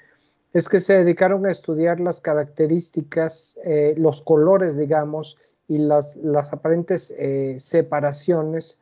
es 0.53 0.69
que 0.69 0.81
se 0.81 0.95
dedicaron 0.95 1.47
a 1.47 1.51
estudiar 1.51 2.01
las 2.01 2.21
características, 2.21 3.59
eh, 3.65 3.95
los 3.97 4.23
colores, 4.23 4.77
digamos, 4.77 5.37
y 5.67 5.79
las, 5.79 6.17
las 6.17 6.53
aparentes 6.53 7.15
separaciones 7.59 8.79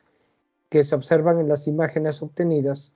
que 0.69 0.85
se 0.85 0.95
observan 0.95 1.41
en 1.41 1.49
las 1.49 1.67
imágenes 1.67 2.23
obtenidas 2.23 2.93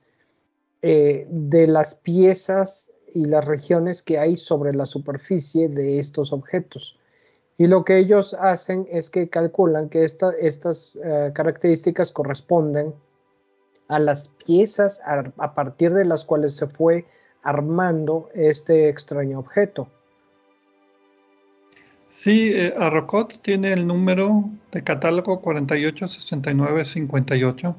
de 0.81 1.67
las 1.67 1.95
piezas 1.95 2.93
y 3.13 3.25
las 3.25 3.45
regiones 3.45 4.01
que 4.01 4.17
hay 4.17 4.37
sobre 4.37 4.73
la 4.73 4.85
superficie 4.85 5.67
de 5.67 5.99
estos 5.99 6.31
objetos. 6.31 6.97
Y 7.61 7.67
lo 7.67 7.85
que 7.85 7.99
ellos 7.99 8.33
hacen 8.33 8.87
es 8.89 9.11
que 9.11 9.29
calculan 9.29 9.87
que 9.87 10.03
estas 10.03 10.95
eh, 10.95 11.31
características 11.31 12.11
corresponden 12.11 12.95
a 13.87 13.99
las 13.99 14.29
piezas 14.29 14.99
a, 15.05 15.53
partir 15.53 15.93
de 15.93 16.05
las 16.05 16.25
cuales 16.25 16.55
se 16.55 16.65
fue 16.65 17.05
armando 17.43 18.31
este 18.33 18.89
extraño 18.89 19.37
objeto. 19.37 19.87
Sí, 22.09 22.51
eh, 22.51 22.73
Arrocot 22.79 23.39
tiene 23.43 23.73
el 23.73 23.85
número 23.85 24.45
de 24.71 24.83
catálogo 24.83 25.39
486958 25.39 27.75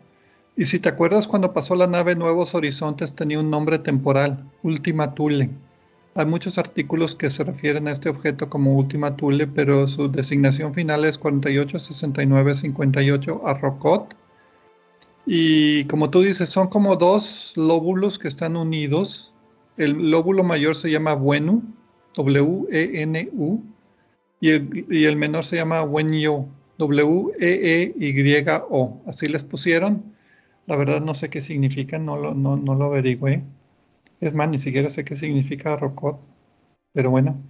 y 0.55 0.67
si 0.67 0.79
te 0.79 0.91
acuerdas 0.91 1.27
cuando 1.27 1.53
pasó 1.53 1.75
la 1.75 1.89
nave 1.89 2.15
Nuevos 2.15 2.55
Horizontes 2.55 3.17
tenía 3.17 3.41
un 3.41 3.51
nombre 3.51 3.81
temporal, 3.81 4.49
Ultima 4.63 5.17
Thule. 5.17 5.51
Hay 6.15 6.27
muchos 6.27 6.59
artículos 6.59 7.15
que 7.15 7.31
se 7.31 7.43
refieren 7.43 7.89
a 7.89 7.93
este 7.93 8.11
objeto 8.11 8.51
como 8.51 8.77
Ultima 8.77 9.17
Thule, 9.17 9.47
pero 9.47 9.87
su 9.87 10.09
designación 10.09 10.75
final 10.75 11.07
es 11.07 11.17
486958 11.19 13.47
Arrocot. 13.47 14.15
Y 15.25 15.85
como 15.85 16.11
tú 16.11 16.21
dices, 16.21 16.51
son 16.51 16.67
como 16.69 16.97
dos 16.97 17.55
lóbulos 17.57 18.19
que 18.19 18.29
están 18.29 18.57
unidos. 18.57 19.33
El 19.77 20.11
lóbulo 20.11 20.43
mayor 20.45 20.77
se 20.77 20.91
llama 20.91 21.15
Wenu, 21.15 21.63
W-E-N-U, 22.15 23.63
y 24.41 25.05
el, 25.05 25.17
menor 25.17 25.45
se 25.45 25.57
llama 25.57 25.83
Wenyo, 25.85 26.47
W-E-E-Y-O. 26.79 28.23
Así 29.07 29.29
les 29.29 29.45
pusieron 29.45 30.13
la 30.67 30.77
verdad 30.77 31.01
no 31.01 31.15
sé 31.15 31.31
qué 31.31 31.41
significa, 31.41 31.99
no 31.99 32.17
lo, 32.17 32.35
no 32.35 32.57
lo 32.57 32.85
averigüé. 32.85 33.45
Es 34.23 34.35
más, 34.35 34.49
ni 34.49 34.59
siquiera 34.59 34.89
sé 34.89 35.05
qué 35.05 35.17
significa 35.17 35.77
Rocot, 35.77 36.21
pero 36.93 37.11
bueno. 37.11 37.43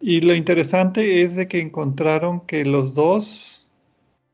Y 0.00 0.20
lo 0.20 0.34
interesante 0.36 1.22
es 1.22 1.34
de 1.34 1.48
que 1.48 1.60
encontraron 1.60 2.42
que 2.42 2.64
los 2.64 2.94
dos 2.94 3.72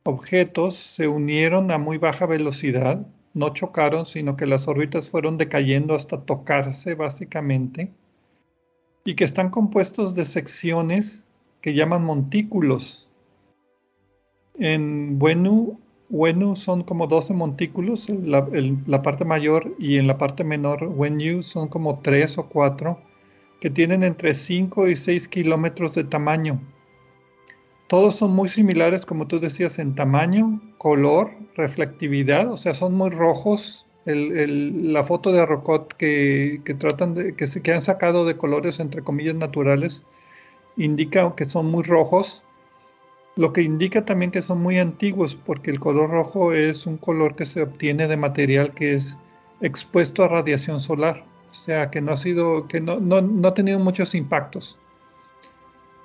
objetos 0.03 0.76
se 0.76 1.09
unieron 1.09 1.70
a 1.70 1.79
muy 1.79 1.97
baja 1.97 2.26
velocidad, 2.26 3.07
no 3.33 3.49
chocaron, 3.55 4.05
sino 4.05 4.37
que 4.37 4.45
las 4.45 4.68
órbitas 4.68 5.09
fueron 5.09 5.39
decayendo 5.39 5.95
hasta 5.95 6.20
tocarse 6.20 6.95
básicamente, 6.95 7.91
y 9.05 9.14
que 9.14 9.24
están 9.24 9.49
compuestos 9.49 10.14
de 10.14 10.26
secciones 10.26 11.26
que 11.62 11.72
llaman 11.72 12.05
montículos. 12.05 13.09
En 14.59 15.18
Buenu 15.18 15.81
Wenu 16.11 16.57
son 16.57 16.83
como 16.85 17.07
12 17.07 17.35
montículos, 17.35 18.09
la, 18.09 18.49
la, 18.87 19.03
parte 19.03 19.25
mayor 19.25 19.75
y 19.79 19.99
en 19.99 20.07
la 20.07 20.17
parte 20.17 20.43
menor 20.43 20.85
Wenyu 20.85 21.43
son 21.43 21.69
como 21.69 22.01
3 22.01 22.39
o 22.39 22.49
4 22.49 22.99
que 23.61 23.69
tienen 23.69 24.03
entre 24.03 24.33
5 24.33 24.89
y 24.89 24.97
6 24.97 25.29
kilómetros 25.29 25.95
de 25.95 26.05
tamaño. 26.05 26.61
Todos 27.89 28.15
son 28.17 28.33
muy 28.33 28.49
similares, 28.49 29.05
como 29.05 29.27
tú 29.27 29.41
decías, 29.41 29.79
en 29.79 29.95
tamaño, 29.95 30.61
color, 30.79 31.31
reflectividad, 31.57 32.51
o 32.51 32.57
sea, 32.57 32.75
son 32.75 32.95
muy 32.95 33.11
rojos. 33.11 33.87
la 34.05 35.05
foto 35.05 35.33
de 35.33 35.45
Rocot 35.45 35.93
que, 35.95 36.63
que, 36.65 36.75
tratan 36.75 37.15
de, 37.15 37.35
que, 37.35 37.47
se, 37.47 37.61
que 37.63 37.73
han 37.73 37.83
sacado 37.83 38.25
de 38.25 38.37
colores 38.37 38.81
entre 38.81 39.03
comillas 39.03 39.35
naturales 39.35 40.05
indica 40.79 41.35
que 41.37 41.45
son 41.45 41.71
muy 41.71 41.83
rojos 41.83 42.45
lo 43.39 43.53
que 43.53 43.62
indica 43.62 44.05
también 44.05 44.32
que 44.32 44.43
son 44.43 44.61
muy 44.61 44.80
antiguos 44.80 45.36
porque 45.36 45.70
el 45.70 45.78
color 45.78 46.11
rojo 46.11 46.53
es 46.53 46.86
un 46.86 46.97
color 46.97 47.36
que 47.36 47.47
se 47.47 47.62
obtiene 47.62 48.09
de 48.09 48.16
material 48.16 48.74
que 48.74 48.95
es 48.95 49.16
expuesto 49.61 50.24
a 50.24 50.28
radiación 50.28 50.80
solar, 50.80 51.24
o 51.49 51.55
sea 51.55 51.89
que 51.89 52.01
no 52.01 52.11
ha 52.11 52.16
sido, 52.16 52.66
que 52.66 52.80
no, 52.80 52.99
ha 53.47 53.55
tenido 53.55 53.78
muchos 53.78 54.16
impactos. 54.16 54.80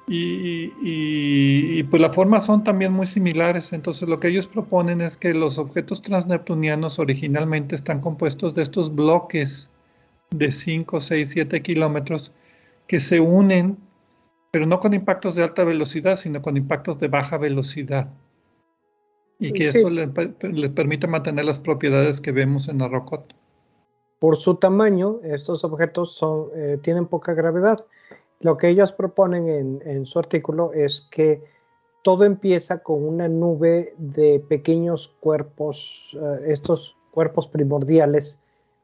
Y, 0.07 1.81
pues 1.81 1.99
las 1.99 2.13
formas 2.13 2.45
son 2.45 2.63
también 2.63 2.93
muy 2.93 3.07
similares, 3.07 3.73
entonces 3.73 4.07
lo 4.07 4.19
que 4.19 4.27
ellos 4.27 4.45
proponen 4.45 5.01
es 5.01 5.17
que 5.17 5.33
los 5.33 5.57
objetos 5.57 6.03
transneptunianos 6.03 6.99
originalmente 6.99 7.73
están 7.73 7.99
compuestos 7.99 8.53
de 8.53 8.61
estos 8.61 8.93
bloques 8.93 9.71
de 10.29 10.51
5, 10.51 11.01
6, 11.01 11.29
7 11.29 11.63
kilómetros 11.63 12.31
que 12.85 12.99
se 12.99 13.19
unen 13.19 13.79
pero 14.53 14.67
no 14.67 14.79
con 14.79 14.93
impactos 14.93 15.33
de 15.33 15.41
alta 15.41 15.63
velocidad, 15.63 16.15
sino 16.15 16.43
con 16.43 16.57
impactos 16.57 16.99
de 16.99 17.07
baja 17.07 17.39
velocidad. 17.39 18.11
Y 19.39 19.51
que 19.51 19.69
esto 19.69 19.89
les, 19.89 20.09
permite 20.69 21.07
mantener 21.07 21.45
las 21.45 21.59
propiedades 21.59 22.21
que 22.21 22.31
vemos 22.31 22.69
en 22.69 22.83
Arrocot. 22.83 23.33
Por 24.19 24.37
su 24.37 24.53
tamaño, 24.53 25.19
estos 25.23 25.63
objetos 25.63 26.13
son, 26.13 26.49
eh, 26.53 26.77
tienen 26.83 27.07
poca 27.07 27.33
gravedad. 27.33 27.77
Lo 28.41 28.55
que 28.55 28.69
ellos 28.69 28.91
proponen 28.91 29.81
en, 29.83 30.05
su 30.05 30.19
artículo 30.19 30.71
es 30.71 31.07
que 31.09 31.43
todo 32.03 32.23
empieza 32.23 32.83
con 32.83 33.03
una 33.03 33.27
nube 33.27 33.95
de 33.97 34.39
pequeños 34.39 35.15
cuerpos, 35.19 36.15
eh, 36.21 36.51
estos 36.53 36.95
cuerpos 37.09 37.47
primordiales 37.47 38.37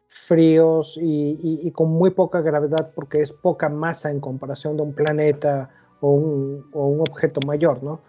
fríos 0.10 0.98
y, 1.00 1.72
con 1.72 1.92
muy 1.92 2.10
poca 2.10 2.42
gravedad 2.42 2.92
porque 2.96 3.22
es 3.22 3.32
poca 3.32 3.70
masa 3.70 4.10
en 4.10 4.20
comparación 4.20 4.76
de 4.76 4.82
un 4.82 4.94
planeta 4.94 5.70
o 6.02 6.12
un, 6.12 6.66
objeto 6.74 7.40
mayor, 7.46 7.84
¿no? 7.84 8.02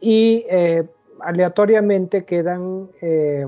Y 0.00 0.46
eh, 0.48 0.88
aleatoriamente 1.20 2.24
quedan 2.24 2.88
eh, 3.02 3.46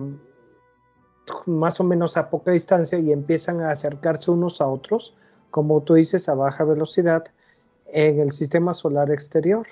más 1.46 1.80
o 1.80 1.84
menos 1.84 2.18
a 2.18 2.28
poca 2.28 2.50
distancia 2.50 2.98
y 2.98 3.10
empiezan 3.10 3.62
a 3.62 3.70
acercarse 3.70 4.30
unos 4.30 4.60
a 4.60 4.68
otros, 4.68 5.16
como 5.50 5.82
tú 5.82 5.94
dices, 5.94 6.28
a 6.28 6.34
baja 6.34 6.64
velocidad 6.64 7.24
en 7.86 8.20
el 8.20 8.32
sistema 8.32 8.74
solar 8.74 9.10
exterior. 9.10 9.66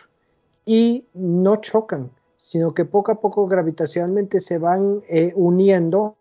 Y 0.64 1.06
no 1.12 1.56
chocan, 1.56 2.10
sino 2.38 2.72
que 2.72 2.86
poco 2.86 3.12
a 3.12 3.20
poco 3.20 3.46
gravitacionalmente 3.46 4.40
se 4.40 4.56
van 4.56 5.02
eh, 5.08 5.32
uniendo 5.36 6.16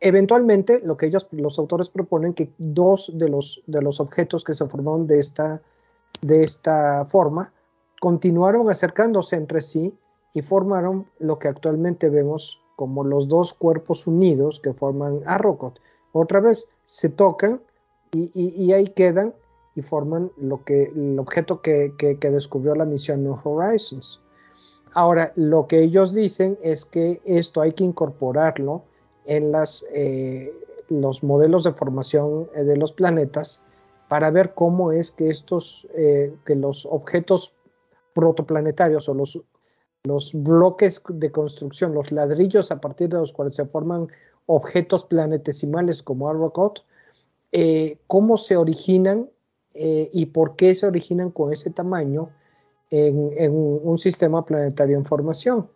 eventualmente 0.00 0.80
lo 0.84 0.96
que 0.96 1.06
ellos, 1.06 1.26
los 1.30 1.58
autores 1.58 1.88
proponen 1.88 2.34
que 2.34 2.50
dos 2.58 3.10
de 3.14 3.28
los, 3.28 3.62
de 3.66 3.82
los 3.82 4.00
objetos 4.00 4.44
que 4.44 4.54
se 4.54 4.66
formaron 4.66 5.06
de 5.06 5.20
esta, 5.20 5.60
de 6.20 6.42
esta 6.42 7.04
forma 7.06 7.52
continuaron 8.00 8.68
acercándose 8.70 9.36
entre 9.36 9.60
sí 9.60 9.94
y 10.34 10.42
formaron 10.42 11.06
lo 11.18 11.38
que 11.38 11.48
actualmente 11.48 12.10
vemos 12.10 12.60
como 12.76 13.04
los 13.04 13.28
dos 13.28 13.54
cuerpos 13.54 14.06
unidos 14.06 14.60
que 14.60 14.72
forman 14.72 15.20
Arrokoth. 15.26 15.78
Otra 16.12 16.40
vez 16.40 16.68
se 16.84 17.08
tocan 17.08 17.60
y, 18.12 18.72
ahí 18.72 18.88
quedan 18.88 19.34
y 19.74 19.82
forman 19.82 20.30
lo 20.36 20.62
que, 20.64 20.84
el 20.84 21.18
objeto 21.18 21.62
que, 21.62 21.94
que 21.98 22.30
descubrió 22.30 22.74
la 22.74 22.84
misión 22.84 23.24
New 23.24 23.38
Horizons. 23.42 24.20
Ahora, 24.92 25.32
lo 25.34 25.66
que 25.66 25.82
ellos 25.82 26.14
dicen 26.14 26.56
es 26.62 26.84
que 26.84 27.20
esto 27.24 27.60
hay 27.60 27.72
que 27.72 27.82
incorporarlo 27.82 28.82
en 29.24 29.52
las, 29.52 29.84
eh, 29.92 30.52
los 30.88 31.22
modelos 31.22 31.64
de 31.64 31.72
formación 31.72 32.48
eh, 32.54 32.64
de 32.64 32.76
los 32.76 32.92
planetas 32.92 33.62
para 34.08 34.30
ver 34.30 34.54
cómo 34.54 34.92
es 34.92 35.10
que 35.10 35.30
estos, 35.30 35.88
eh, 35.94 36.34
que 36.44 36.54
los 36.54 36.86
objetos 36.86 37.54
protoplanetarios 38.14 39.08
o 39.08 39.14
los, 39.14 39.40
los 40.04 40.32
bloques 40.34 41.02
de 41.08 41.32
construcción, 41.32 41.94
los 41.94 42.12
ladrillos 42.12 42.70
a 42.70 42.80
partir 42.80 43.08
de 43.08 43.18
los 43.18 43.32
cuales 43.32 43.54
se 43.56 43.64
forman 43.64 44.08
objetos 44.46 45.04
planetesimales 45.04 46.02
como 46.02 46.28
Arrokoth, 46.28 46.80
cómo 48.08 48.36
se 48.36 48.56
originan 48.56 49.30
y 49.72 50.26
por 50.26 50.56
qué 50.56 50.74
se 50.74 50.86
originan 50.86 51.30
con 51.30 51.52
ese 51.52 51.70
tamaño 51.70 52.28
en 52.90 53.52
un 53.52 53.98
sistema 53.98 54.44
planetario 54.44 54.96
en 54.96 55.04
formación. 55.04 55.68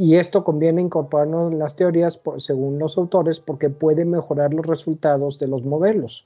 Y 0.00 0.14
esto 0.14 0.44
conviene 0.44 0.80
incorporarnos 0.80 1.50
en 1.50 1.58
las 1.58 1.74
teorías, 1.74 2.20
según 2.36 2.78
los 2.78 2.96
autores, 2.96 3.40
porque 3.40 3.68
puede 3.68 4.04
mejorar 4.04 4.54
los 4.54 4.64
resultados 4.64 5.40
de 5.40 5.48
los 5.48 5.64
modelos. 5.64 6.24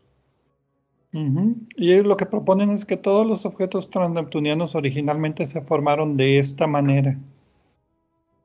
Y 1.11 2.03
lo 2.03 2.17
que 2.19 2.27
proponen 2.27 2.69
es 2.69 2.85
que 2.85 2.99
todos 2.99 3.27
los 3.27 3.47
objetos 3.47 3.89
transneptunianos 3.89 4.75
originalmente 4.75 5.47
se 5.47 5.63
formaron 5.63 6.19
de 6.19 6.39
esta 6.39 6.67
manera. 6.67 7.19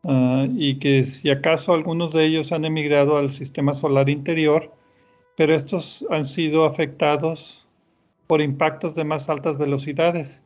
Ah, 0.03 0.47
y 0.49 0.79
que 0.79 1.03
si 1.03 1.29
acaso 1.29 1.73
algunos 1.73 2.13
de 2.13 2.25
ellos 2.25 2.53
han 2.53 2.63
emigrado 2.63 3.17
al 3.17 3.29
sistema 3.29 3.73
solar 3.73 4.07
interior, 4.07 4.71
pero 5.35 5.53
estos 5.53 6.05
han 6.09 6.23
sido 6.23 6.63
afectados 6.63 7.67
por 8.27 8.39
impactos 8.39 8.95
de 8.95 9.03
más 9.03 9.29
altas 9.29 9.57
velocidades 9.57 10.41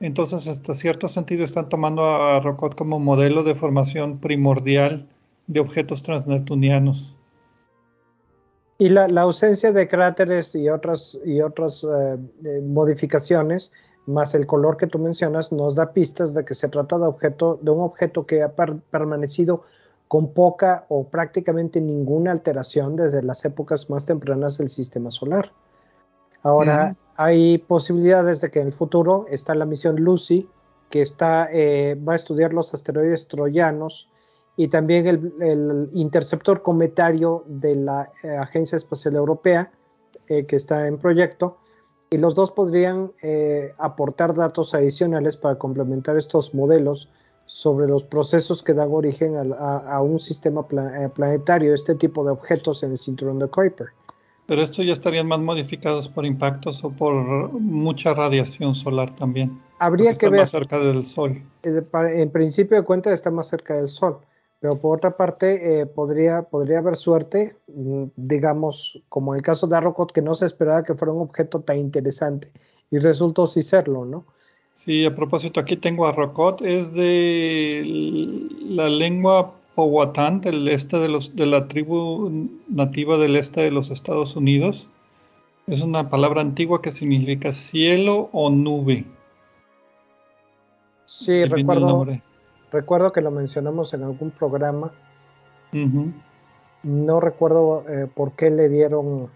entonces, 0.00 0.48
hasta 0.48 0.74
cierto 0.74 1.08
sentido, 1.08 1.44
están 1.44 1.68
tomando 1.68 2.04
a 2.04 2.40
Rocot 2.40 2.74
como 2.74 2.98
modelo 2.98 3.42
de 3.42 3.54
formación 3.54 4.18
primordial 4.18 5.08
de 5.46 5.60
objetos 5.60 6.02
transneptunianos. 6.02 7.16
Y 8.78 8.88
la, 8.88 9.06
ausencia 9.20 9.72
de 9.72 9.86
cráteres 9.86 10.54
y 10.54 10.68
otras, 10.68 11.18
y 11.24 11.40
otras 11.40 11.84
eh, 11.84 12.60
modificaciones, 12.60 13.72
más 14.06 14.34
el 14.34 14.46
color 14.46 14.76
que 14.76 14.86
tú 14.86 14.98
mencionas, 14.98 15.52
nos 15.52 15.76
da 15.76 15.92
pistas 15.92 16.34
de 16.34 16.44
que 16.44 16.54
se 16.54 16.68
trata 16.68 16.98
de, 16.98 17.06
objeto, 17.06 17.58
de 17.62 17.70
un 17.70 17.80
objeto 17.80 18.26
que 18.26 18.42
ha 18.42 18.52
permanecido 18.90 19.62
con 20.08 20.32
poca 20.32 20.86
o 20.88 21.08
prácticamente 21.08 21.80
ninguna 21.80 22.32
alteración 22.32 22.96
desde 22.96 23.22
las 23.22 23.44
épocas 23.44 23.88
más 23.88 24.04
tempranas 24.04 24.58
del 24.58 24.68
sistema 24.68 25.10
solar. 25.10 25.52
Ahora, 26.44 26.94
hay 27.16 27.56
posibilidades 27.56 28.42
de 28.42 28.50
que 28.50 28.60
en 28.60 28.68
el 28.68 28.72
futuro 28.74 29.24
está 29.30 29.54
la 29.54 29.64
misión 29.64 29.96
Lucy, 29.96 30.46
que 30.90 31.00
está, 31.00 31.48
eh, 31.50 31.98
va 32.06 32.12
a 32.12 32.16
estudiar 32.16 32.52
los 32.52 32.74
asteroides 32.74 33.26
troyanos 33.28 34.10
y 34.54 34.68
también 34.68 35.06
el, 35.06 35.90
interceptor 35.94 36.62
cometario 36.62 37.44
de 37.46 37.76
la 37.76 38.12
eh, 38.22 38.36
Agencia 38.36 38.76
Espacial 38.76 39.16
Europea, 39.16 39.72
eh, 40.28 40.44
que 40.44 40.56
está 40.56 40.86
en 40.86 40.98
proyecto, 40.98 41.56
y 42.10 42.18
los 42.18 42.34
dos 42.34 42.52
podrían 42.52 43.10
aportar 43.78 44.34
datos 44.34 44.72
adicionales 44.72 45.36
para 45.36 45.58
complementar 45.58 46.16
estos 46.16 46.54
modelos 46.54 47.08
sobre 47.46 47.88
los 47.88 48.04
procesos 48.04 48.62
que 48.62 48.72
dan 48.72 48.90
origen 48.92 49.34
a, 49.58 50.00
un 50.00 50.20
sistema 50.20 50.64
planetario, 50.68 51.74
este 51.74 51.96
tipo 51.96 52.22
de 52.24 52.30
objetos 52.30 52.84
en 52.84 52.92
el 52.92 52.98
cinturón 52.98 53.40
de 53.40 53.48
Kuiper. 53.48 53.88
Pero 54.46 54.62
estos 54.62 54.84
ya 54.84 54.92
estarían 54.92 55.26
más 55.26 55.40
modificados 55.40 56.08
por 56.08 56.26
impactos 56.26 56.84
o 56.84 56.90
por 56.90 57.14
mucha 57.52 58.12
radiación 58.12 58.74
solar 58.74 59.14
también. 59.16 59.60
Habría 59.78 60.12
que 60.14 60.28
ver. 60.28 60.40
más 60.40 60.50
cerca 60.50 60.78
del 60.78 61.04
Sol. 61.04 61.42
En 61.62 62.30
principio 62.30 62.76
de 62.76 62.84
cuenta 62.84 63.12
está 63.12 63.30
más 63.30 63.48
cerca 63.48 63.74
del 63.74 63.88
Sol. 63.88 64.18
Pero 64.60 64.80
por 64.80 64.96
otra 64.96 65.14
parte, 65.16 65.80
eh, 65.80 65.86
podría, 65.86 66.42
podría 66.42 66.78
haber 66.78 66.96
suerte, 66.96 67.56
mm, 67.68 68.04
digamos, 68.16 69.02
como 69.10 69.34
en 69.34 69.38
el 69.38 69.44
caso 69.44 69.66
de 69.66 69.76
Arrokoth, 69.76 70.12
que 70.12 70.22
no 70.22 70.34
se 70.34 70.46
esperaba 70.46 70.84
que 70.84 70.94
fuera 70.94 71.12
un 71.12 71.20
objeto 71.20 71.60
tan 71.60 71.78
interesante. 71.78 72.50
Y 72.90 72.98
resultó 72.98 73.46
sí 73.46 73.60
serlo, 73.60 74.06
¿no? 74.06 74.24
Sí, 74.72 75.04
a 75.04 75.14
propósito, 75.14 75.60
aquí 75.60 75.76
tengo 75.76 76.06
Arrokoth, 76.06 76.62
es 76.62 76.92
de 76.94 77.82
la 78.62 78.88
lengua 78.88 79.54
Powhatan 79.74 80.40
del 80.40 80.68
este 80.68 80.98
de, 80.98 81.08
los, 81.08 81.34
de 81.34 81.46
la 81.46 81.68
tribu 81.68 82.48
nativa 82.68 83.16
del 83.18 83.36
este 83.36 83.62
de 83.62 83.70
los 83.70 83.90
Estados 83.90 84.36
Unidos. 84.36 84.88
Es 85.66 85.82
una 85.82 86.10
palabra 86.10 86.42
antigua 86.42 86.82
que 86.82 86.90
significa 86.90 87.52
cielo 87.52 88.28
o 88.32 88.50
nube. 88.50 89.04
Sí, 91.06 91.44
recuerdo, 91.44 92.06
recuerdo 92.70 93.12
que 93.12 93.20
lo 93.20 93.30
mencionamos 93.30 93.94
en 93.94 94.02
algún 94.02 94.30
programa. 94.30 94.92
No 96.82 97.20
recuerdo 97.20 97.84
eh, 97.88 98.06
por 98.14 98.32
qué 98.32 98.50
le 98.50 98.68
dieron 98.68 99.28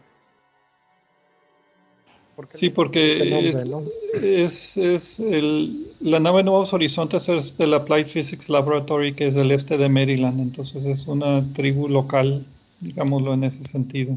sí, 2.47 2.71
porque 2.71 3.53
es, 4.23 4.77
es, 4.77 5.21
el, 5.21 5.87
la 6.01 6.21
nave 6.21 6.43
Nuevos 6.43 6.73
Horizontes 6.73 7.29
es 7.29 7.59
del 7.59 7.75
Applied 7.75 8.07
Physics 8.07 8.49
Laboratory, 8.49 9.15
que 9.15 9.29
es 9.29 9.35
del 9.35 9.51
este 9.51 9.77
de 9.77 9.89
Maryland, 9.89 10.41
entonces 10.41 10.85
es 10.85 11.07
una 11.07 11.45
tribu 11.55 11.89
local, 11.89 12.45
digámoslo 12.81 13.35
en 13.35 13.45
ese 13.45 13.65
sentido. 13.65 14.17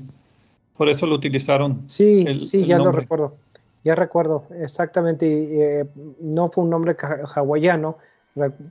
Por 0.78 0.90
eso 0.90 1.06
lo 1.06 1.16
utilizaron. 1.16 1.84
Sí, 1.88 2.26
sí, 2.40 2.66
ya 2.66 2.80
lo 2.80 2.92
recuerdo. 2.92 3.36
Ya 3.84 3.96
recuerdo, 3.96 4.46
exactamente. 4.60 5.80
Eh, 5.82 5.86
no 6.20 6.50
fue 6.50 6.64
un 6.64 6.70
nombre 6.70 6.96
hawaiano. 7.36 7.98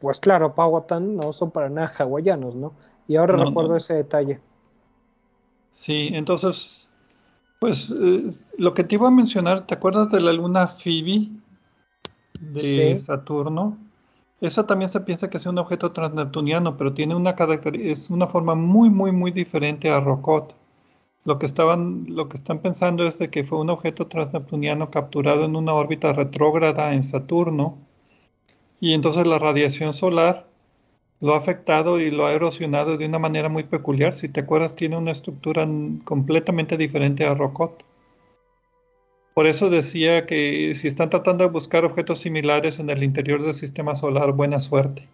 Pues 0.01 0.21
claro, 0.21 0.55
Powhatan 0.55 1.17
no 1.17 1.33
son 1.33 1.51
para 1.51 1.69
nada 1.69 1.93
hawaianos, 1.99 2.55
¿no? 2.55 2.73
Y 3.07 3.17
ahora 3.17 3.37
recuerdo 3.37 3.77
ese 3.77 3.95
detalle. 3.95 4.41
Sí, 5.71 6.11
entonces 6.13 6.90
pues 7.61 7.91
eh, 7.91 8.31
lo 8.57 8.75
que 8.75 8.85
te 8.85 8.97
iba 8.97 9.09
a 9.09 9.13
mencionar, 9.13 9.67
¿te 9.67 9.75
acuerdas 9.75 10.11
de 10.11 10.21
la 10.21 10.33
luna 10.33 10.67
Phoebe 10.67 11.29
de 12.41 12.99
Saturno? 12.99 13.77
Esa 14.41 14.67
también 14.67 14.89
se 14.89 15.01
piensa 15.03 15.29
que 15.29 15.37
es 15.37 15.45
un 15.45 15.59
objeto 15.59 15.93
transneptuniano, 15.93 16.79
pero 16.79 16.95
tiene 16.95 17.15
una 17.15 17.37
es 17.75 18.09
una 18.09 18.27
forma 18.27 18.55
muy, 18.55 18.89
muy, 18.89 19.13
muy 19.13 19.31
diferente 19.31 19.91
a 19.91 20.01
Rocot. 20.01 20.57
Lo 21.25 21.39
que 21.39 21.45
estaban, 21.45 22.07
lo 22.09 22.31
que 22.31 22.39
están 22.39 22.61
pensando 22.61 23.07
es 23.07 23.19
de 23.19 23.29
que 23.29 23.45
fue 23.45 23.61
un 23.61 23.69
objeto 23.69 24.07
transneptuniano 24.07 24.91
capturado 24.91 25.45
en 25.45 25.55
una 25.55 25.75
órbita 25.75 26.15
retrógrada 26.15 26.95
en 26.95 27.05
Saturno, 27.05 27.77
y 28.81 28.95
entonces 28.95 29.27
la 29.27 29.39
radiación 29.39 29.93
solar 29.93 30.50
lo 31.21 31.35
ha 31.35 31.39
afectado 31.39 32.01
y 32.01 32.11
lo 32.11 32.27
ha 32.27 32.33
erosionado 32.33 32.97
de 32.97 33.07
una 33.07 33.19
manera 33.19 33.49
muy 33.49 33.63
peculiar. 33.63 34.15
Si 34.15 34.29
te 34.29 34.41
acuerdas, 34.41 34.75
tiene 34.75 34.97
una 34.97 35.11
estructura 35.11 35.69
completamente 36.05 36.77
diferente 36.77 37.25
a 37.25 37.35
Rocot. 37.35 37.85
Por 39.35 39.47
eso 39.47 39.71
decía 39.71 40.27
que 40.27 40.75
si 40.75 40.89
están 40.89 41.11
tratando 41.11 41.45
de 41.45 41.51
buscar 41.51 41.85
objetos 41.85 42.19
similares 42.19 42.79
en 42.79 42.91
el 42.91 43.03
interior 43.03 43.43
del 43.43 43.55
sistema 43.55 43.95
solar, 43.95 44.33
buena 44.33 44.59
suerte. 44.59 45.09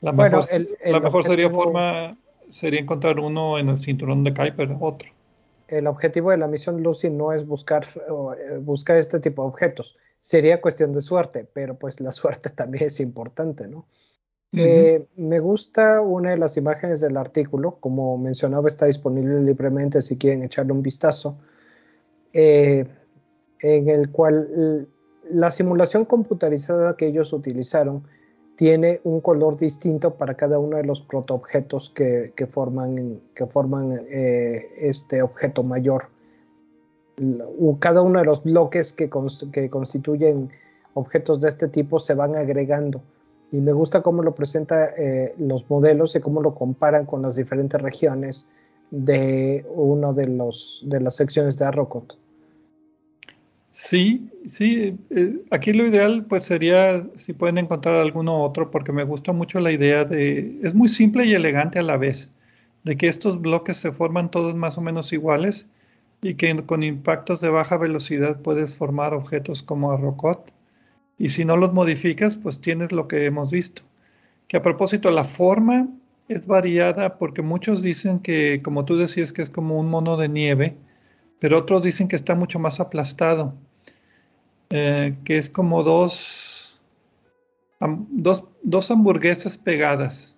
La 0.00 0.12
mejor, 0.12 0.44
la 0.84 1.00
mejor 1.00 1.24
sería 1.24 1.48
forma 1.48 2.16
sería 2.50 2.80
encontrar 2.80 3.18
uno 3.18 3.58
en 3.58 3.68
el 3.68 3.78
cinturón 3.78 4.24
de 4.24 4.34
Kuiper, 4.34 4.76
otro. 4.78 5.08
el 5.68 5.86
objetivo 5.86 6.30
de 6.30 6.36
la 6.36 6.46
misión 6.46 6.82
Lucy 6.82 7.08
no 7.08 7.32
es 7.32 7.46
buscar, 7.46 7.86
eh, 7.96 8.58
buscar 8.58 8.98
este 8.98 9.20
tipo 9.20 9.42
de 9.42 9.48
objetos. 9.48 9.96
Sería 10.20 10.60
cuestión 10.60 10.92
de 10.92 11.00
suerte, 11.00 11.48
pero 11.50 11.78
pues 11.78 12.00
la 12.00 12.12
suerte 12.12 12.50
también 12.50 12.84
es 12.84 13.00
importante, 13.00 13.66
¿no? 13.68 13.86
Eh, 14.54 15.06
me 15.16 15.40
gusta 15.40 16.02
una 16.02 16.30
de 16.30 16.36
las 16.36 16.56
imágenes 16.58 17.00
del 17.00 17.16
artículo, 17.16 17.78
como 17.80 18.18
mencionaba, 18.18 18.68
está 18.68 18.86
disponible 18.86 19.40
libremente 19.40 20.02
si 20.02 20.18
quieren 20.18 20.42
echarle 20.42 20.72
un 20.72 20.82
vistazo, 20.82 21.38
en 22.34 22.88
el 23.60 24.10
cual 24.10 24.88
la 25.30 25.50
simulación 25.50 26.04
computarizada 26.04 26.96
que 26.96 27.06
ellos 27.06 27.32
utilizaron 27.32 28.04
tiene 28.56 29.00
un 29.04 29.20
color 29.20 29.56
distinto 29.56 30.14
para 30.14 30.34
cada 30.34 30.58
uno 30.58 30.76
de 30.76 30.84
los 30.84 31.00
protoobjetos 31.00 31.90
que, 31.90 32.32
que 32.36 32.46
forman, 32.46 33.20
que 33.34 33.46
forman 33.46 34.02
eh, 34.08 34.68
este 34.78 35.22
objeto 35.22 35.62
mayor. 35.62 36.08
Cada 37.78 38.02
uno 38.02 38.18
de 38.18 38.24
los 38.24 38.42
bloques 38.42 38.92
que, 38.92 39.10
que, 39.52 39.70
constituyen 39.70 40.50
objetos 40.94 41.40
de 41.40 41.48
este 41.48 41.68
tipo 41.68 41.98
se 41.98 42.14
van 42.14 42.36
agregando. 42.36 43.02
Y 43.52 43.58
me 43.58 43.72
gusta 43.72 44.02
cómo 44.02 44.22
lo 44.22 44.34
presenta 44.34 44.94
eh, 44.96 45.34
los 45.38 45.68
modelos 45.68 46.16
y 46.16 46.20
cómo 46.20 46.40
lo 46.40 46.54
comparan 46.54 47.04
con 47.04 47.22
las 47.22 47.36
diferentes 47.36 47.80
regiones 47.80 48.48
de 48.90 49.64
una 49.74 50.12
de, 50.12 50.26
los, 50.26 50.84
las 50.88 51.16
secciones 51.16 51.58
de 51.58 51.66
Arrocot. 51.66 52.18
Sí, 53.70 54.30
sí, 54.46 54.98
eh, 55.10 55.44
aquí 55.50 55.72
lo 55.72 55.86
ideal 55.86 56.26
pues 56.26 56.44
sería 56.44 57.06
si 57.14 57.32
pueden 57.32 57.56
encontrar 57.56 57.96
alguno 57.96 58.42
otro 58.42 58.70
porque 58.70 58.92
me 58.92 59.04
gusta 59.04 59.32
mucho 59.32 59.60
la 59.60 59.70
idea 59.70 60.04
de, 60.04 60.58
es 60.62 60.74
muy 60.74 60.88
simple 60.88 61.24
y 61.24 61.34
elegante 61.34 61.78
a 61.78 61.82
la 61.82 61.96
vez, 61.96 62.30
de 62.84 62.96
que 62.98 63.08
estos 63.08 63.40
bloques 63.40 63.78
se 63.78 63.90
forman 63.90 64.30
todos 64.30 64.54
más 64.54 64.76
o 64.76 64.82
menos 64.82 65.12
iguales 65.14 65.68
y 66.20 66.34
que 66.34 66.54
con 66.66 66.82
impactos 66.82 67.40
de 67.40 67.48
baja 67.48 67.78
velocidad 67.78 68.40
puedes 68.40 68.74
formar 68.74 69.14
objetos 69.14 69.62
como 69.62 69.90
Arrocot 69.90 70.52
y 71.22 71.28
si 71.28 71.44
no 71.44 71.56
los 71.56 71.72
modificas 71.72 72.36
pues 72.36 72.60
tienes 72.60 72.90
lo 72.90 73.06
que 73.06 73.26
hemos 73.26 73.52
visto. 73.52 73.82
Que 74.48 74.56
a 74.56 74.62
propósito 74.62 75.08
la 75.12 75.22
forma 75.22 75.86
es 76.26 76.48
variada 76.48 77.16
porque 77.16 77.42
muchos 77.42 77.80
dicen 77.80 78.18
que 78.18 78.60
como 78.60 78.84
tú 78.84 78.96
decías 78.96 79.32
que 79.32 79.42
es 79.42 79.48
como 79.48 79.78
un 79.78 79.88
mono 79.88 80.16
de 80.16 80.28
nieve, 80.28 80.76
pero 81.38 81.58
otros 81.58 81.84
dicen 81.84 82.08
que 82.08 82.16
está 82.16 82.34
mucho 82.34 82.58
más 82.58 82.80
aplastado, 82.80 83.54
eh, 84.70 85.16
que 85.24 85.38
es 85.38 85.48
como 85.48 85.84
dos, 85.84 86.82
dos, 88.10 88.46
dos 88.64 88.90
hamburguesas 88.90 89.58
pegadas, 89.58 90.36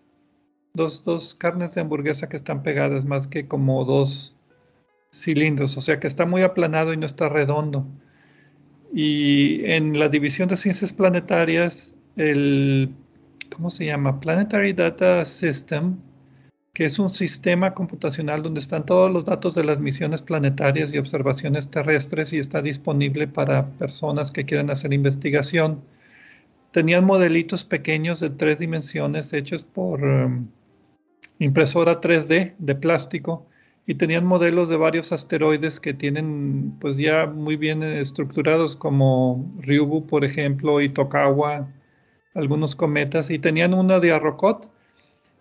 dos, 0.74 1.03
dos, 1.03 1.35
carnes 1.35 1.74
de 1.74 1.80
hamburguesa 1.80 2.28
que 2.28 2.37
están 2.37 2.62
pegadas 2.62 3.07
más 3.07 3.26
que 3.26 3.49
como 3.49 3.87
dos 3.87 4.37
cilindros, 5.11 5.78
o 5.78 5.80
sea 5.80 5.99
que 5.99 6.09
está 6.09 6.26
muy 6.26 6.43
aplanado 6.43 6.93
y 6.93 6.99
no 6.99 7.07
está 7.07 7.30
redondo. 7.30 7.87
Y 8.95 9.64
en 9.64 9.99
la 9.99 10.09
división 10.09 10.49
de 10.49 10.57
ciencias 10.57 10.92
planetarias, 10.92 11.97
el, 12.16 12.95
¿cómo 13.55 13.68
se 13.68 13.86
llama? 13.86 14.20
Planetary 14.20 14.72
Data 14.72 15.24
System 15.24 15.97
que 16.74 16.84
es 16.84 16.99
un 16.99 17.14
sistema 17.14 17.72
computacional 17.72 18.42
donde 18.42 18.59
están 18.59 18.84
todos 18.84 19.11
los 19.11 19.24
datos 19.24 19.55
de 19.55 19.62
las 19.62 19.78
misiones 19.78 20.22
planetarias 20.22 20.92
y 20.92 20.99
observaciones 20.99 21.70
terrestres 21.70 22.32
y 22.32 22.38
está 22.38 22.62
disponible 22.62 23.28
para 23.28 23.68
personas 23.78 24.32
que 24.32 24.45
quieran 24.45 24.70
hacer 24.70 24.92
investigación. 24.92 25.84
Tenían 26.72 27.05
modelitos 27.05 27.62
pequeños 27.62 28.18
de 28.18 28.30
tres 28.30 28.59
dimensiones 28.59 29.32
hechos 29.32 29.62
por 29.62 30.03
um, 30.03 30.49
impresora 31.38 32.01
3D 32.01 32.55
de 32.59 32.74
plástico 32.74 33.47
y 33.87 33.97
tenían 33.97 34.24
modelos 34.24 34.68
de 34.68 34.76
varios 34.76 35.12
asteroides 35.12 35.78
que 35.78 35.93
tienen 35.93 36.76
pues 36.80 36.97
ya 36.97 37.26
muy 37.26 37.57
bien 37.57 37.82
estructurados 37.82 38.76
como 38.76 39.51
Ryugu 39.59 40.07
por 40.07 40.24
ejemplo 40.24 40.80
y 40.80 40.93
algunos 42.35 42.74
cometas 42.76 43.30
y 43.30 43.39
tenían 43.39 43.74
una 43.74 44.01
de 44.01 44.12
Arrocot 44.12 44.70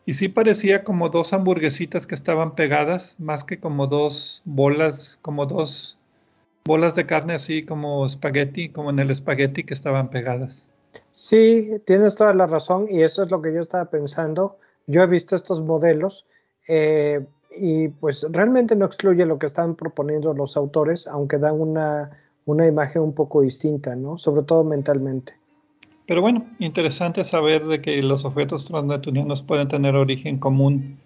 y 0.05 0.13
sí 0.13 0.27
parecía 0.27 0.83
como 0.83 1.09
dos 1.09 1.31
hamburguesitas 1.31 2.05
que 2.07 2.15
estaban 2.15 2.55
pegadas, 2.55 3.15
más 3.19 3.43
que 3.45 3.59
como 3.59 3.87
dos 3.87 4.41
bolas, 4.43 5.17
como 5.21 5.45
dos 5.45 5.97
bolas 6.65 6.95
de 6.95 7.05
carne 7.05 7.35
así 7.35 7.63
como 7.63 8.05
espagueti, 8.05 8.69
como 8.69 8.89
en 8.89 8.99
el 8.99 9.11
espagueti 9.11 9.63
que 9.63 9.73
estaban 9.73 10.09
pegadas. 10.09 10.67
Sí, 11.11 11.81
tienes 11.85 12.15
toda 12.15 12.33
la 12.33 12.47
razón 12.47 12.87
y 12.89 13.01
eso 13.03 13.23
es 13.23 13.31
lo 13.31 13.41
que 13.41 13.53
yo 13.53 13.61
estaba 13.61 13.85
pensando. 13.85 14.57
Yo 14.87 15.01
he 15.01 15.07
visto 15.07 15.35
estos 15.35 15.61
modelos 15.61 16.25
eh, 16.67 17.25
y 17.55 17.89
pues 17.89 18.25
realmente 18.29 18.75
no 18.75 18.85
excluye 18.85 19.25
lo 19.25 19.39
que 19.39 19.47
están 19.47 19.75
proponiendo 19.75 20.33
los 20.33 20.57
autores, 20.57 21.07
aunque 21.07 21.37
dan 21.37 21.59
una, 21.59 22.11
una 22.45 22.67
imagen 22.67 23.01
un 23.01 23.13
poco 23.13 23.41
distinta, 23.41 23.95
¿no? 23.95 24.17
Sobre 24.17 24.43
todo 24.43 24.63
mentalmente. 24.63 25.33
Pero 26.05 26.21
bueno, 26.21 26.45
interesante 26.59 27.23
saber 27.23 27.65
de 27.65 27.81
que 27.81 28.01
los 28.03 28.25
objetos 28.25 28.65
transneptunianos 28.65 29.41
pueden 29.41 29.67
tener 29.69 29.95
origen 29.95 30.37
común 30.37 30.97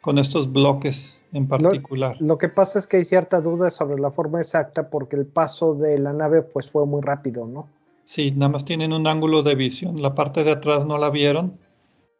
con 0.00 0.18
estos 0.18 0.52
bloques 0.52 1.20
en 1.32 1.46
particular. 1.46 2.16
Lo, 2.20 2.38
que 2.38 2.48
pasa 2.48 2.78
es 2.78 2.86
que 2.86 2.98
hay 2.98 3.04
cierta 3.04 3.40
duda 3.40 3.70
sobre 3.70 4.00
la 4.00 4.10
forma 4.10 4.40
exacta 4.40 4.88
porque 4.88 5.16
el 5.16 5.26
paso 5.26 5.74
de 5.74 5.98
la 5.98 6.12
nave 6.12 6.42
pues 6.42 6.70
fue 6.70 6.86
muy 6.86 7.02
rápido, 7.02 7.46
¿no? 7.46 7.68
Sí, 8.04 8.30
nada 8.30 8.48
más 8.48 8.64
tienen 8.64 8.94
un 8.94 9.06
ángulo 9.06 9.42
de 9.42 9.54
visión. 9.54 10.00
La 10.00 10.14
parte 10.14 10.44
de 10.44 10.52
atrás 10.52 10.86
no 10.86 10.96
la 10.96 11.10
vieron. 11.10 11.58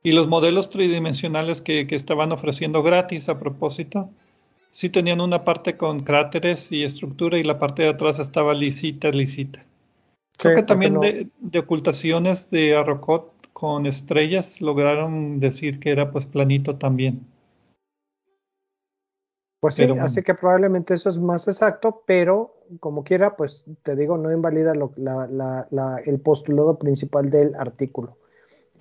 Y 0.03 0.13
los 0.13 0.29
modelos 0.29 0.71
tridimensionales 0.71 1.61
que, 1.61 1.87
que 1.87 1.97
estaban 1.97 2.33
ofreciendo 2.33 2.83
gratis 2.83 3.29
a 3.29 3.39
propósito, 3.39 4.11
sí 4.71 4.89
tenían 4.89 5.21
una 5.21 5.45
parte 5.45 5.77
con 5.77 6.01
cráteres 6.01 6.71
y 6.73 6.85
estructura 6.85 7.39
y 7.39 7.45
la 7.45 7.59
parte 7.59 7.83
de 7.83 7.89
atrás 7.89 8.19
estaba 8.19 8.55
lisita, 8.55 9.11
lisita. 9.11 9.65
Creo 10.39 10.55
que 10.55 10.63
también 10.63 11.01
de, 11.01 11.59
ocultaciones 11.59 12.49
de 12.51 12.77
Arrocot 12.77 13.33
con 13.53 13.87
estrellas 13.87 14.61
lograron 14.61 15.41
decir 15.41 15.81
que 15.81 15.91
era 15.91 16.13
pues 16.13 16.27
planito 16.27 16.77
también. 16.77 17.27
Pues 19.61 19.75
sí, 19.75 19.83
así 19.83 20.23
que 20.23 20.35
probablemente 20.35 20.95
eso 20.95 21.09
es 21.09 21.19
más 21.19 21.49
exacto, 21.49 22.05
pero 22.07 22.55
como 22.79 23.03
quiera, 23.03 23.35
pues 23.35 23.65
te 23.83 23.97
digo, 23.97 24.17
no 24.17 24.33
invalida 24.33 24.73
el 24.73 26.21
postulado 26.21 26.79
principal 26.79 27.29
del 27.29 27.57
artículo. 27.57 28.17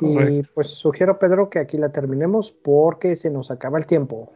Y 0.01 0.41
pues 0.53 0.67
sugiero, 0.67 1.19
Pedro, 1.19 1.49
que 1.49 1.59
aquí 1.59 1.77
la 1.77 1.91
terminemos 1.91 2.51
porque 2.51 3.15
se 3.15 3.31
nos 3.31 3.51
acaba 3.51 3.77
el 3.77 3.85
tiempo. 3.85 4.31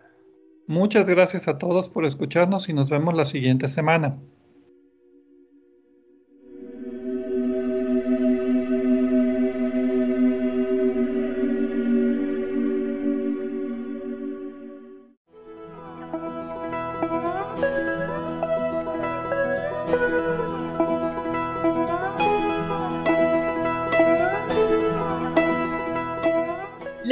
Muchas 0.67 1.07
gracias 1.07 1.47
a 1.47 1.57
todos 1.57 1.89
por 1.89 2.05
escucharnos 2.05 2.69
y 2.69 2.73
nos 2.73 2.89
vemos 2.89 3.13
la 3.13 3.25
siguiente 3.25 3.67
semana. 3.67 4.17